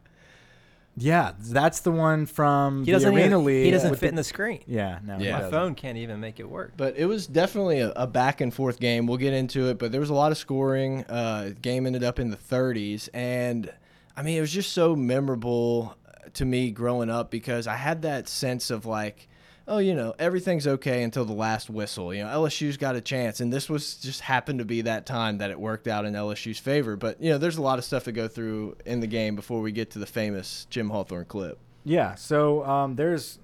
Yeah, 0.98 1.32
that's 1.38 1.80
the 1.80 1.92
one 1.92 2.24
from 2.24 2.80
He 2.80 2.86
the 2.86 2.92
doesn't 2.92 3.14
Arena 3.14 3.26
even, 3.26 3.44
League. 3.44 3.64
He 3.66 3.70
doesn't 3.70 3.90
with 3.90 4.00
fit 4.00 4.08
in 4.08 4.14
the 4.14 4.24
screen. 4.24 4.62
Yeah, 4.66 4.98
no. 5.04 5.18
Yeah. 5.18 5.40
My 5.40 5.50
phone 5.50 5.74
can't 5.74 5.98
even 5.98 6.20
make 6.20 6.40
it 6.40 6.48
work. 6.48 6.72
But 6.76 6.96
it 6.96 7.04
was 7.04 7.26
definitely 7.26 7.80
a, 7.80 7.90
a 7.90 8.06
back 8.06 8.40
and 8.40 8.52
forth 8.52 8.80
game. 8.80 9.06
We'll 9.06 9.18
get 9.18 9.34
into 9.34 9.68
it, 9.68 9.78
but 9.78 9.92
there 9.92 10.00
was 10.00 10.08
a 10.10 10.14
lot 10.14 10.32
of 10.32 10.38
scoring. 10.38 11.04
Uh, 11.04 11.50
game 11.60 11.86
ended 11.86 12.02
up 12.02 12.18
in 12.18 12.30
the 12.30 12.36
30s, 12.36 13.10
and 13.12 13.70
I 14.16 14.22
mean, 14.22 14.38
it 14.38 14.40
was 14.40 14.52
just 14.52 14.72
so 14.72 14.96
memorable 14.96 15.94
to 16.32 16.44
me 16.44 16.70
growing 16.70 17.10
up 17.10 17.30
because 17.30 17.66
I 17.66 17.76
had 17.76 18.02
that 18.02 18.28
sense 18.28 18.70
of 18.70 18.86
like 18.86 19.28
oh, 19.68 19.78
you 19.78 19.94
know, 19.94 20.14
everything's 20.18 20.66
okay 20.66 21.02
until 21.02 21.24
the 21.24 21.32
last 21.32 21.68
whistle. 21.68 22.14
You 22.14 22.24
know, 22.24 22.28
LSU's 22.28 22.76
got 22.76 22.96
a 22.96 23.00
chance, 23.00 23.40
and 23.40 23.52
this 23.52 23.68
was 23.68 23.96
just 23.96 24.20
happened 24.20 24.60
to 24.60 24.64
be 24.64 24.82
that 24.82 25.06
time 25.06 25.38
that 25.38 25.50
it 25.50 25.58
worked 25.58 25.88
out 25.88 26.04
in 26.04 26.14
LSU's 26.14 26.58
favor. 26.58 26.96
But 26.96 27.20
you 27.20 27.30
know, 27.30 27.38
there's 27.38 27.56
a 27.56 27.62
lot 27.62 27.78
of 27.78 27.84
stuff 27.84 28.04
to 28.04 28.12
go 28.12 28.28
through 28.28 28.76
in 28.84 29.00
the 29.00 29.06
game 29.06 29.36
before 29.36 29.60
we 29.60 29.72
get 29.72 29.90
to 29.92 29.98
the 29.98 30.06
famous 30.06 30.66
Jim 30.70 30.90
Hawthorne 30.90 31.26
clip. 31.26 31.58
Yeah. 31.84 32.14
So 32.14 32.64
um, 32.64 32.96
there's 32.96 33.38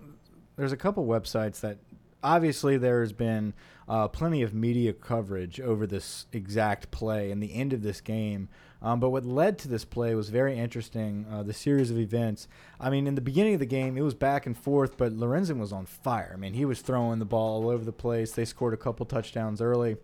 there's 0.57 0.73
a 0.73 0.77
couple 0.77 1.07
websites 1.07 1.61
that 1.61 1.79
obviously 2.23 2.77
there's 2.77 3.13
been 3.13 3.55
uh, 3.89 4.09
plenty 4.09 4.43
of 4.43 4.55
media 4.55 4.93
coverage 4.93 5.61
over 5.61 5.87
this 5.87 6.27
exact 6.33 6.91
play 6.91 7.31
and 7.31 7.43
the 7.43 7.55
end 7.55 7.73
of 7.73 7.83
this 7.83 8.01
game. 8.01 8.49
Um, 8.83 8.99
but 8.99 9.11
what 9.11 9.25
led 9.25 9.59
to 9.61 9.69
this 9.69 9.85
play 9.85 10.15
was 10.15 10.29
very 10.29 10.59
interesting. 10.59 11.25
Uh, 11.31 11.43
the 11.45 11.53
series 11.53 11.91
of 11.91 11.99
events. 11.99 12.49
I 12.81 12.91
mean, 12.91 13.07
in 13.07 13.15
the 13.15 13.21
beginning 13.21 13.55
of 13.55 13.61
the 13.61 13.67
game, 13.67 13.97
it 13.97 14.03
was 14.03 14.15
back 14.15 14.45
and 14.45 14.59
forth, 14.59 14.97
but 14.97 15.13
Lorenzen 15.13 15.59
was 15.59 15.73
on 15.73 15.87
fire. 15.87 16.33
I 16.35 16.37
mean, 16.37 16.55
he 16.55 16.65
was 16.65 16.81
throwing 16.81 17.21
the 17.21 17.25
ball 17.25 17.63
all 17.63 17.71
over 17.71 17.85
the 17.85 17.93
place. 17.93 18.33
They 18.33 18.45
scored 18.45 18.75
a 18.75 18.79
couple 18.79 19.07
touchdowns 19.07 19.61
early. 19.61 19.97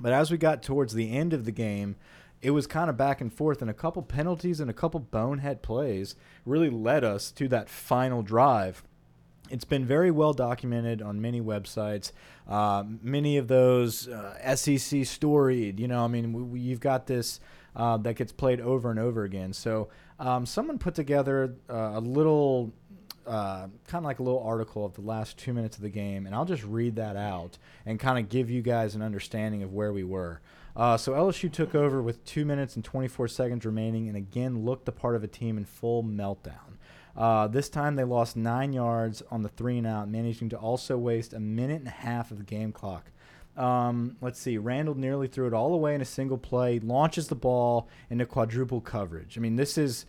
But 0.00 0.12
as 0.12 0.30
we 0.30 0.38
got 0.38 0.62
towards 0.62 0.94
the 0.94 1.14
end 1.14 1.32
of 1.34 1.44
the 1.44 1.52
game, 1.52 1.96
it 2.42 2.50
was 2.50 2.66
kind 2.66 2.88
of 2.88 2.96
back 2.96 3.20
and 3.20 3.32
forth, 3.32 3.60
and 3.60 3.70
a 3.70 3.74
couple 3.74 4.02
penalties 4.02 4.60
and 4.60 4.70
a 4.70 4.74
couple 4.74 5.00
bonehead 5.00 5.62
plays 5.62 6.16
really 6.44 6.70
led 6.70 7.04
us 7.04 7.30
to 7.32 7.48
that 7.48 7.68
final 7.68 8.22
drive. 8.22 8.82
It's 9.48 9.64
been 9.64 9.86
very 9.86 10.10
well 10.10 10.32
documented 10.32 11.00
on 11.00 11.20
many 11.20 11.40
websites. 11.40 12.12
Uh, 12.48 12.84
many 13.02 13.36
of 13.36 13.48
those 13.48 14.08
uh, 14.08 14.56
SEC 14.56 15.06
storied. 15.06 15.78
You 15.78 15.88
know, 15.88 16.04
I 16.04 16.08
mean, 16.08 16.32
we, 16.32 16.42
we, 16.42 16.60
you've 16.60 16.80
got 16.80 17.06
this 17.06 17.40
uh, 17.76 17.98
that 17.98 18.14
gets 18.14 18.32
played 18.32 18.60
over 18.60 18.90
and 18.90 18.98
over 18.98 19.24
again. 19.24 19.52
So 19.52 19.88
um, 20.18 20.46
someone 20.46 20.78
put 20.78 20.94
together 20.94 21.54
uh, 21.68 21.92
a 21.94 22.00
little, 22.00 22.72
uh, 23.26 23.68
kind 23.86 24.02
of 24.02 24.04
like 24.04 24.18
a 24.18 24.22
little 24.22 24.42
article 24.42 24.84
of 24.84 24.94
the 24.94 25.02
last 25.02 25.36
two 25.36 25.52
minutes 25.52 25.76
of 25.76 25.82
the 25.82 25.90
game, 25.90 26.26
and 26.26 26.34
I'll 26.34 26.46
just 26.46 26.64
read 26.64 26.96
that 26.96 27.16
out 27.16 27.58
and 27.84 28.00
kind 28.00 28.18
of 28.18 28.30
give 28.30 28.50
you 28.50 28.62
guys 28.62 28.94
an 28.94 29.02
understanding 29.02 29.62
of 29.62 29.74
where 29.74 29.92
we 29.92 30.02
were. 30.02 30.40
Uh, 30.74 30.96
so 30.96 31.12
LSU 31.12 31.50
took 31.50 31.74
over 31.74 32.02
with 32.02 32.24
two 32.24 32.44
minutes 32.44 32.76
and 32.76 32.84
24 32.84 33.28
seconds 33.28 33.64
remaining, 33.64 34.08
and 34.08 34.16
again 34.16 34.64
looked 34.64 34.86
the 34.86 34.92
part 34.92 35.14
of 35.14 35.22
a 35.22 35.28
team 35.28 35.58
in 35.58 35.64
full 35.64 36.02
meltdown. 36.02 36.76
Uh, 37.14 37.46
this 37.46 37.70
time 37.70 37.96
they 37.96 38.04
lost 38.04 38.36
nine 38.36 38.74
yards 38.74 39.22
on 39.30 39.42
the 39.42 39.48
three 39.48 39.78
and 39.78 39.86
out, 39.86 40.08
managing 40.08 40.50
to 40.50 40.56
also 40.56 40.98
waste 40.98 41.32
a 41.32 41.40
minute 41.40 41.78
and 41.78 41.88
a 41.88 41.90
half 41.90 42.30
of 42.30 42.38
the 42.38 42.44
game 42.44 42.72
clock. 42.72 43.10
Um, 43.56 44.16
let's 44.20 44.38
see. 44.38 44.58
Randall 44.58 44.94
nearly 44.94 45.28
threw 45.28 45.46
it 45.46 45.54
all 45.54 45.72
away 45.72 45.94
in 45.94 46.00
a 46.00 46.06
single 46.06 46.38
play, 46.38 46.78
launches 46.78 47.28
the 47.28 47.34
ball 47.34 47.88
into 48.10 48.26
quadruple 48.26 48.80
coverage. 48.80 49.38
I 49.38 49.40
mean, 49.40 49.56
this 49.56 49.78
is 49.78 50.04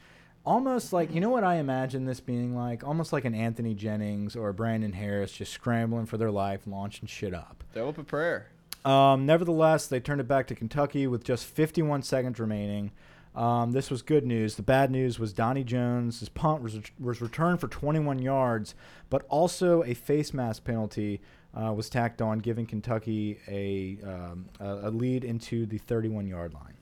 almost 0.46 0.94
like 0.94 1.14
you 1.14 1.20
know 1.22 1.30
what 1.30 1.44
I 1.44 1.56
imagine 1.56 2.06
this 2.06 2.20
being 2.20 2.56
like? 2.56 2.84
Almost 2.84 3.14
like 3.14 3.26
an 3.26 3.36
Anthony 3.36 3.74
Jennings 3.74 4.36
or 4.36 4.50
a 4.50 4.54
Brandon 4.54 4.94
Harris 4.94 5.32
just 5.32 5.54
scrambling 5.54 6.06
for 6.06 6.18
their 6.18 6.32
life, 6.32 6.62
launching 6.66 7.08
shit 7.08 7.34
up. 7.34 7.64
Throw 7.74 7.90
up 7.90 7.98
a 7.98 8.04
prayer. 8.04 8.48
Um, 8.86 9.26
nevertheless, 9.26 9.88
they 9.88 10.00
turned 10.00 10.22
it 10.22 10.28
back 10.28 10.48
to 10.48 10.56
Kentucky 10.56 11.08
with 11.08 11.24
just 11.24 11.46
51 11.46 12.04
seconds 12.04 12.40
remaining. 12.40 12.92
Um, 13.36 13.72
this 13.72 13.92
was 13.92 14.02
good 14.02 14.26
news. 14.26 14.56
The 14.56 14.64
bad 14.64 14.90
news 14.90 15.20
was 15.20 15.32
Donnie 15.32 15.64
Jones' 15.64 16.22
his 16.22 16.30
punt 16.30 16.64
was, 16.64 16.80
was 17.00 17.22
returned 17.22 17.60
for 17.60 17.68
21 17.68 18.20
yards, 18.20 18.74
but 19.10 19.26
also 19.30 19.84
a 19.84 19.94
face 19.94 20.34
mask 20.34 20.64
penalty 20.64 21.22
uh, 21.58 21.74
was 21.74 21.90
tacked 21.90 22.22
on, 22.22 22.40
giving 22.40 22.66
Kentucky 22.66 23.40
a, 23.48 23.98
um, 24.08 24.46
a, 24.60 24.88
a, 24.88 24.92
lead 24.92 25.24
into 25.24 25.66
the 25.66 25.80
31 25.80 26.28
yard 26.28 26.54
line. 26.54 26.74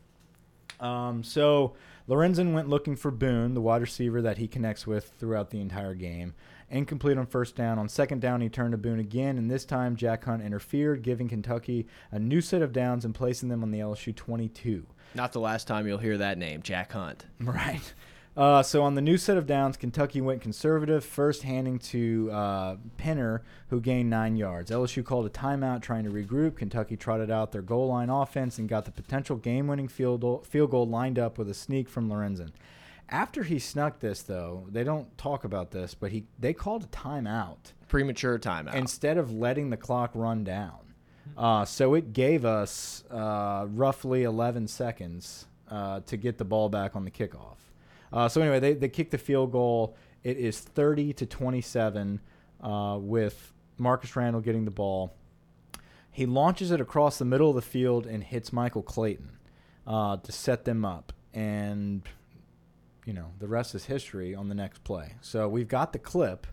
Um, 0.80 1.24
so 1.24 1.76
Lorenzen 2.10 2.54
went 2.54 2.68
looking 2.68 2.96
for 2.96 3.10
Boone, 3.10 3.54
the 3.54 3.62
wide 3.62 3.82
receiver 3.82 4.22
that 4.22 4.38
he 4.38 4.48
connects 4.48 4.86
with 4.86 5.14
throughout 5.18 5.50
the 5.50 5.62
entire 5.62 5.94
game. 5.94 6.34
Incomplete 6.70 7.18
on 7.18 7.26
first 7.28 7.56
down. 7.56 7.80
On 7.80 7.88
second 7.88 8.22
down, 8.22 8.42
he 8.42 8.50
turned 8.50 8.74
to 8.74 8.78
Boone 8.78 9.00
again, 9.00 9.38
and 9.38 9.50
this 9.50 9.66
time 9.66 9.96
Jack 9.96 10.26
Hunt 10.26 10.44
interfered, 10.44 11.04
giving 11.04 11.30
Kentucky 11.30 11.88
a 12.12 12.20
new 12.20 12.42
set 12.42 12.62
of 12.62 12.74
downs 12.74 13.06
and 13.06 13.16
placing 13.16 13.50
them 13.50 13.64
on 13.64 13.72
the 13.72 13.80
LSU 13.80 14.14
22. 14.14 14.86
Not 15.14 15.32
the 15.32 15.40
last 15.40 15.68
time 15.68 15.88
you'll 15.88 16.00
hear 16.00 16.18
that 16.18 16.38
name, 16.38 16.62
Jack 16.62 16.92
Hunt. 16.92 17.26
Right. 17.40 17.94
Uh, 18.38 18.62
so 18.62 18.84
on 18.84 18.96
the 18.96 19.02
new 19.02 19.18
set 19.18 19.38
of 19.38 19.48
downs, 19.48 19.78
Kentucky 19.78 20.20
went 20.20 20.42
conservative, 20.42 21.06
first 21.06 21.44
handing 21.44 21.80
to 21.80 22.30
uh, 22.32 22.76
Pinner, 22.98 23.44
who 23.70 23.80
gained 23.80 24.10
nine 24.10 24.36
yards. 24.36 24.72
LSU 24.72 25.06
called 25.06 25.26
a 25.26 25.30
timeout, 25.30 25.82
trying 25.82 26.04
to 26.04 26.10
regroup. 26.10 26.58
Kentucky 26.58 26.98
trotted 26.98 27.32
out 27.32 27.54
their 27.54 27.62
goal 27.62 27.88
line 27.88 28.10
offense 28.10 28.58
and 28.58 28.68
got 28.68 28.84
the 28.84 28.92
potential 28.92 29.38
game-winning 29.38 29.88
field 29.88 30.22
goal, 30.22 30.44
field 30.48 30.72
goal 30.72 30.88
lined 30.88 31.18
up 31.18 31.38
with 31.38 31.50
a 31.50 31.54
sneak 31.54 31.88
from 31.88 32.10
Lorenzen. 32.10 32.50
After 33.08 33.44
he 33.44 33.60
snuck 33.60 34.00
this, 34.00 34.22
though, 34.22 34.68
they 34.70 34.84
don't 34.84 35.16
talk 35.18 35.44
about 35.44 35.72
this, 35.72 35.94
but 35.94 36.12
he 36.12 36.26
they 36.40 36.54
called 36.54 36.84
a 36.84 36.88
timeout, 36.88 37.74
premature 37.88 38.38
timeout, 38.40 38.74
instead 38.74 39.18
of 39.18 39.32
letting 39.32 39.70
the 39.70 39.78
clock 39.78 40.12
run 40.14 40.44
down. 40.44 40.80
Uh, 41.38 41.66
so 41.66 41.94
it 41.94 42.14
gave 42.14 42.46
us 42.46 43.04
uh, 43.12 43.68
roughly 43.70 44.24
11 44.24 44.68
seconds 44.68 45.46
uh, 45.70 46.00
to 46.02 46.18
get 46.18 46.38
the 46.38 46.46
ball 46.46 46.68
back 46.68 46.96
on 46.96 47.06
the 47.06 47.12
kickoff. 47.12 47.58
Uh, 48.12 48.28
so 48.28 48.42
anyway, 48.42 48.60
they 48.60 48.74
they 48.74 48.90
kicked 48.90 49.12
the 49.12 49.18
field 49.18 49.52
goal. 49.52 49.96
It 50.24 50.38
is 50.38 50.60
30 50.60 51.14
to 51.14 51.26
27 51.26 52.20
uh, 52.62 52.98
with 53.00 53.54
Marcus 53.78 54.16
Randall 54.16 54.42
getting 54.42 54.66
the 54.66 54.72
ball. 54.72 55.16
He 56.12 56.26
launches 56.26 56.72
it 56.72 56.82
across 56.82 57.18
the 57.18 57.26
middle 57.26 57.50
of 57.50 57.56
the 57.56 57.62
field 57.62 58.08
and 58.08 58.24
hits 58.24 58.54
Michael 58.54 58.82
Clayton 58.82 59.38
uh, 59.86 60.18
to 60.18 60.32
set 60.32 60.66
them 60.66 60.86
up. 60.86 61.14
And 61.34 62.02
you 63.06 63.14
know, 63.14 63.32
the 63.40 63.48
rest 63.48 63.76
is 63.76 63.86
history 63.86 64.34
on 64.34 64.50
the 64.50 64.56
next 64.56 64.84
play. 64.84 65.14
So 65.22 65.48
we've 65.48 65.68
got 65.68 65.94
the 65.94 66.00
clip. 66.00 66.48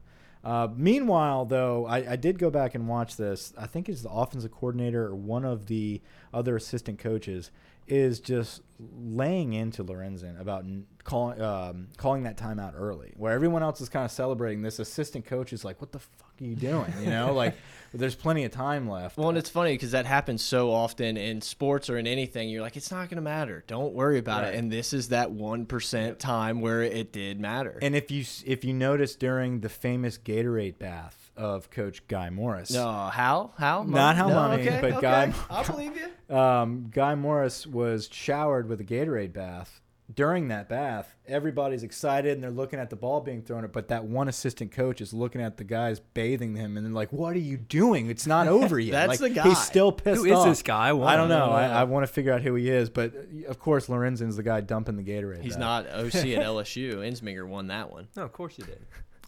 Uh, 0.45 0.69
meanwhile, 0.75 1.45
though, 1.45 1.87
I, 1.87 2.13
I, 2.13 2.17
did 2.17 2.37
go 2.37 2.51
back 2.51 2.75
and 2.75 2.89
watch 2.89 3.17
this. 3.17 3.55
I 3.57 3.69
think 3.69 3.89
it's 3.89 4.03
the 4.03 4.11
offensive 4.11 4.51
coordinator 4.51 5.07
or 5.07 5.15
one 5.15 5.45
of 5.45 5.67
the 5.67 6.03
other 6.35 6.57
assistant 6.57 6.99
coaches 6.99 7.53
is 7.87 8.21
just 8.21 8.63
laying 8.97 9.53
into 9.53 9.85
Lorenzen 9.85 10.41
about 10.41 10.65
calling 11.05 11.41
um, 11.41 11.89
calling 11.97 12.25
that 12.25 12.37
timeout 12.37 12.75
early, 12.77 13.13
where 13.17 13.33
everyone 13.33 13.63
else 13.63 13.81
is 13.81 13.89
kind 13.89 14.05
of 14.05 14.11
celebrating. 14.11 14.63
This 14.63 14.79
assistant 14.79 15.27
coach 15.27 15.53
is 15.53 15.65
like, 15.65 15.81
"What 15.81 15.93
the 15.93 15.99
fuck 15.99 16.33
are 16.41 16.45
you 16.45 16.55
doing?" 16.55 16.93
You 17.01 17.11
know, 17.11 17.33
like 17.33 17.55
there's 17.95 18.15
plenty 18.15 18.45
of 18.45 18.53
time 18.53 18.89
left. 18.89 19.17
Well, 19.17 19.29
and 19.29 19.39
it's 19.39 19.51
funny 19.51 19.73
because 19.73 19.93
that 19.93 20.07
happens 20.07 20.43
so 20.43 20.73
often 20.73 21.17
in 21.17 21.41
sports 21.41 21.91
or 21.91 21.99
in 21.99 22.07
anything. 22.07 22.49
You're 22.49 22.63
like, 22.63 22.77
it's 22.77 22.91
not 22.91 23.09
going 23.09 23.17
to 23.17 23.23
matter. 23.23 23.65
Don't 23.67 23.95
worry 23.95 24.19
about 24.19 24.43
right. 24.43 24.55
it. 24.55 24.59
And 24.59 24.71
this 24.71 24.93
is 24.93 25.09
that 25.09 25.31
one 25.31 25.67
percent 25.67 26.19
time 26.19 26.61
where 26.61 26.83
it 26.83 27.13
did 27.13 27.41
matter. 27.41 27.79
And 27.83 27.95
if 27.95 28.11
you 28.11 28.25
if 28.47 28.65
you 28.65 28.73
notice 28.73 29.17
during 29.17 29.61
the 29.61 29.69
famous 29.69 30.19
Gatorade 30.19 30.79
bath 30.79 31.32
of 31.37 31.71
Coach 31.71 32.07
Guy 32.09 32.31
Morris. 32.31 32.71
No, 32.71 33.11
how? 33.13 33.53
How? 33.59 33.83
Not 33.85 34.17
how 34.17 34.29
no, 34.29 34.35
money, 34.35 34.63
okay, 34.63 34.79
but 34.81 34.93
okay. 34.93 35.01
Guy. 35.01 35.33
I'll 35.51 35.65
believe 35.65 35.97
you. 35.97 36.09
Um, 36.33 36.87
Guy 36.91 37.15
Morris 37.15 37.67
was 37.67 38.09
showered 38.11 38.67
with 38.67 38.81
a 38.81 38.85
Gatorade 38.85 39.35
bath. 39.35 39.83
During 40.15 40.49
that 40.49 40.67
bath, 40.67 41.15
everybody's 41.27 41.83
excited 41.83 42.33
and 42.33 42.43
they're 42.43 42.51
looking 42.51 42.79
at 42.79 42.89
the 42.89 42.97
ball 42.97 43.21
being 43.21 43.43
thrown 43.43 43.65
at, 43.65 43.73
but 43.73 43.89
that 43.89 44.05
one 44.05 44.29
assistant 44.29 44.73
coach 44.73 45.03
is 45.03 45.13
looking 45.13 45.43
at 45.43 45.59
the 45.59 45.65
guys 45.65 46.01
bathing 46.01 46.57
him 46.57 46.79
and 46.79 46.87
they're 46.87 46.93
like, 46.93 47.13
"What 47.13 47.35
are 47.37 47.39
you 47.39 47.59
doing? 47.59 48.09
It's 48.09 48.27
not 48.27 48.49
over 48.49 48.79
yet." 48.79 48.93
That's 48.93 49.21
like, 49.21 49.35
the 49.35 49.41
guy. 49.41 49.49
He's 49.49 49.63
still 49.63 49.93
pissed 49.93 50.23
Who 50.23 50.25
is 50.27 50.39
off. 50.39 50.47
this 50.47 50.63
guy? 50.63 50.89
I, 50.89 50.97
I 50.97 51.17
don't 51.17 51.29
know. 51.29 51.51
I, 51.51 51.67
I 51.67 51.85
want 51.85 52.07
to 52.07 52.13
figure 52.13 52.33
out 52.33 52.41
who 52.41 52.55
he 52.55 52.71
is, 52.71 52.89
but 52.89 53.13
of 53.47 53.59
course, 53.59 53.89
Lorenzen's 53.89 54.37
the 54.37 54.43
guy 54.43 54.63
dumping 54.63 54.97
the 54.97 55.05
Gatorade. 55.05 55.43
He's 55.43 55.57
bath. 55.57 55.85
not 55.85 55.87
OC 55.87 56.15
at 56.15 56.45
LSU. 56.47 56.97
Ensminger 56.97 57.47
won 57.47 57.67
that 57.67 57.91
one. 57.91 58.09
No, 58.17 58.23
of 58.23 58.33
course 58.33 58.57
he 58.57 58.63
did. 58.63 58.81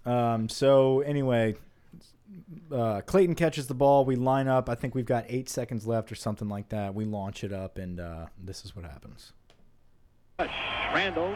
Um, 0.07 0.49
so 0.49 1.01
anyway, 1.01 1.55
uh, 2.73 3.01
Clayton 3.03 3.35
catches 3.35 3.67
the 3.67 3.75
ball. 3.75 4.05
We 4.05 4.17
line 4.17 4.49
up. 4.49 4.69
I 4.69 4.75
think 4.75 4.95
we've 4.95 5.05
got 5.05 5.25
eight 5.29 5.49
seconds 5.49 5.87
left 5.87 6.11
or 6.13 6.15
something 6.15 6.49
like 6.49 6.69
that. 6.71 6.95
We 6.95 7.05
launch 7.05 7.45
it 7.45 7.53
up, 7.53 7.79
and 7.79 8.01
uh, 8.01 8.27
this 8.43 8.65
is 8.65 8.75
what 8.77 8.85
happens. 8.85 9.33
Randall 10.39 11.35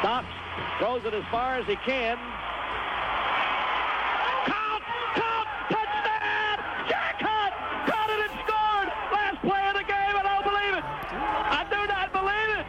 stops, 0.00 0.28
throws 0.78 1.04
it 1.04 1.14
as 1.14 1.24
far 1.30 1.56
as 1.58 1.66
he 1.66 1.76
can. 1.76 2.16
Count, 4.46 4.82
count, 5.14 5.48
touchdown! 5.70 6.58
Jack 6.88 7.20
Hunt 7.20 7.54
caught 7.90 8.10
it 8.10 8.20
and 8.20 8.30
scored. 8.46 8.88
Last 9.12 9.40
play 9.42 9.68
of 9.68 9.74
the 9.74 9.84
game, 9.84 10.14
I 10.14 10.22
don't 10.22 10.44
believe 10.44 10.74
it. 10.78 10.84
I 10.84 11.66
do 11.68 11.86
not 11.86 12.12
believe 12.12 12.58
it. 12.58 12.66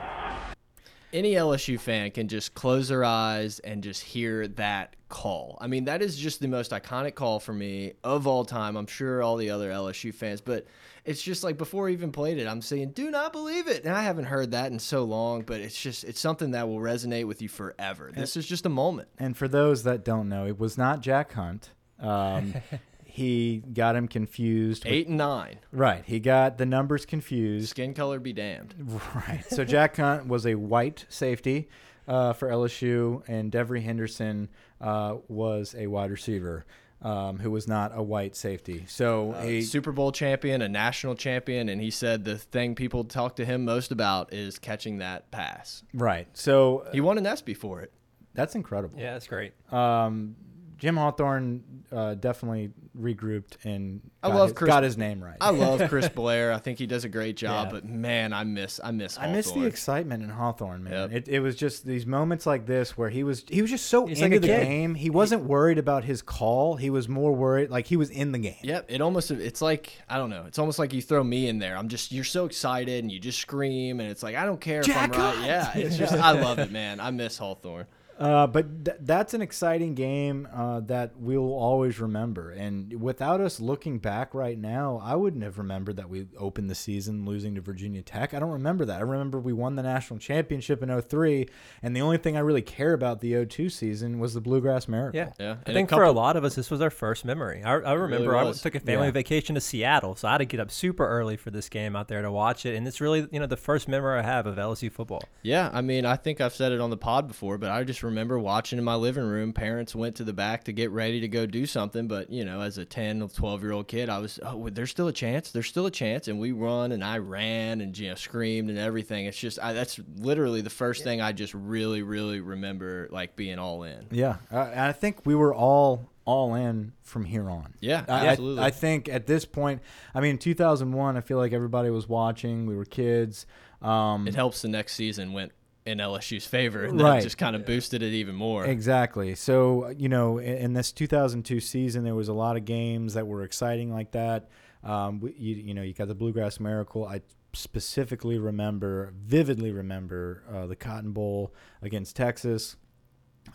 Any 1.18 1.34
LSU 1.34 1.80
fan 1.80 2.12
can 2.12 2.28
just 2.28 2.54
close 2.54 2.90
their 2.90 3.04
eyes 3.04 3.58
and 3.58 3.82
just 3.82 4.04
hear 4.04 4.48
that 4.50 4.96
call. 5.10 5.58
I 5.60 5.66
mean, 5.66 5.86
that 5.86 6.04
is 6.04 6.16
just 6.16 6.42
the 6.42 6.48
most 6.48 6.70
iconic 6.70 7.16
call 7.16 7.40
for 7.40 7.54
me 7.54 7.94
of 8.04 8.28
all 8.28 8.46
time. 8.46 8.76
I'm 8.76 8.86
sure 8.86 9.24
all 9.24 9.36
the 9.36 9.50
other 9.50 9.72
LSU 9.72 10.14
fans, 10.14 10.42
but 10.42 10.68
it's 11.06 11.24
just 11.24 11.44
like 11.44 11.58
before 11.58 11.88
I 11.88 11.94
even 11.94 12.12
played 12.12 12.38
it, 12.38 12.46
I'm 12.46 12.62
saying, 12.62 12.92
do 12.92 13.10
not 13.10 13.32
believe 13.34 13.68
it. 13.68 13.84
And 13.84 13.96
I 13.96 14.04
haven't 14.04 14.26
heard 14.26 14.52
that 14.52 14.72
in 14.72 14.78
so 14.78 15.06
long, 15.06 15.42
but 15.42 15.60
it's 15.60 15.82
just, 15.82 16.04
it's 16.04 16.20
something 16.20 16.52
that 16.52 16.68
will 16.68 16.78
resonate 16.78 17.26
with 17.26 17.42
you 17.42 17.50
forever. 17.50 18.12
This 18.14 18.38
is 18.38 18.46
just 18.46 18.68
a 18.68 18.70
moment. 18.70 19.08
And 19.18 19.36
for 19.36 19.48
those 19.48 19.82
that 19.86 20.06
don't 20.06 20.30
know, 20.30 20.46
it 20.46 20.60
was 20.60 20.78
not 20.78 21.02
Jack 21.02 21.32
Hunt. 21.32 21.72
Um, 22.00 22.54
he 23.18 23.64
got 23.74 23.96
him 23.96 24.08
confused. 24.08 24.84
With, 24.86 24.94
Eight 24.94 25.08
and 25.08 25.18
nine. 25.18 25.60
Right. 25.72 26.04
He 26.06 26.20
got 26.20 26.58
the 26.58 26.66
numbers 26.66 27.06
confused. 27.06 27.70
Skin 27.70 27.94
color 27.94 28.20
be 28.20 28.32
damned. 28.34 28.76
Right. 29.16 29.44
So 29.50 29.66
Jack 29.66 29.96
Hunt 29.98 30.28
was 30.28 30.46
a 30.46 30.56
white 30.56 31.06
safety 31.10 31.68
uh, 32.08 32.34
for 32.34 32.48
LSU, 32.50 33.24
and 33.28 33.52
Devery 33.52 33.82
Henderson 33.82 34.50
uh, 34.80 35.16
was 35.28 35.76
a 35.78 35.88
wide 35.88 36.12
receiver. 36.12 36.66
um, 37.02 37.38
who 37.38 37.52
was 37.52 37.68
not 37.68 37.92
a 37.94 38.02
white 38.02 38.36
safety. 38.36 38.84
So 38.88 39.36
a 39.38 39.62
Super 39.62 39.92
Bowl 39.92 40.12
champion, 40.12 40.64
a 40.64 40.68
national 40.70 41.14
champion, 41.14 41.70
and 41.70 41.80
he 41.80 41.92
said 41.92 42.24
the 42.26 42.38
thing 42.40 42.74
people 42.74 43.04
talk 43.04 43.36
to 43.36 43.46
him 43.46 43.66
most 43.66 43.92
about 43.92 44.34
is 44.34 44.58
catching 44.58 44.98
that 44.98 45.30
pass. 45.30 45.84
right. 45.94 46.28
So 46.34 46.88
He 46.92 47.00
won 47.02 47.18
an 47.20 47.26
ESPY 47.28 47.54
for 47.54 47.82
it. 47.82 47.92
that's 48.34 48.56
incredible. 48.56 49.00
Yeah, 49.00 49.14
that's 49.14 49.28
great. 49.28 49.54
Um, 49.72 50.36
Jim 50.78 50.96
Hawthorne 50.98 51.64
uh, 51.92 52.14
definitely 52.16 52.70
regrouped 53.00 53.64
and 53.64 54.02
I 54.22 54.28
got 54.30 54.36
love 54.38 54.50
his, 54.50 54.58
Chris- 54.58 54.68
got 54.68 54.84
his 54.84 54.98
name 54.98 55.24
right. 55.24 55.38
I 55.42 55.50
love 55.52 55.82
Chris 55.90 56.10
Blair. 56.10 56.52
I 56.52 56.58
think 56.60 56.78
he 56.80 56.86
does 56.88 57.04
a 57.04 57.10
great 57.10 57.36
job, 57.38 57.68
Yeah. 57.68 57.72
but 57.72 57.86
man, 57.86 58.34
I 58.34 58.44
miss 58.44 58.80
I 58.84 58.92
miss 58.92 59.18
I 59.18 59.32
miss 59.32 59.52
the 59.52 59.66
excitement 59.66 60.24
in 60.24 60.30
Hawthorne, 60.30 60.84
man. 60.84 60.94
Yep. 60.94 61.12
It, 61.14 61.28
it 61.28 61.40
was 61.40 61.56
just 61.56 61.86
these 61.86 62.06
moments 62.06 62.46
like 62.46 62.66
this 62.66 62.98
where 62.98 63.10
he 63.10 63.24
was 63.24 63.44
he 63.50 63.62
was 63.62 63.72
just 63.72 63.88
so 63.88 64.06
He's 64.06 64.22
like 64.22 64.32
into 64.32 64.38
a 64.38 64.40
the 64.42 64.48
kid. 64.48 64.64
game. 64.66 64.96
He 64.96 65.10
wasn't 65.10 65.44
worried 65.44 65.78
about 65.78 66.04
his 66.04 66.22
call. 66.22 66.76
He 66.76 66.90
was 66.90 67.08
more 67.10 67.34
worried 67.34 67.70
like 67.70 67.88
he 67.88 67.96
was 67.98 68.10
in 68.10 68.32
the 68.32 68.40
game. 68.40 68.56
Yep, 68.64 68.86
it 68.90 69.02
almost 69.02 69.32
it's 69.32 69.62
like 69.62 69.94
I 70.10 70.18
don't 70.18 70.30
know. 70.30 70.46
It's 70.48 70.60
almost 70.60 70.80
like 70.80 70.94
you 70.94 71.02
throw 71.02 71.24
me 71.24 71.48
in 71.48 71.60
there. 71.60 71.78
I'm 71.78 71.88
just 71.88 72.12
you're 72.12 72.24
so 72.24 72.46
excited 72.46 73.04
and 73.04 73.12
you 73.12 73.20
just 73.20 73.40
scream 73.40 74.00
and 74.00 74.10
it's 74.10 74.22
like 74.24 74.36
I 74.36 74.46
don't 74.46 74.62
care 74.62 74.82
if 74.82 74.90
I'm 74.96 75.10
right. 75.12 75.20
Hunt! 75.20 75.46
Yeah, 75.46 75.72
it's 75.76 75.98
just 75.98 76.14
I 76.30 76.32
love 76.32 76.60
it, 76.60 76.72
man. 76.72 77.00
I 77.00 77.12
miss 77.12 77.38
Hawthorne. 77.38 77.86
Uh, 78.20 78.48
but 78.48 78.86
th 78.86 78.98
that's 79.02 79.34
an 79.36 79.42
exciting 79.42 79.94
game 79.94 80.48
uh, 80.54 80.80
that 80.82 81.12
we'll 81.18 81.54
always 81.54 82.00
remember. 82.00 82.50
And 82.52 83.00
without 83.00 83.42
us 83.42 83.60
looking 83.60 84.00
back 84.00 84.34
right 84.34 84.58
now, 84.58 85.00
I 85.04 85.16
wouldn't 85.16 85.44
have 85.44 85.58
remembered 85.60 85.98
that 85.98 86.10
we 86.10 86.26
opened 86.38 86.70
the 86.70 86.76
season 86.76 87.26
losing 87.26 87.54
to 87.56 87.62
Virginia 87.62 88.02
Tech. 88.02 88.34
I 88.34 88.40
don't 88.40 88.50
remember 88.52 88.86
that. 88.86 88.98
I 88.98 89.04
remember 89.04 89.40
we 89.40 89.54
won 89.54 89.76
the 89.76 89.84
national 89.84 90.20
championship 90.20 90.82
in 90.82 90.90
03, 91.02 91.48
and 91.84 91.96
the 91.96 92.02
only 92.02 92.18
thing 92.18 92.36
I 92.36 92.40
really 92.40 92.64
care 92.64 92.94
about 92.94 93.22
the 93.22 93.46
02 93.46 93.70
season 93.70 94.18
was 94.20 94.34
the 94.34 94.42
Bluegrass 94.42 94.88
Miracle. 94.88 95.20
Yeah, 95.20 95.32
Yeah, 95.40 95.52
I 95.52 95.58
and 95.66 95.70
a 95.70 95.74
think 95.74 95.90
for 95.90 96.04
a 96.04 96.12
lot 96.12 96.36
of 96.38 96.44
us, 96.44 96.56
this 96.56 96.72
was 96.72 96.82
our 96.82 96.90
first 96.90 97.24
memory. 97.24 97.62
I, 97.64 97.74
I 97.74 97.94
remember 97.94 98.36
I 98.36 98.52
took 98.52 98.74
a 98.76 98.80
family 98.80 99.08
Yeah. 99.08 99.12
vacation 99.12 99.54
to 99.56 99.62
Seattle, 99.62 100.16
so 100.16 100.28
I 100.28 100.32
had 100.32 100.38
to 100.40 100.46
get 100.46 100.60
up 100.60 100.72
super 100.72 101.08
early 101.08 101.38
for 101.38 101.52
this 101.52 101.70
game 101.70 101.96
out 101.96 102.08
there 102.08 102.24
to 102.24 102.32
watch 102.32 102.66
it, 102.66 102.76
and 102.76 102.88
it's 102.88 103.00
really 103.00 103.28
you 103.32 103.40
know 103.40 103.46
the 103.46 103.58
first 103.58 103.88
memory 103.88 104.18
I 104.20 104.24
have 104.24 104.48
of 104.48 104.56
LSU 104.56 104.92
football. 104.92 105.22
Yeah, 105.44 105.70
I 105.72 105.82
mean, 105.82 106.04
I 106.06 106.16
think 106.16 106.42
I've 106.42 106.54
said 106.56 106.72
it 106.72 106.82
on 106.82 106.90
the 106.90 106.98
pod 106.98 107.28
before, 107.28 107.58
but 107.60 107.70
I 107.70 107.84
just 107.84 108.02
remember 108.08 108.38
watching 108.40 108.80
in 108.80 108.84
my 108.84 108.96
living 108.96 109.24
room. 109.24 109.54
Parents 109.54 109.96
went 109.96 110.16
to 110.18 110.24
the 110.24 110.34
back 110.34 110.64
to 110.66 110.74
get 110.74 110.92
ready 110.92 111.22
to 111.22 111.28
go 111.28 111.46
do 111.46 111.66
something, 111.66 112.08
but 112.08 112.30
you 112.32 112.44
know, 112.44 112.62
as 112.62 112.78
a 112.78 112.86
10 112.86 113.22
or 113.22 113.30
12 113.30 113.64
year 113.64 113.72
old 113.72 113.88
kid, 113.88 114.10
I 114.10 114.18
was, 114.20 114.40
oh, 114.44 114.70
there's 114.70 114.92
still 114.92 115.08
a 115.08 115.14
chance. 115.14 115.52
There's 115.52 115.68
still 115.68 115.86
a 115.86 115.92
chance, 115.92 116.28
and 116.28 116.40
we 116.40 116.52
run, 116.52 116.92
and 116.92 117.04
I 117.04 117.20
ran, 117.20 117.82
and 117.82 117.98
you 117.98 118.10
know, 118.10 118.16
screamed 118.16 118.70
and 118.70 118.80
everything. 118.80 119.26
It's 119.26 119.38
just 119.38 119.60
I, 119.62 119.74
that's 119.74 120.00
literally 120.18 120.62
the 120.62 120.70
first 120.70 121.04
thing 121.04 121.22
I 121.22 121.32
just 121.32 121.54
really, 121.54 122.02
really 122.02 122.40
remember, 122.42 123.08
like 123.12 123.36
being 123.36 123.60
all 123.60 123.84
in. 123.84 124.08
Yeah, 124.12 124.38
and 124.52 124.80
I 124.80 124.92
think 124.92 125.26
we 125.26 125.36
were 125.36 125.54
all 125.54 126.10
all 126.26 126.56
in 126.56 126.92
from 127.04 127.24
here 127.24 127.50
on. 127.50 127.74
Yeah, 127.80 128.04
I- 128.10 128.26
I- 128.26 128.28
absolutely. 128.28 128.64
I, 128.64 128.70
think 128.70 129.08
at 129.08 129.28
this 129.28 129.46
point, 129.46 129.82
I 130.14 130.20
mean, 130.20 130.38
2001, 130.38 131.16
I 131.16 131.22
feel 131.22 131.38
like 131.38 131.54
everybody 131.54 131.90
was 131.90 132.10
watching. 132.10 132.66
We 132.66 132.76
were 132.76 132.84
kids. 132.84 133.46
Um, 133.82 134.28
It 134.28 134.36
helps 134.36 134.62
the 134.62 134.68
next 134.68 134.96
season 134.96 135.32
went 135.32 135.54
in 135.88 135.98
LSU's 136.00 136.46
favor, 136.46 136.84
and 136.84 137.00
Right. 137.02 137.18
that 137.18 137.24
just 137.24 137.38
kind 137.38 137.56
of 137.56 137.66
boosted 137.66 138.04
it 138.04 138.14
even 138.14 138.36
more. 138.36 138.66
Exactly. 138.66 139.34
So 139.36 139.90
you 139.98 140.10
know, 140.10 140.38
in, 140.38 140.58
in 140.58 140.74
this 140.74 140.92
2002 140.92 141.60
season, 141.60 142.04
there 142.04 142.16
was 142.16 142.28
a 142.28 142.34
lot 142.34 142.58
of 142.58 142.66
games 142.66 143.14
that 143.16 143.26
were 143.26 143.44
exciting 143.44 143.92
like 143.92 144.12
that. 144.12 144.50
Um, 144.84 145.22
you, 145.38 145.56
you 145.56 145.74
know, 145.74 145.82
you 145.82 145.94
got 145.94 146.08
the 146.08 146.16
Bluegrass 146.16 146.60
Miracle. 146.60 147.06
I 147.06 147.22
specifically 147.54 148.38
remember, 148.38 149.14
vividly 149.18 149.72
remember, 149.72 150.44
uh, 150.54 150.68
the 150.68 150.76
Cotton 150.76 151.12
Bowl 151.12 151.54
against 151.82 152.16
Texas. 152.16 152.76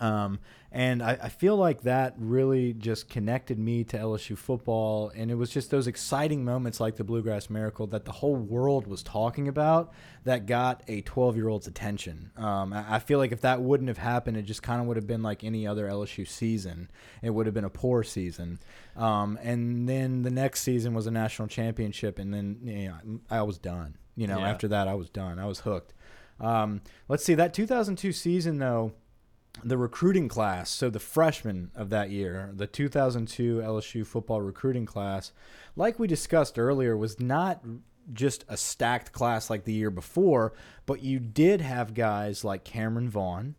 Um, 0.01 0.39
and 0.75 1.03
I, 1.03 1.19
I 1.25 1.29
feel 1.29 1.57
like 1.57 1.83
that 1.83 2.15
really 2.17 2.73
just 2.73 3.09
connected 3.09 3.59
me 3.59 3.85
to 3.85 3.99
LSU 3.99 4.39
football. 4.39 5.13
And 5.15 5.31
it 5.31 5.35
was 5.35 5.51
just 5.51 5.71
those 5.71 5.87
exciting 5.87 6.45
moments 6.45 6.81
like 6.81 6.97
the 6.97 7.05
Bluegrass 7.05 7.51
Miracle 7.51 7.87
that 7.89 8.07
the 8.07 8.13
whole 8.13 8.37
world 8.37 8.87
was 8.87 9.03
talking 9.03 9.49
about 9.49 9.93
that 10.25 10.47
got 10.47 10.83
a 10.89 11.03
12 11.03 11.37
year 11.37 11.49
old's 11.49 11.67
attention. 11.67 12.31
Um, 12.39 12.73
I, 12.73 12.95
I 12.95 12.99
feel 13.01 13.19
like 13.19 13.33
if 13.33 13.43
that 13.43 13.61
wouldn't 13.61 13.89
have 13.89 13.99
happened, 13.99 14.39
it 14.39 14.43
just 14.43 14.63
kind 14.63 14.81
of 14.81 14.87
would 14.87 14.97
have 14.97 15.07
been 15.07 15.23
like 15.23 15.45
any 15.45 15.67
other 15.67 15.87
LSU 15.89 16.27
season. 16.27 16.91
It 17.21 17.31
would 17.31 17.45
have 17.47 17.55
been 17.55 17.65
a 17.65 17.71
poor 17.71 18.03
season. 18.03 18.59
Um, 18.97 19.39
and 19.43 19.87
then 19.89 20.23
the 20.23 20.31
next 20.31 20.63
season 20.63 20.95
was 20.95 21.07
a 21.07 21.11
national 21.11 21.49
championship. 21.49 22.19
And 22.19 22.33
then 22.33 22.59
you 22.65 22.89
know, 22.89 23.21
I 23.31 23.43
was 23.43 23.59
done. 23.59 23.97
You 24.17 24.27
know, 24.27 24.39
Yeah. 24.39 24.49
after 24.51 24.69
that, 24.69 24.89
I 24.89 24.95
was 24.95 25.11
done. 25.11 25.39
I 25.39 25.45
was 25.47 25.61
hooked. 25.61 25.93
Um, 26.41 26.81
let's 27.09 27.25
see, 27.25 27.35
that 27.35 27.53
2002 27.55 28.11
season, 28.13 28.59
though 28.59 28.93
the 29.63 29.77
recruiting 29.77 30.29
class, 30.29 30.71
so 30.71 30.91
the 30.91 30.99
freshmen 30.99 31.71
of 31.75 31.91
that 31.91 32.11
year, 32.11 32.51
the 32.55 32.67
2002 32.67 33.59
LSU 33.59 34.07
football 34.07 34.41
recruiting 34.41 34.87
class, 34.87 35.33
like 35.77 35.99
we 35.99 36.07
discussed 36.07 36.59
earlier, 36.59 36.97
was 36.97 37.21
not 37.21 37.63
just 38.13 38.45
a 38.49 38.57
stacked 38.57 39.13
class 39.13 39.51
like 39.51 39.65
the 39.65 39.73
year 39.73 39.91
before, 39.91 40.53
but 40.87 41.03
you 41.03 41.19
did 41.19 41.61
have 41.61 41.95
guys 41.95 42.45
like 42.45 42.65
Cameron 42.65 43.09
Vaughn, 43.09 43.55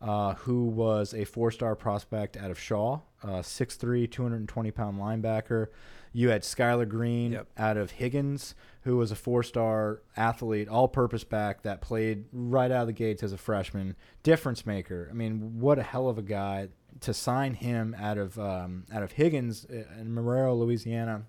uh, 0.00 0.34
who 0.34 0.66
was 0.66 1.12
a 1.14 1.24
four 1.24 1.50
star 1.50 1.74
prospect 1.74 2.36
out 2.36 2.50
of 2.50 2.58
Shaw, 2.58 3.00
uh, 3.22 3.42
6'3, 3.42 4.10
220 4.10 4.70
pound 4.70 4.98
linebacker. 4.98 5.68
You 6.12 6.30
had 6.30 6.42
Skylar 6.42 6.88
Green 6.88 7.32
Yep. 7.32 7.46
out 7.56 7.76
of 7.76 7.92
Higgins, 7.92 8.54
who 8.82 8.96
was 8.96 9.10
a 9.10 9.16
four 9.16 9.42
star 9.42 10.02
athlete, 10.16 10.68
all 10.68 10.88
purpose 10.88 11.24
back 11.24 11.62
that 11.62 11.80
played 11.80 12.24
right 12.32 12.70
out 12.70 12.82
of 12.82 12.86
the 12.88 12.92
gates 12.92 13.22
as 13.22 13.32
a 13.32 13.38
freshman. 13.38 13.96
Difference 14.22 14.64
maker. 14.66 15.08
I 15.10 15.14
mean, 15.14 15.60
what 15.60 15.78
a 15.78 15.82
hell 15.82 16.08
of 16.08 16.18
a 16.18 16.22
guy 16.22 16.68
to 17.00 17.14
sign 17.14 17.54
him 17.54 17.94
out 17.98 18.18
of 18.18 18.38
um, 18.38 18.84
out 18.92 19.02
of 19.02 19.12
Higgins 19.12 19.66
uh, 19.70 20.00
in 20.00 20.08
Marrero, 20.14 20.58
Louisiana. 20.58 21.24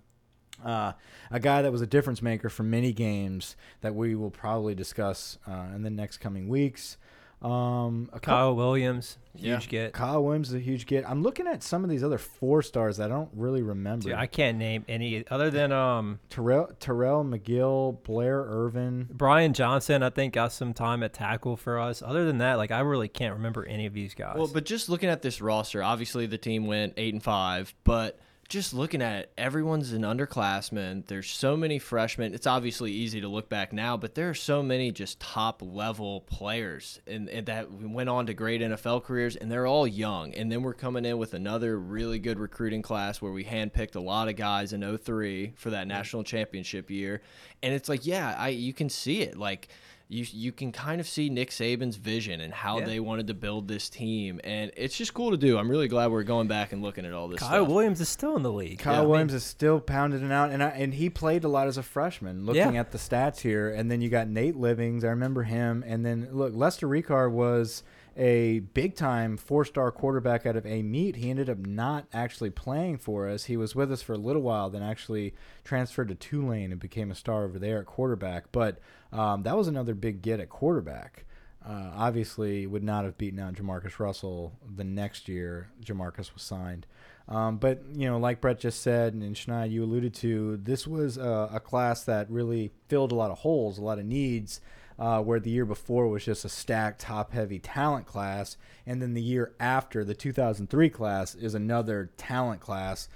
Uh, 0.64 0.92
a 1.30 1.40
guy 1.40 1.62
that 1.62 1.72
was 1.72 1.80
a 1.80 1.86
difference 1.86 2.20
maker 2.20 2.50
for 2.50 2.64
many 2.64 2.92
games 2.92 3.56
that 3.80 3.94
we 3.94 4.14
will 4.14 4.30
probably 4.30 4.74
discuss 4.74 5.38
uh, 5.46 5.68
in 5.74 5.82
the 5.82 5.88
next 5.90 6.18
coming 6.18 6.48
weeks. 6.48 6.98
Um, 7.42 8.10
a 8.12 8.20
couple- 8.20 8.20
Kyle 8.20 8.54
Williams, 8.56 9.16
huge 9.34 9.64
Yeah. 9.64 9.70
get. 9.70 9.92
Kyle 9.94 10.22
Williams 10.22 10.48
is 10.50 10.54
a 10.54 10.58
huge 10.60 10.84
get. 10.86 11.08
I'm 11.08 11.22
looking 11.22 11.46
at 11.46 11.62
some 11.62 11.84
of 11.84 11.88
these 11.90 12.04
other 12.04 12.18
four 12.18 12.60
stars 12.60 12.98
that 12.98 13.10
I 13.10 13.14
don't 13.14 13.30
really 13.34 13.62
remember. 13.62 14.10
Dude, 14.10 14.12
I 14.18 14.26
can't 14.26 14.58
name 14.58 14.84
any 14.88 15.24
other 15.30 15.50
than 15.50 15.72
um 15.72 16.20
Terrell, 16.28 16.70
Terrell 16.80 17.24
McGill, 17.24 18.02
Blair 18.02 18.42
Irvin. 18.46 19.08
Brian 19.10 19.54
Johnson. 19.54 20.02
I 20.02 20.10
think 20.10 20.34
got 20.34 20.52
some 20.52 20.74
time 20.74 21.02
at 21.02 21.14
tackle 21.14 21.56
for 21.56 21.78
us. 21.78 22.02
Other 22.02 22.26
than 22.26 22.38
that, 22.38 22.54
like 22.58 22.70
I 22.70 22.80
really 22.80 23.08
can't 23.08 23.34
remember 23.34 23.64
any 23.64 23.86
of 23.86 23.94
these 23.94 24.12
guys. 24.14 24.36
Well, 24.36 24.50
but 24.52 24.64
just 24.66 24.88
looking 24.90 25.08
at 25.08 25.22
this 25.22 25.40
roster, 25.40 25.82
obviously 25.82 26.26
the 26.26 26.38
team 26.38 26.66
went 26.66 26.92
eight 26.98 27.14
and 27.14 27.22
five, 27.22 27.74
but 27.84 28.18
just 28.50 28.74
looking 28.74 29.00
at 29.00 29.20
it, 29.20 29.32
everyone's 29.38 29.92
an 29.92 30.02
underclassman. 30.02 31.06
There's 31.06 31.30
so 31.30 31.56
many 31.56 31.78
freshmen. 31.78 32.34
It's 32.34 32.48
obviously 32.48 32.90
easy 32.90 33.20
to 33.20 33.28
look 33.28 33.48
back 33.48 33.72
now, 33.72 33.96
but 33.96 34.16
there 34.16 34.28
are 34.28 34.34
so 34.34 34.60
many 34.60 34.90
just 34.90 35.20
top 35.20 35.62
level 35.64 36.22
players 36.22 37.00
and, 37.06 37.28
and 37.28 37.46
that 37.46 37.70
went 37.72 38.08
on 38.08 38.26
to 38.26 38.34
great 38.34 38.60
NFL 38.60 39.04
careers, 39.04 39.36
and 39.36 39.50
they're 39.50 39.68
all 39.68 39.86
young. 39.86 40.34
And 40.34 40.50
then 40.50 40.62
we're 40.62 40.74
coming 40.74 41.04
in 41.04 41.16
with 41.16 41.32
another 41.32 41.78
really 41.78 42.18
good 42.18 42.40
recruiting 42.40 42.82
class 42.82 43.22
where 43.22 43.32
we 43.32 43.44
handpicked 43.44 43.94
a 43.94 44.00
lot 44.00 44.28
of 44.28 44.34
guys 44.34 44.72
in 44.72 44.98
03 44.98 45.52
for 45.56 45.70
that 45.70 45.86
national 45.86 46.24
championship 46.24 46.90
year. 46.90 47.22
And 47.62 47.72
it's 47.72 47.88
like, 47.88 48.04
yeah, 48.04 48.34
I 48.36 48.48
you 48.48 48.72
can 48.72 48.88
see 48.88 49.22
it. 49.22 49.36
Like 49.36 49.68
you 50.10 50.26
you 50.32 50.50
can 50.50 50.72
kind 50.72 51.00
of 51.00 51.06
see 51.06 51.30
Nick 51.30 51.50
Saban's 51.50 51.94
vision 51.96 52.40
and 52.40 52.52
how 52.52 52.80
Yeah. 52.80 52.86
they 52.86 53.00
wanted 53.00 53.28
to 53.28 53.34
build 53.34 53.68
this 53.68 53.88
team, 53.88 54.40
and 54.42 54.72
it's 54.76 54.96
just 54.96 55.14
cool 55.14 55.30
to 55.30 55.36
do. 55.36 55.56
I'm 55.56 55.70
really 55.70 55.86
glad 55.86 56.10
we're 56.10 56.24
going 56.24 56.48
back 56.48 56.72
and 56.72 56.82
looking 56.82 57.06
at 57.06 57.12
all 57.12 57.28
this. 57.28 57.38
Kyle 57.38 57.64
stuff. 57.64 57.68
Williams 57.68 58.00
is 58.00 58.08
still 58.08 58.34
in 58.36 58.42
the 58.42 58.50
league. 58.52 58.80
Kyle 58.80 59.02
Yeah. 59.02 59.08
Williams 59.08 59.32
is 59.32 59.44
still 59.44 59.78
pounding 59.80 60.24
it 60.24 60.32
out, 60.32 60.50
and 60.50 60.62
I, 60.64 60.70
and 60.70 60.94
he 60.94 61.08
played 61.08 61.44
a 61.44 61.48
lot 61.48 61.68
as 61.68 61.78
a 61.78 61.82
freshman. 61.84 62.44
Looking 62.44 62.74
Yeah. 62.74 62.80
at 62.80 62.90
the 62.90 62.98
stats 62.98 63.40
here, 63.40 63.70
and 63.70 63.88
then 63.88 64.00
you 64.00 64.08
got 64.08 64.26
Nate 64.28 64.56
Livings. 64.56 65.04
I 65.04 65.08
remember 65.10 65.44
him, 65.44 65.84
and 65.86 66.04
then 66.04 66.28
look, 66.32 66.52
Lester 66.56 66.88
Ricard 66.88 67.30
was 67.30 67.84
a 68.16 68.60
big 68.60 68.96
time 68.96 69.36
four 69.36 69.64
star 69.64 69.90
quarterback 69.90 70.46
out 70.46 70.56
of 70.56 70.66
a 70.66 70.82
meet. 70.82 71.16
He 71.16 71.30
ended 71.30 71.48
up 71.48 71.58
not 71.58 72.06
actually 72.12 72.50
playing 72.50 72.98
for 72.98 73.28
us. 73.28 73.44
He 73.44 73.56
was 73.56 73.74
with 73.74 73.92
us 73.92 74.02
for 74.02 74.14
a 74.14 74.18
little 74.18 74.42
while, 74.42 74.70
then 74.70 74.82
actually 74.82 75.34
transferred 75.64 76.08
to 76.08 76.14
Tulane 76.14 76.72
and 76.72 76.80
became 76.80 77.10
a 77.10 77.14
star 77.14 77.44
over 77.44 77.58
there 77.58 77.80
at 77.80 77.86
quarterback. 77.86 78.52
But 78.52 78.78
um, 79.12 79.42
that 79.44 79.56
was 79.56 79.68
another 79.68 79.94
big 79.94 80.22
get 80.22 80.40
at 80.40 80.48
quarterback. 80.48 81.24
Uh, 81.64 81.90
obviously, 81.94 82.66
would 82.66 82.82
not 82.82 83.04
have 83.04 83.18
beaten 83.18 83.38
out 83.38 83.54
Jamarcus 83.54 83.98
Russell 83.98 84.58
the 84.76 84.84
next 84.84 85.28
year. 85.28 85.70
Jamarcus 85.84 86.32
was 86.32 86.42
signed. 86.42 86.86
Um, 87.28 87.58
but 87.58 87.82
you 87.94 88.08
know, 88.08 88.18
like 88.18 88.40
Brett 88.40 88.58
just 88.58 88.82
said, 88.82 89.12
and 89.12 89.36
Schneid, 89.36 89.70
you 89.70 89.84
alluded 89.84 90.14
to, 90.14 90.56
this 90.56 90.86
was 90.86 91.16
a, 91.16 91.50
a 91.52 91.60
class 91.60 92.02
that 92.04 92.30
really 92.30 92.72
filled 92.88 93.12
a 93.12 93.14
lot 93.14 93.30
of 93.30 93.38
holes, 93.38 93.78
a 93.78 93.82
lot 93.82 93.98
of 93.98 94.04
needs. 94.04 94.60
Uh, 95.00 95.22
where 95.22 95.40
the 95.40 95.48
year 95.48 95.64
before 95.64 96.06
was 96.08 96.26
just 96.26 96.44
a 96.44 96.48
stacked, 96.48 97.00
top-heavy 97.00 97.58
talent 97.58 98.04
class, 98.04 98.58
and 98.84 99.00
then 99.00 99.14
the 99.14 99.22
year 99.22 99.54
after, 99.58 100.04
the 100.04 100.14
2003 100.14 100.90
class, 100.90 101.34
is 101.34 101.54
another 101.54 102.10
talent 102.18 102.60
class. 102.60 103.08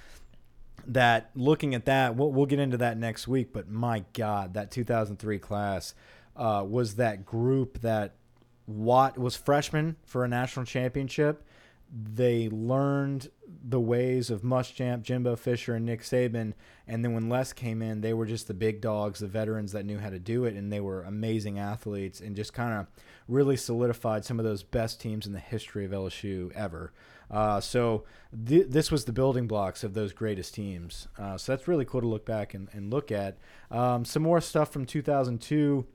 That 0.86 1.30
looking 1.34 1.74
at 1.74 1.84
that, 1.84 2.16
we'll, 2.16 2.32
we'll 2.32 2.46
get 2.46 2.58
into 2.58 2.78
that 2.78 2.96
next 2.96 3.28
week. 3.28 3.52
But 3.52 3.68
my 3.68 4.04
God, 4.14 4.54
that 4.54 4.70
2003 4.70 5.38
class 5.38 5.94
uh, 6.36 6.64
was 6.66 6.96
that 6.96 7.26
group 7.26 7.82
that 7.82 8.14
Watt 8.66 9.18
was 9.18 9.36
freshman 9.36 9.96
for 10.04 10.24
a 10.24 10.28
national 10.28 10.64
championship 10.64 11.44
they 11.96 12.48
learned 12.48 13.28
the 13.46 13.80
ways 13.80 14.28
of 14.28 14.42
Muschamp, 14.42 15.02
Jimbo 15.02 15.36
Fisher, 15.36 15.76
and 15.76 15.86
Nick 15.86 16.02
Saban. 16.02 16.54
And 16.88 17.04
then 17.04 17.14
when 17.14 17.28
Les 17.28 17.52
came 17.52 17.82
in, 17.82 18.00
they 18.00 18.12
were 18.12 18.26
just 18.26 18.48
the 18.48 18.54
big 18.54 18.80
dogs, 18.80 19.20
the 19.20 19.28
veterans 19.28 19.72
that 19.72 19.86
knew 19.86 19.98
how 19.98 20.10
to 20.10 20.18
do 20.18 20.44
it, 20.44 20.54
and 20.54 20.72
they 20.72 20.80
were 20.80 21.04
amazing 21.04 21.58
athletes, 21.58 22.20
and 22.20 22.34
just 22.34 22.52
kind 22.52 22.74
of 22.74 22.86
really 23.28 23.56
solidified 23.56 24.24
some 24.24 24.40
of 24.40 24.44
those 24.44 24.64
best 24.64 25.00
teams 25.00 25.24
in 25.24 25.32
the 25.32 25.38
history 25.38 25.84
of 25.84 25.92
LSU 25.92 26.50
ever. 26.52 26.92
Uh, 27.30 27.60
so 27.60 28.04
th 28.46 28.66
this 28.68 28.90
was 28.90 29.04
the 29.06 29.12
building 29.12 29.46
blocks 29.46 29.82
of 29.82 29.94
those 29.94 30.12
greatest 30.12 30.52
teams. 30.54 31.08
Uh, 31.16 31.38
so 31.38 31.52
that's 31.52 31.68
really 31.68 31.84
cool 31.84 32.00
to 32.00 32.06
look 32.06 32.26
back 32.26 32.54
and, 32.54 32.68
and 32.72 32.90
look 32.92 33.12
at. 33.12 33.38
Um, 33.70 34.04
some 34.04 34.22
more 34.22 34.40
stuff 34.40 34.72
from 34.72 34.84
2002. 34.84 35.86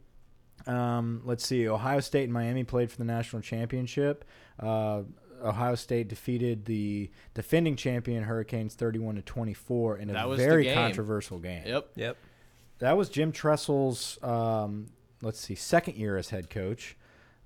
Um, 0.65 1.21
let's 1.25 1.45
see. 1.45 1.67
Ohio 1.67 1.99
State 1.99 2.23
and 2.23 2.33
Miami 2.33 2.63
played 2.63 2.89
for 2.89 2.97
the 2.97 3.05
national 3.05 3.41
championship. 3.41 4.25
Uh, 4.59 5.03
Ohio 5.43 5.75
State 5.75 6.07
defeated 6.07 6.65
the 6.65 7.09
defending 7.33 7.75
champion 7.75 8.23
Hurricanes 8.23 8.75
31 8.75 9.15
to 9.15 9.21
24 9.21 9.97
in 9.97 10.09
a 10.09 10.13
That 10.13 10.29
was 10.29 10.39
very 10.39 10.63
game. 10.65 10.75
controversial 10.75 11.39
game. 11.39 11.63
Yep. 11.65 11.89
Yep. 11.95 12.17
That 12.79 12.97
was 12.97 13.09
Jim 13.09 13.31
Tressel's, 13.31 14.17
um, 14.23 14.87
let's 15.21 15.39
see, 15.39 15.55
second 15.55 15.97
year 15.97 16.17
as 16.17 16.29
head 16.29 16.49
coach. 16.49 16.95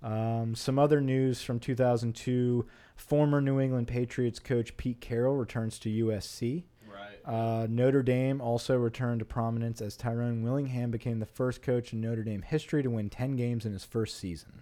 Um, 0.03 0.53
some 0.53 0.77
other 0.77 0.99
news 0.99 1.41
from 1.41 1.59
2002 1.59 2.65
former 2.95 3.39
New 3.41 3.59
England 3.59 3.87
Patriots 3.87 4.37
coach 4.37 4.75
Pete 4.77 4.99
Carroll 4.99 5.35
returns 5.35 5.79
to 5.79 5.89
USC. 5.89 6.63
Right. 6.87 7.19
Uh, 7.25 7.67
Notre 7.69 8.03
Dame 8.03 8.41
also 8.41 8.75
returned 8.77 9.19
to 9.19 9.25
prominence 9.25 9.81
as 9.81 9.95
Tyrone 9.97 10.43
Willingham 10.43 10.91
became 10.91 11.19
the 11.19 11.25
first 11.25 11.61
coach 11.61 11.93
in 11.93 12.01
Notre 12.01 12.23
Dame 12.23 12.41
history 12.43 12.83
to 12.83 12.89
win 12.89 13.09
10 13.09 13.35
games 13.37 13.65
in 13.65 13.71
his 13.73 13.85
first 13.85 14.17
season. 14.19 14.61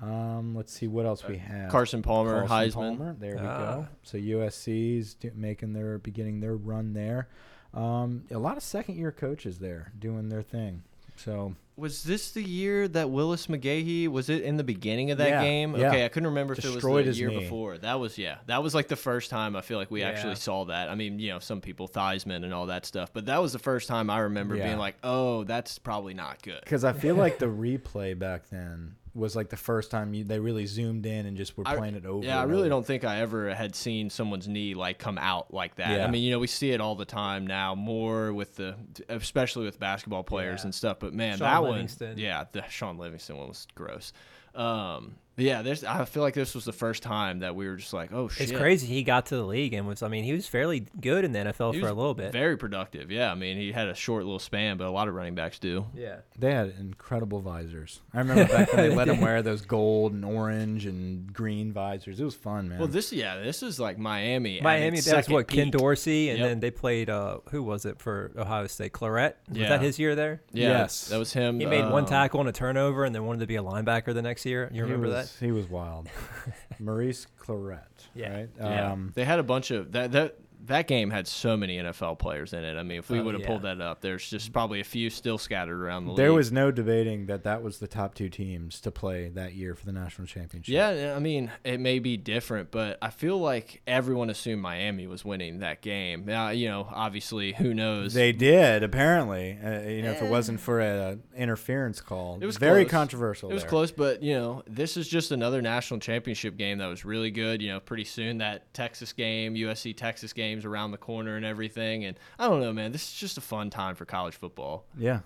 Um, 0.00 0.54
let's 0.56 0.72
see 0.72 0.86
what 0.88 1.06
else 1.06 1.26
we 1.26 1.38
have. 1.38 1.70
Carson 1.70 2.02
Palmer, 2.02 2.46
Carson 2.46 2.70
Heisman. 2.70 2.96
Palmer, 2.98 3.16
There 3.18 3.36
we 3.36 3.40
Ah. 3.46 3.58
go. 3.58 3.88
So 4.02 4.18
USC's 4.18 5.14
do, 5.14 5.30
making 5.34 5.72
their 5.72 5.98
beginning 5.98 6.40
their 6.40 6.56
run 6.56 6.92
there. 6.94 7.28
Um, 7.72 8.24
a 8.30 8.38
lot 8.38 8.56
of 8.56 8.62
second 8.62 8.96
year 8.96 9.12
coaches 9.12 9.58
there 9.58 9.92
doing 9.98 10.28
their 10.28 10.42
thing. 10.42 10.82
So 11.16 11.54
Was 11.76 12.02
this 12.04 12.30
the 12.32 12.42
year 12.42 12.86
that 12.88 13.10
Willis 13.10 13.46
McGahee 13.48 14.06
was 14.08 14.28
it 14.28 14.42
in 14.42 14.56
the 14.56 14.62
beginning 14.64 15.10
of 15.12 15.18
that 15.18 15.28
Yeah, 15.28 15.42
game? 15.42 15.74
yeah. 15.76 15.88
Okay, 15.88 16.04
I 16.04 16.08
couldn't 16.08 16.28
remember 16.28 16.52
if 16.54 16.60
it 16.60 16.62
Destroyed 16.62 17.06
was 17.06 17.16
the 17.16 17.20
year 17.20 17.30
knee. 17.30 17.40
before. 17.40 17.78
That 17.78 17.98
was 18.00 18.16
yeah, 18.18 18.38
that 18.46 18.62
was 18.64 18.74
like 18.76 18.86
the 18.88 18.94
first 18.96 19.28
time 19.30 19.54
I 19.56 19.60
feel 19.60 19.78
like 19.78 19.90
we 19.92 20.00
Yeah. 20.00 20.08
actually 20.08 20.34
saw 20.36 20.64
that. 20.66 20.88
I 20.88 20.94
mean, 20.96 21.18
you 21.20 21.30
know, 21.30 21.38
some 21.40 21.60
people 21.60 21.88
Theismann 21.88 22.44
and 22.44 22.52
all 22.54 22.66
that 22.66 22.84
stuff, 22.86 23.12
but 23.12 23.26
that 23.26 23.40
was 23.42 23.52
the 23.52 23.58
first 23.60 23.88
time 23.88 24.08
I 24.10 24.20
remember 24.20 24.56
Yeah. 24.56 24.66
being 24.66 24.78
like, 24.78 24.96
oh, 25.04 25.42
that's 25.44 25.78
probably 25.78 26.14
not 26.14 26.42
good. 26.42 26.60
because 26.64 26.84
I 26.84 26.92
feel 26.92 27.14
like 27.16 27.38
the 27.40 27.46
replay 27.46 28.16
back 28.18 28.48
then 28.50 28.94
was 29.14 29.36
like 29.36 29.48
the 29.48 29.56
first 29.56 29.90
time 29.90 30.12
you, 30.12 30.24
they 30.24 30.38
really 30.40 30.66
zoomed 30.66 31.06
in 31.06 31.26
and 31.26 31.36
just 31.36 31.56
were 31.56 31.62
I- 31.66 31.76
playing 31.76 31.94
it 31.94 32.04
over. 32.04 32.24
Yeah, 32.26 32.40
I 32.40 32.44
really 32.44 32.62
over. 32.62 32.68
don't 32.70 32.86
think 32.86 33.04
I 33.04 33.20
ever 33.20 33.54
had 33.54 33.74
seen 33.76 34.10
someone's 34.10 34.48
knee 34.48 34.74
like 34.74 34.98
come 34.98 35.18
out 35.18 35.54
like 35.54 35.76
that. 35.76 35.98
Yeah. 35.98 36.04
I 36.06 36.10
mean, 36.10 36.22
you 36.24 36.32
know, 36.32 36.38
we 36.40 36.46
see 36.48 36.72
it 36.72 36.80
all 36.80 36.96
the 36.96 37.04
time 37.04 37.46
now, 37.46 37.74
more 37.74 38.32
with 38.32 38.56
the, 38.56 38.74
especially 39.08 39.64
with 39.66 39.78
basketball 39.78 40.24
players 40.24 40.60
Yeah. 40.62 40.64
and 40.66 40.74
stuff. 40.74 40.98
But 40.98 41.14
man, 41.14 41.38
Shaun 41.38 41.48
that 41.48 41.62
Livingston. 41.70 42.08
one, 42.08 42.18
yeah, 42.18 42.44
the 42.52 42.64
Shaun 42.68 42.98
Livingston 42.98 43.36
one 43.36 43.48
was 43.48 43.66
gross. 43.74 44.12
Um, 44.54 45.14
but 45.23 45.23
yeah, 45.36 45.62
there's. 45.62 45.82
I 45.84 46.04
feel 46.04 46.22
like 46.22 46.34
this 46.34 46.54
was 46.54 46.64
the 46.64 46.72
first 46.72 47.02
time 47.02 47.40
that 47.40 47.54
we 47.56 47.66
were 47.68 47.76
just 47.76 47.92
like, 47.92 48.12
oh 48.12 48.28
shit, 48.28 48.50
It's 48.50 48.58
crazy 48.58 48.86
he 48.86 49.02
got 49.02 49.26
to 49.26 49.36
the 49.36 49.42
league 49.44 49.72
and 49.74 49.86
was 49.86 50.02
I 50.02 50.08
mean 50.08 50.24
he 50.24 50.32
was 50.32 50.46
fairly 50.46 50.86
good 51.00 51.24
in 51.24 51.32
the 51.32 51.38
NFL 51.40 51.74
He 51.74 51.80
for 51.80 51.86
was 51.86 51.90
a 51.90 51.94
little 51.94 52.14
bit. 52.14 52.32
Very 52.32 52.56
productive. 52.56 53.10
Yeah, 53.10 53.32
I 53.32 53.34
mean, 53.34 53.56
he 53.56 53.72
had 53.72 53.88
a 53.88 53.94
short 53.94 54.24
little 54.24 54.38
span, 54.38 54.76
but 54.76 54.86
a 54.86 54.90
lot 54.90 55.08
of 55.08 55.14
running 55.14 55.34
backs 55.34 55.58
do. 55.58 55.86
yeah. 55.94 56.18
They 56.38 56.52
had 56.52 56.74
incredible 56.78 57.40
visors. 57.40 58.00
I 58.12 58.18
remember 58.18 58.46
back 58.46 58.72
when 58.72 58.88
they 58.88 58.94
let 58.94 59.06
them 59.08 59.20
wear 59.22 59.42
those 59.42 59.62
gold 59.62 60.12
and 60.12 60.24
orange 60.24 60.86
and 60.86 61.32
green 61.32 61.72
visors. 61.72 62.20
It 62.20 62.24
was 62.24 62.34
fun, 62.34 62.68
man. 62.68 62.78
Well, 62.78 62.88
this 62.88 63.12
yeah, 63.12 63.38
this 63.38 63.62
is 63.62 63.80
like 63.80 63.98
Miami. 63.98 64.60
Miami 64.60 64.96
that's 64.98 65.06
second 65.06 65.34
what 65.34 65.48
Ken. 65.48 65.70
Dorsey 65.70 66.30
and 66.30 66.38
Yep. 66.38 66.48
then 66.48 66.60
they 66.60 66.70
played 66.70 67.10
uh 67.10 67.38
who 67.50 67.62
was 67.62 67.84
it 67.86 67.98
for 68.00 68.30
Ohio 68.36 68.66
State? 68.66 68.92
Clarett? 68.92 69.34
Was 69.48 69.58
Yeah. 69.58 69.68
that 69.70 69.80
his 69.80 69.98
year 69.98 70.14
there? 70.14 70.42
Yeah, 70.52 70.68
Yes. 70.68 71.08
that 71.08 71.18
was 71.18 71.32
him. 71.32 71.58
He 71.60 71.66
made 71.66 71.84
one 71.90 72.04
um, 72.04 72.06
tackle 72.08 72.40
and 72.40 72.48
a 72.48 72.52
turnover 72.52 73.04
and 73.04 73.14
then 73.14 73.24
wanted 73.24 73.40
to 73.40 73.46
be 73.46 73.56
a 73.56 73.62
linebacker 73.62 74.12
the 74.14 74.22
next 74.22 74.44
year. 74.46 74.68
You 74.72 74.82
remember 74.82 75.10
that? 75.10 75.23
Was, 75.24 75.38
He 75.40 75.50
was 75.52 75.68
wild. 75.68 76.08
Maurice 76.78 77.26
Clarett. 77.40 77.80
Yeah. 78.14 78.34
Right? 78.34 78.48
Yeah, 78.58 78.92
Um, 78.92 79.12
they 79.14 79.24
had 79.24 79.38
a 79.38 79.42
bunch 79.42 79.70
of 79.70 79.92
that. 79.92 80.12
That 80.12 80.36
that 80.66 80.86
game 80.86 81.10
had 81.10 81.26
so 81.26 81.56
many 81.56 81.76
NFL 81.78 82.18
players 82.18 82.52
in 82.52 82.64
it. 82.64 82.76
I 82.76 82.82
mean, 82.82 82.98
if 82.98 83.10
we 83.10 83.20
Oh, 83.20 83.24
would 83.24 83.34
have 83.34 83.42
yeah. 83.42 83.46
pulled 83.46 83.62
that 83.62 83.80
up, 83.80 84.00
there's 84.00 84.28
just 84.28 84.52
probably 84.52 84.80
a 84.80 84.84
few 84.84 85.10
still 85.10 85.38
scattered 85.38 85.80
around 85.80 86.04
the 86.04 86.10
league. 86.12 86.16
there 86.18 86.32
was 86.32 86.50
no 86.52 86.70
debating 86.70 87.26
that 87.26 87.44
that 87.44 87.62
was 87.62 87.78
the 87.78 87.86
top 87.88 88.14
two 88.14 88.28
teams 88.28 88.80
to 88.80 88.90
play 88.90 89.28
that 89.30 89.54
year 89.54 89.74
for 89.74 89.84
the 89.86 89.92
national 89.92 90.26
championship. 90.26 90.72
Yeah, 90.72 91.14
I 91.16 91.18
mean, 91.18 91.50
it 91.64 91.80
may 91.80 91.98
be 91.98 92.16
different, 92.16 92.70
but 92.70 92.98
I 93.02 93.10
feel 93.10 93.38
like 93.38 93.82
everyone 93.86 94.30
assumed 94.30 94.62
Miami 94.62 95.06
was 95.06 95.24
winning 95.24 95.58
that 95.60 95.80
game. 95.82 96.24
Now, 96.24 96.50
you 96.50 96.68
know, 96.68 96.88
obviously, 96.90 97.52
who 97.52 97.74
knows? 97.74 98.14
They 98.14 98.32
did 98.32 98.82
apparently. 98.82 99.58
Uh, 99.62 99.80
you 99.88 100.02
know, 100.02 100.12
if 100.12 100.22
it 100.22 100.30
wasn't 100.30 100.60
for 100.60 100.80
an 100.80 101.22
interference 101.36 102.00
call, 102.00 102.38
It 102.40 102.46
was 102.46 102.56
very 102.56 102.84
close. 102.84 102.90
controversial. 102.92 103.50
It 103.50 103.54
was 103.54 103.62
there. 103.62 103.70
close, 103.70 103.90
but 103.92 104.22
you 104.22 104.34
know, 104.34 104.62
this 104.66 104.96
is 104.96 105.08
just 105.08 105.30
another 105.32 105.60
national 105.62 106.00
championship 106.00 106.56
game 106.56 106.78
that 106.78 106.86
was 106.86 107.04
really 107.04 107.30
good. 107.30 107.60
You 107.60 107.72
know, 107.72 107.80
pretty 107.80 108.04
soon 108.04 108.38
that 108.38 108.72
Texas 108.74 109.12
game, 109.12 109.54
USC 109.54 109.96
Texas 109.96 110.32
games 110.54 110.64
around 110.64 110.92
the 110.92 110.98
corner 110.98 111.36
and 111.36 111.44
everything. 111.44 112.04
And 112.04 112.18
I 112.38 112.48
don't 112.48 112.60
know, 112.60 112.72
man, 112.72 112.92
this 112.92 113.08
is 113.08 113.14
just 113.14 113.38
a 113.38 113.40
fun 113.40 113.70
time 113.70 113.94
for 113.94 114.04
college 114.04 114.34
football. 114.34 114.84
Yeah. 114.96 115.20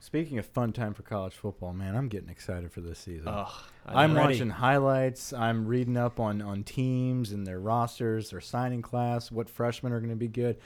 Speaking 0.00 0.38
of 0.38 0.44
fun 0.44 0.72
time 0.72 0.92
for 0.92 1.02
college 1.02 1.32
football, 1.32 1.72
man, 1.72 1.96
I'm 1.96 2.08
getting 2.08 2.28
excited 2.28 2.70
for 2.70 2.82
this 2.82 2.98
season. 2.98 3.26
Ugh, 3.26 3.50
I'm 3.86 4.14
watching 4.14 4.50
highlights. 4.50 5.32
I'm 5.32 5.66
reading 5.66 5.96
up 5.96 6.20
on 6.20 6.42
on 6.42 6.62
teams 6.62 7.32
and 7.32 7.46
their 7.46 7.58
rosters, 7.58 8.30
their 8.30 8.42
signing 8.42 8.82
class, 8.82 9.32
what 9.32 9.48
freshmen 9.48 9.92
are 9.92 10.00
going 10.00 10.10
to 10.10 10.16
be 10.16 10.28
good. 10.28 10.58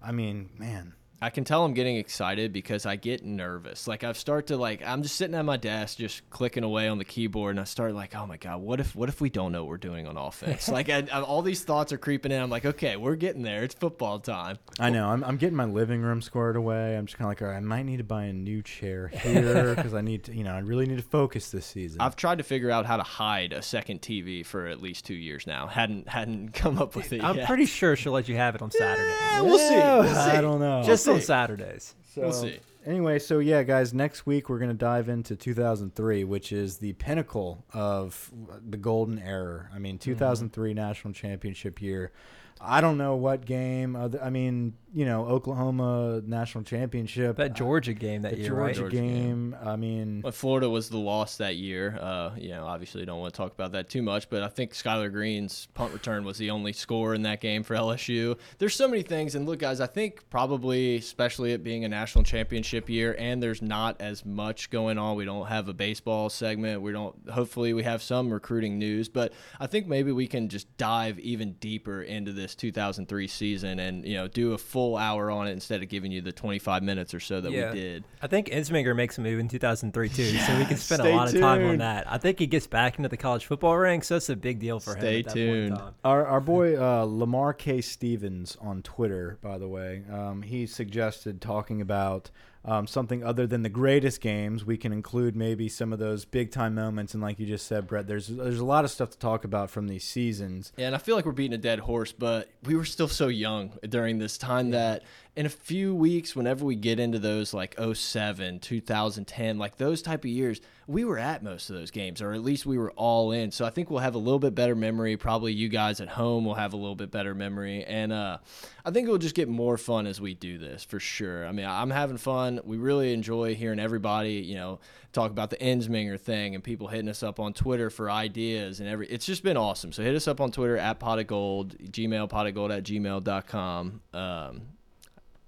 I 0.00 0.12
mean, 0.12 0.48
man, 0.56 0.94
I 1.22 1.30
can 1.30 1.44
tell 1.44 1.64
I'm 1.64 1.74
getting 1.74 1.96
excited 1.96 2.52
because 2.52 2.84
I 2.84 2.96
get 2.96 3.24
nervous. 3.24 3.86
Like 3.88 4.04
I 4.04 4.12
start 4.12 4.48
to 4.48 4.56
like 4.56 4.82
I'm 4.84 5.02
just 5.02 5.16
sitting 5.16 5.34
at 5.34 5.44
my 5.44 5.56
desk 5.56 5.98
just 5.98 6.28
clicking 6.30 6.64
away 6.64 6.88
on 6.88 6.98
the 6.98 7.04
keyboard 7.04 7.52
and 7.52 7.60
I 7.60 7.64
start 7.64 7.94
like, 7.94 8.14
"Oh 8.14 8.26
my 8.26 8.36
god, 8.36 8.60
what 8.60 8.80
if 8.80 8.94
what 8.94 9.08
if 9.08 9.20
we 9.20 9.30
don't 9.30 9.52
know 9.52 9.62
what 9.64 9.70
we're 9.70 9.76
doing 9.78 10.06
on 10.06 10.16
offense?" 10.16 10.68
like 10.68 10.88
I, 10.90 11.04
I, 11.12 11.22
all 11.22 11.40
these 11.42 11.64
thoughts 11.64 11.92
are 11.92 11.98
creeping 11.98 12.30
in. 12.32 12.42
I'm 12.42 12.50
like, 12.50 12.66
"Okay, 12.66 12.96
we're 12.96 13.16
getting 13.16 13.42
there. 13.42 13.62
It's 13.62 13.74
football 13.74 14.18
time." 14.18 14.58
I 14.78 14.90
know. 14.90 15.08
I'm, 15.08 15.24
I'm 15.24 15.36
getting 15.36 15.56
my 15.56 15.64
living 15.64 16.02
room 16.02 16.20
squared 16.20 16.56
away. 16.56 16.96
I'm 16.96 17.06
just 17.06 17.16
kind 17.16 17.26
of 17.26 17.30
like, 17.30 17.42
all 17.42 17.48
right, 17.48 17.56
I 17.56 17.60
might 17.60 17.84
need 17.84 17.98
to 17.98 18.04
buy 18.04 18.24
a 18.24 18.32
new 18.32 18.60
chair 18.62 19.08
here 19.14 19.74
because 19.74 19.94
I 19.94 20.00
need 20.00 20.24
to, 20.24 20.34
you 20.36 20.44
know, 20.44 20.52
I 20.52 20.58
really 20.58 20.86
need 20.86 20.96
to 20.98 21.02
focus 21.02 21.50
this 21.50 21.64
season. 21.64 22.00
I've 22.00 22.16
tried 22.16 22.38
to 22.38 22.44
figure 22.44 22.70
out 22.70 22.86
how 22.86 22.96
to 22.96 23.02
hide 23.02 23.52
a 23.52 23.62
second 23.62 24.02
TV 24.02 24.44
for 24.44 24.66
at 24.66 24.82
least 24.82 25.06
2 25.06 25.14
years 25.14 25.46
now. 25.46 25.68
Hadn't 25.68 26.08
hadn't 26.08 26.52
come 26.52 26.78
up 26.78 26.96
with 26.96 27.12
it 27.12 27.22
I'm 27.24 27.36
yet. 27.36 27.46
pretty 27.46 27.66
sure 27.66 27.96
she'll 27.96 28.12
let 28.12 28.28
you 28.28 28.36
have 28.36 28.54
it 28.54 28.62
on 28.62 28.70
Saturday. 28.70 29.08
Yeah, 29.08 29.40
we'll 29.40 29.58
see. 29.58 29.74
We'll 29.74 30.14
see. 30.14 30.36
I 30.36 30.40
don't 30.40 30.60
know. 30.60 30.82
Just 30.84 31.03
on 31.08 31.20
Saturdays. 31.20 31.94
We'll 32.16 32.32
see. 32.32 32.60
Anyway, 32.86 33.18
so 33.18 33.38
yeah, 33.38 33.62
guys, 33.62 33.94
next 33.94 34.26
week 34.26 34.48
we're 34.48 34.58
going 34.58 34.70
to 34.70 34.74
dive 34.76 35.08
into 35.08 35.36
2003, 35.36 36.24
which 36.24 36.52
is 36.52 36.78
the 36.78 36.92
pinnacle 36.94 37.64
of 37.72 38.30
the 38.68 38.76
golden 38.76 39.18
era. 39.18 39.68
I 39.74 39.78
mean, 39.78 39.96
mm-hmm. 39.96 40.12
2003 40.12 40.74
national 40.74 41.14
championship 41.14 41.80
year. 41.80 42.12
I 42.60 42.80
don't 42.80 42.98
know 42.98 43.16
what 43.16 43.46
game. 43.46 43.96
Other, 43.96 44.22
I 44.22 44.30
mean, 44.30 44.74
you 44.94 45.04
know, 45.04 45.26
Oklahoma 45.26 46.22
national 46.24 46.62
championship. 46.62 47.36
That 47.36 47.54
Georgia 47.54 47.94
game 47.94 48.22
that 48.22 48.32
the 48.32 48.38
year, 48.38 48.48
Georgia, 48.50 48.60
right? 48.62 48.74
Georgia 48.76 48.96
game. 48.96 49.50
game. 49.50 49.56
I 49.60 49.74
mean, 49.74 50.20
But 50.20 50.34
Florida 50.34 50.70
was 50.70 50.88
the 50.88 50.98
loss 50.98 51.38
that 51.38 51.56
year. 51.56 51.98
Uh, 52.00 52.30
you 52.38 52.50
know, 52.50 52.64
obviously 52.64 53.04
don't 53.04 53.18
want 53.18 53.34
to 53.34 53.36
talk 53.36 53.52
about 53.52 53.72
that 53.72 53.88
too 53.90 54.02
much, 54.02 54.30
but 54.30 54.44
I 54.44 54.48
think 54.48 54.72
Skylar 54.72 55.10
Green's 55.10 55.66
punt 55.74 55.92
return 55.92 56.24
was 56.24 56.38
the 56.38 56.50
only 56.50 56.72
score 56.72 57.12
in 57.12 57.22
that 57.22 57.40
game 57.40 57.64
for 57.64 57.74
LSU. 57.74 58.38
There's 58.58 58.76
so 58.76 58.86
many 58.86 59.02
things, 59.02 59.34
and 59.34 59.46
look, 59.46 59.58
guys, 59.58 59.80
I 59.80 59.88
think 59.88 60.30
probably, 60.30 60.96
especially 60.96 61.52
it 61.52 61.64
being 61.64 61.84
a 61.84 61.88
national 61.88 62.22
championship 62.22 62.88
year, 62.88 63.16
and 63.18 63.42
there's 63.42 63.62
not 63.62 64.00
as 64.00 64.24
much 64.24 64.70
going 64.70 64.96
on. 64.96 65.16
We 65.16 65.24
don't 65.24 65.48
have 65.48 65.68
a 65.68 65.74
baseball 65.74 66.30
segment. 66.30 66.82
We 66.82 66.92
don't. 66.92 67.16
Hopefully, 67.30 67.74
we 67.74 67.82
have 67.82 68.00
some 68.00 68.32
recruiting 68.32 68.78
news, 68.78 69.08
but 69.08 69.32
I 69.58 69.66
think 69.66 69.88
maybe 69.88 70.12
we 70.12 70.28
can 70.28 70.48
just 70.48 70.76
dive 70.76 71.18
even 71.18 71.54
deeper 71.54 72.00
into 72.00 72.32
this 72.32 72.54
2003 72.54 73.26
season 73.26 73.80
and 73.80 74.04
you 74.04 74.14
know 74.14 74.28
do 74.28 74.52
a 74.52 74.58
full 74.58 74.83
hour 74.96 75.30
on 75.30 75.46
it 75.48 75.52
instead 75.52 75.82
of 75.82 75.88
giving 75.88 76.12
you 76.12 76.20
the 76.20 76.32
25 76.32 76.82
minutes 76.82 77.14
or 77.14 77.20
so 77.20 77.40
that 77.40 77.50
Yeah. 77.50 77.72
we 77.72 77.80
did. 77.80 78.04
I 78.22 78.26
think 78.26 78.48
Ensminger 78.48 78.94
makes 78.94 79.18
a 79.18 79.20
move 79.20 79.38
in 79.40 79.48
2003 79.48 80.08
too, 80.08 80.24
so 80.38 80.58
we 80.58 80.64
can 80.66 80.76
spend 80.78 81.00
a 81.00 81.04
stay 81.04 81.14
lot 81.14 81.34
of 81.34 81.40
time 81.40 81.64
on 81.66 81.78
that. 81.78 82.10
I 82.10 82.18
think 82.18 82.38
he 82.38 82.46
gets 82.46 82.66
back 82.66 82.96
into 82.98 83.08
the 83.08 83.16
college 83.16 83.46
football 83.46 83.76
ranks, 83.76 84.06
so 84.08 84.14
that's 84.16 84.28
a 84.28 84.36
big 84.36 84.58
deal 84.60 84.78
for 84.80 84.94
him. 84.94 85.00
Stay 85.00 85.18
at 85.20 85.24
that 85.26 85.30
point 85.34 85.34
tuned. 85.36 85.78
Our, 86.04 86.26
our 86.26 86.40
boy 86.40 86.76
uh, 86.80 87.04
Lamar 87.04 87.52
K. 87.54 87.80
Stevens 87.80 88.56
on 88.60 88.82
Twitter, 88.82 89.38
by 89.42 89.58
the 89.58 89.68
way, 89.68 90.02
um, 90.12 90.42
he 90.42 90.66
suggested 90.66 91.40
talking 91.40 91.80
about 91.80 92.30
um, 92.64 92.86
something 92.86 93.22
other 93.22 93.46
than 93.46 93.62
the 93.62 93.68
greatest 93.68 94.20
games. 94.20 94.64
We 94.64 94.76
can 94.76 94.92
include 94.92 95.36
maybe 95.36 95.68
some 95.68 95.92
of 95.92 95.98
those 95.98 96.24
big 96.24 96.50
time 96.50 96.74
moments, 96.74 97.14
and 97.14 97.22
like 97.22 97.38
you 97.38 97.46
just 97.46 97.66
said, 97.66 97.86
Brett, 97.86 98.06
there's 98.06 98.28
there's 98.28 98.58
a 98.58 98.64
lot 98.64 98.84
of 98.84 98.90
stuff 98.90 99.10
to 99.10 99.18
talk 99.18 99.44
about 99.44 99.70
from 99.70 99.88
these 99.88 100.04
seasons. 100.04 100.72
Yeah, 100.76 100.86
and 100.86 100.94
I 100.94 100.98
feel 100.98 101.16
like 101.16 101.26
we're 101.26 101.32
beating 101.32 101.54
a 101.54 101.58
dead 101.58 101.80
horse, 101.80 102.12
but 102.12 102.48
we 102.64 102.74
were 102.74 102.84
still 102.84 103.08
so 103.08 103.28
young 103.28 103.72
during 103.88 104.18
this 104.18 104.38
time 104.38 104.70
that 104.70 105.02
in 105.36 105.46
a 105.46 105.50
few 105.50 105.94
weeks, 105.94 106.36
whenever 106.36 106.64
we 106.64 106.76
get 106.76 107.00
into 107.00 107.18
those 107.18 107.52
like 107.52 107.76
07, 107.78 108.60
2010, 108.60 109.58
like 109.58 109.76
those 109.78 110.00
type 110.00 110.20
of 110.20 110.30
years, 110.30 110.60
we 110.86 111.04
were 111.04 111.18
at 111.18 111.42
most 111.42 111.70
of 111.70 111.76
those 111.76 111.90
games, 111.90 112.22
or 112.22 112.34
at 112.34 112.42
least 112.42 112.66
we 112.66 112.78
were 112.78 112.92
all 112.92 113.32
in. 113.32 113.50
So 113.50 113.64
I 113.64 113.70
think 113.70 113.90
we'll 113.90 113.98
have 113.98 114.14
a 114.14 114.18
little 114.18 114.38
bit 114.38 114.54
better 114.54 114.76
memory. 114.76 115.16
Probably 115.16 115.52
you 115.52 115.68
guys 115.68 116.00
at 116.00 116.08
home 116.08 116.44
will 116.44 116.54
have 116.54 116.72
a 116.72 116.76
little 116.76 116.94
bit 116.94 117.10
better 117.10 117.34
memory. 117.34 117.84
And 117.84 118.12
uh, 118.12 118.38
I 118.84 118.92
think 118.92 119.08
it 119.08 119.10
will 119.10 119.18
just 119.18 119.34
get 119.34 119.48
more 119.48 119.76
fun 119.76 120.06
as 120.06 120.20
we 120.20 120.34
do 120.34 120.56
this 120.56 120.84
for 120.84 121.00
sure. 121.00 121.46
I 121.46 121.50
mean, 121.50 121.66
I'm 121.66 121.90
having 121.90 122.16
fun. 122.16 122.60
We 122.62 122.76
really 122.76 123.12
enjoy 123.12 123.56
hearing 123.56 123.80
everybody, 123.80 124.34
you 124.34 124.54
know, 124.54 124.78
talk 125.12 125.32
about 125.32 125.50
the 125.50 125.56
Ensminger 125.56 126.20
thing 126.20 126.54
and 126.54 126.62
people 126.62 126.86
hitting 126.86 127.08
us 127.08 127.24
up 127.24 127.40
on 127.40 127.54
Twitter 127.54 127.90
for 127.90 128.08
ideas 128.08 128.78
and 128.78 128.88
every. 128.88 129.08
It's 129.08 129.26
just 129.26 129.42
been 129.42 129.56
awesome. 129.56 129.90
So 129.90 130.04
hit 130.04 130.14
us 130.14 130.28
up 130.28 130.40
on 130.40 130.52
Twitter 130.52 130.76
at 130.76 131.00
pot 131.00 131.18
of 131.18 131.26
gold, 131.26 131.76
Gmail 131.78 132.28
pot 132.28 132.46
of 132.46 132.54
gold 132.54 132.70
at 132.70 132.84
gmail.com. 132.84 134.00
Um, 134.12 134.62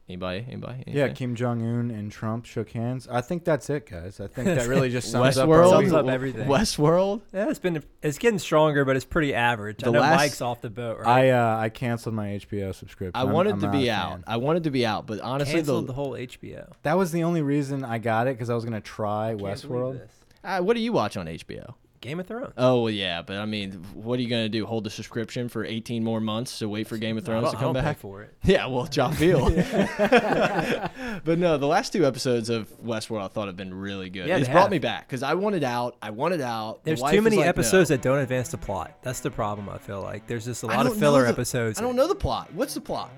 Anybody? 0.09 0.45
Anybody? 0.47 0.85
Yeah, 0.87 1.09
Kim 1.09 1.35
Jong 1.35 1.61
Un 1.63 1.91
and 1.91 2.13
Trump 2.13 2.45
shook 2.45 2.71
hands. 2.71 3.09
I 3.11 3.21
think 3.23 3.45
that's 3.45 3.69
it, 3.71 3.91
guys. 3.91 4.21
I 4.21 4.29
think 4.29 4.47
that 4.47 4.67
really 4.69 4.89
just 4.89 5.11
sums 5.11 5.37
up 5.37 5.49
our 5.49 5.63
Westworld. 5.63 5.71
Sums 5.71 5.93
up 5.93 6.07
everything. 6.07 6.47
Westworld. 6.49 7.23
Yeah, 7.35 7.51
it's 7.51 7.59
been 7.59 7.83
it's 8.03 8.17
getting 8.17 8.39
stronger, 8.39 8.85
but 8.85 8.95
it's 8.95 9.05
pretty 9.05 9.35
average. 9.35 9.79
The 9.79 9.89
I 9.89 9.91
know 9.91 10.01
last- 10.01 10.17
Mike's 10.17 10.41
off 10.41 10.61
the 10.61 10.71
boat, 10.71 11.01
right? 11.01 11.09
I 11.27 11.31
uh, 11.31 11.59
I 11.59 11.71
canceled 11.71 12.15
my 12.15 12.29
HBO 12.29 12.73
subscription. 12.73 13.17
I 13.17 13.25
I'm- 13.25 13.33
wanted 13.33 13.55
I'm 13.55 13.61
to 13.63 13.71
be 13.73 13.91
out. 13.91 14.11
fan. 14.11 14.25
I 14.29 14.37
wanted 14.37 14.63
to 14.65 14.71
be 14.71 14.87
out, 14.87 15.09
but 15.09 15.19
honestly, 15.21 15.55
canceled 15.55 15.85
the, 15.85 15.87
the 15.89 15.93
whole 15.95 16.13
HBO. 16.13 16.71
That 16.85 16.97
was 16.97 17.11
the 17.11 17.25
only 17.25 17.43
reason 17.43 17.83
I 17.85 17.99
got 17.99 18.29
it 18.29 18.37
because 18.37 18.49
I 18.49 18.55
was 18.55 18.65
gonna 18.65 18.81
try 18.81 19.31
Can't 19.31 19.39
believe 19.39 19.57
Westworld. 19.57 19.99
this. 19.99 20.13
uh, 20.45 20.61
what 20.61 20.75
do 20.77 20.81
you 20.83 20.93
watch 20.93 21.17
on 21.17 21.27
HBO? 21.27 21.75
Game 22.01 22.21
of 22.21 22.27
Thrones. 22.27 22.53
Oh 22.57 22.83
well, 22.83 22.91
yeah, 22.91 23.23
but 23.23 23.37
I 23.37 23.47
mean, 23.47 23.73
what 23.95 24.19
are 24.19 24.23
you 24.23 24.29
gonna 24.29 24.49
do? 24.49 24.67
Hold 24.67 24.85
the 24.85 24.91
subscription 24.91 25.49
for 25.49 25.65
18 25.65 26.05
more 26.05 26.21
months 26.21 26.59
to 26.61 26.69
wait 26.69 26.87
for 26.87 26.97
Game 26.99 27.17
of 27.19 27.25
Thrones 27.25 27.51
to 27.51 27.57
come 27.57 27.73
back? 27.73 27.99
for 27.99 28.23
it. 28.23 28.35
Yeah, 28.47 28.67
well, 28.67 28.87
John 28.87 29.17
Peel. 29.17 29.51
but 29.51 31.39
no, 31.39 31.59
the 31.59 31.67
last 31.67 31.93
two 31.93 32.07
episodes 32.07 32.49
of 32.49 32.69
Westworld 32.81 33.23
I 33.25 33.29
thought 33.29 33.49
have 33.49 33.57
been 33.57 33.75
really 33.75 34.09
good. 34.11 34.29
Yeah, 34.29 34.37
it's 34.37 34.49
brought 34.49 34.63
have. 34.63 34.71
me 34.71 34.79
back 34.79 35.09
because 35.09 35.23
I 35.23 35.35
wanted 35.35 35.65
out. 35.65 35.97
I 36.01 36.11
wanted 36.11 36.41
out. 36.41 36.85
There's 36.85 37.01
wife 37.01 37.15
too 37.15 37.23
many 37.23 37.39
like, 37.39 37.47
episodes 37.47 37.91
no. 37.91 37.97
that 37.97 38.03
don't 38.03 38.19
advance 38.19 38.51
the 38.51 38.59
plot. 38.59 38.99
That's 39.03 39.21
the 39.21 39.31
problem. 39.31 39.69
I 39.69 39.79
feel 39.79 40.01
like 40.01 40.27
there's 40.27 40.45
just 40.45 40.63
a 40.63 40.67
lot 40.67 40.87
of 40.87 40.97
filler 40.97 41.23
the- 41.25 41.29
episodes. 41.31 41.79
I 41.79 41.83
don't 41.83 41.97
know 41.97 42.09
the 42.09 42.15
plot. 42.15 42.53
What's 42.55 42.75
the 42.75 42.81
plot? 42.81 43.11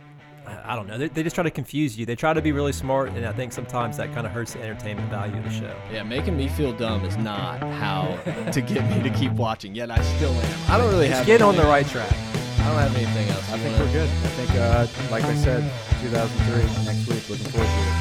I 0.49 0.73
I 0.73 0.77
don't 0.77 0.87
know. 0.87 0.99
They, 0.99 1.09
they 1.09 1.23
just 1.23 1.35
try 1.35 1.45
to 1.45 1.51
confuse 1.51 1.99
you. 1.99 2.07
They 2.07 2.15
try 2.17 2.33
to 2.33 2.43
be 2.43 2.53
really 2.53 2.73
smart, 2.73 3.11
and 3.11 3.25
I 3.27 3.33
think 3.33 3.53
sometimes 3.53 3.97
that 3.99 4.13
kind 4.15 4.27
of 4.27 4.33
hurts 4.33 4.55
the 4.55 4.63
entertainment 4.63 5.09
value 5.11 5.37
of 5.37 5.45
the 5.45 5.51
show. 5.51 5.75
Yeah, 5.93 6.03
making 6.03 6.37
me 6.37 6.49
feel 6.49 6.73
dumb 6.73 7.05
is 7.05 7.17
not 7.17 7.61
how 7.61 8.19
to 8.53 8.61
get 8.61 8.89
me 8.91 9.03
to 9.09 9.11
keep 9.17 9.33
watching. 9.33 9.75
Yet 9.75 9.91
I 9.91 10.01
still 10.03 10.33
am. 10.33 10.71
I 10.71 10.79
don't 10.79 10.91
really 10.91 11.09
Just 11.09 11.19
have. 11.19 11.27
get 11.27 11.43
on 11.43 11.57
the 11.57 11.65
right 11.65 11.87
track. 11.87 12.13
I 12.13 12.71
don't 12.71 12.79
have 12.81 12.97
anything 12.97 13.29
else. 13.31 13.51
I 13.51 13.57
think 13.59 13.73
wanna- 13.79 13.87
we're 13.87 13.93
good. 13.93 14.09
I 14.09 14.29
think, 14.37 14.51
uh, 14.61 14.87
like 15.11 15.25
I 15.25 15.35
said, 15.37 15.63
2003 16.03 16.85
next 16.85 17.07
week. 17.09 17.29
Looking 17.31 17.47
forward 17.47 17.67
to 17.67 17.73
it. 17.73 17.79
Over 17.79 17.89
and 17.89 17.98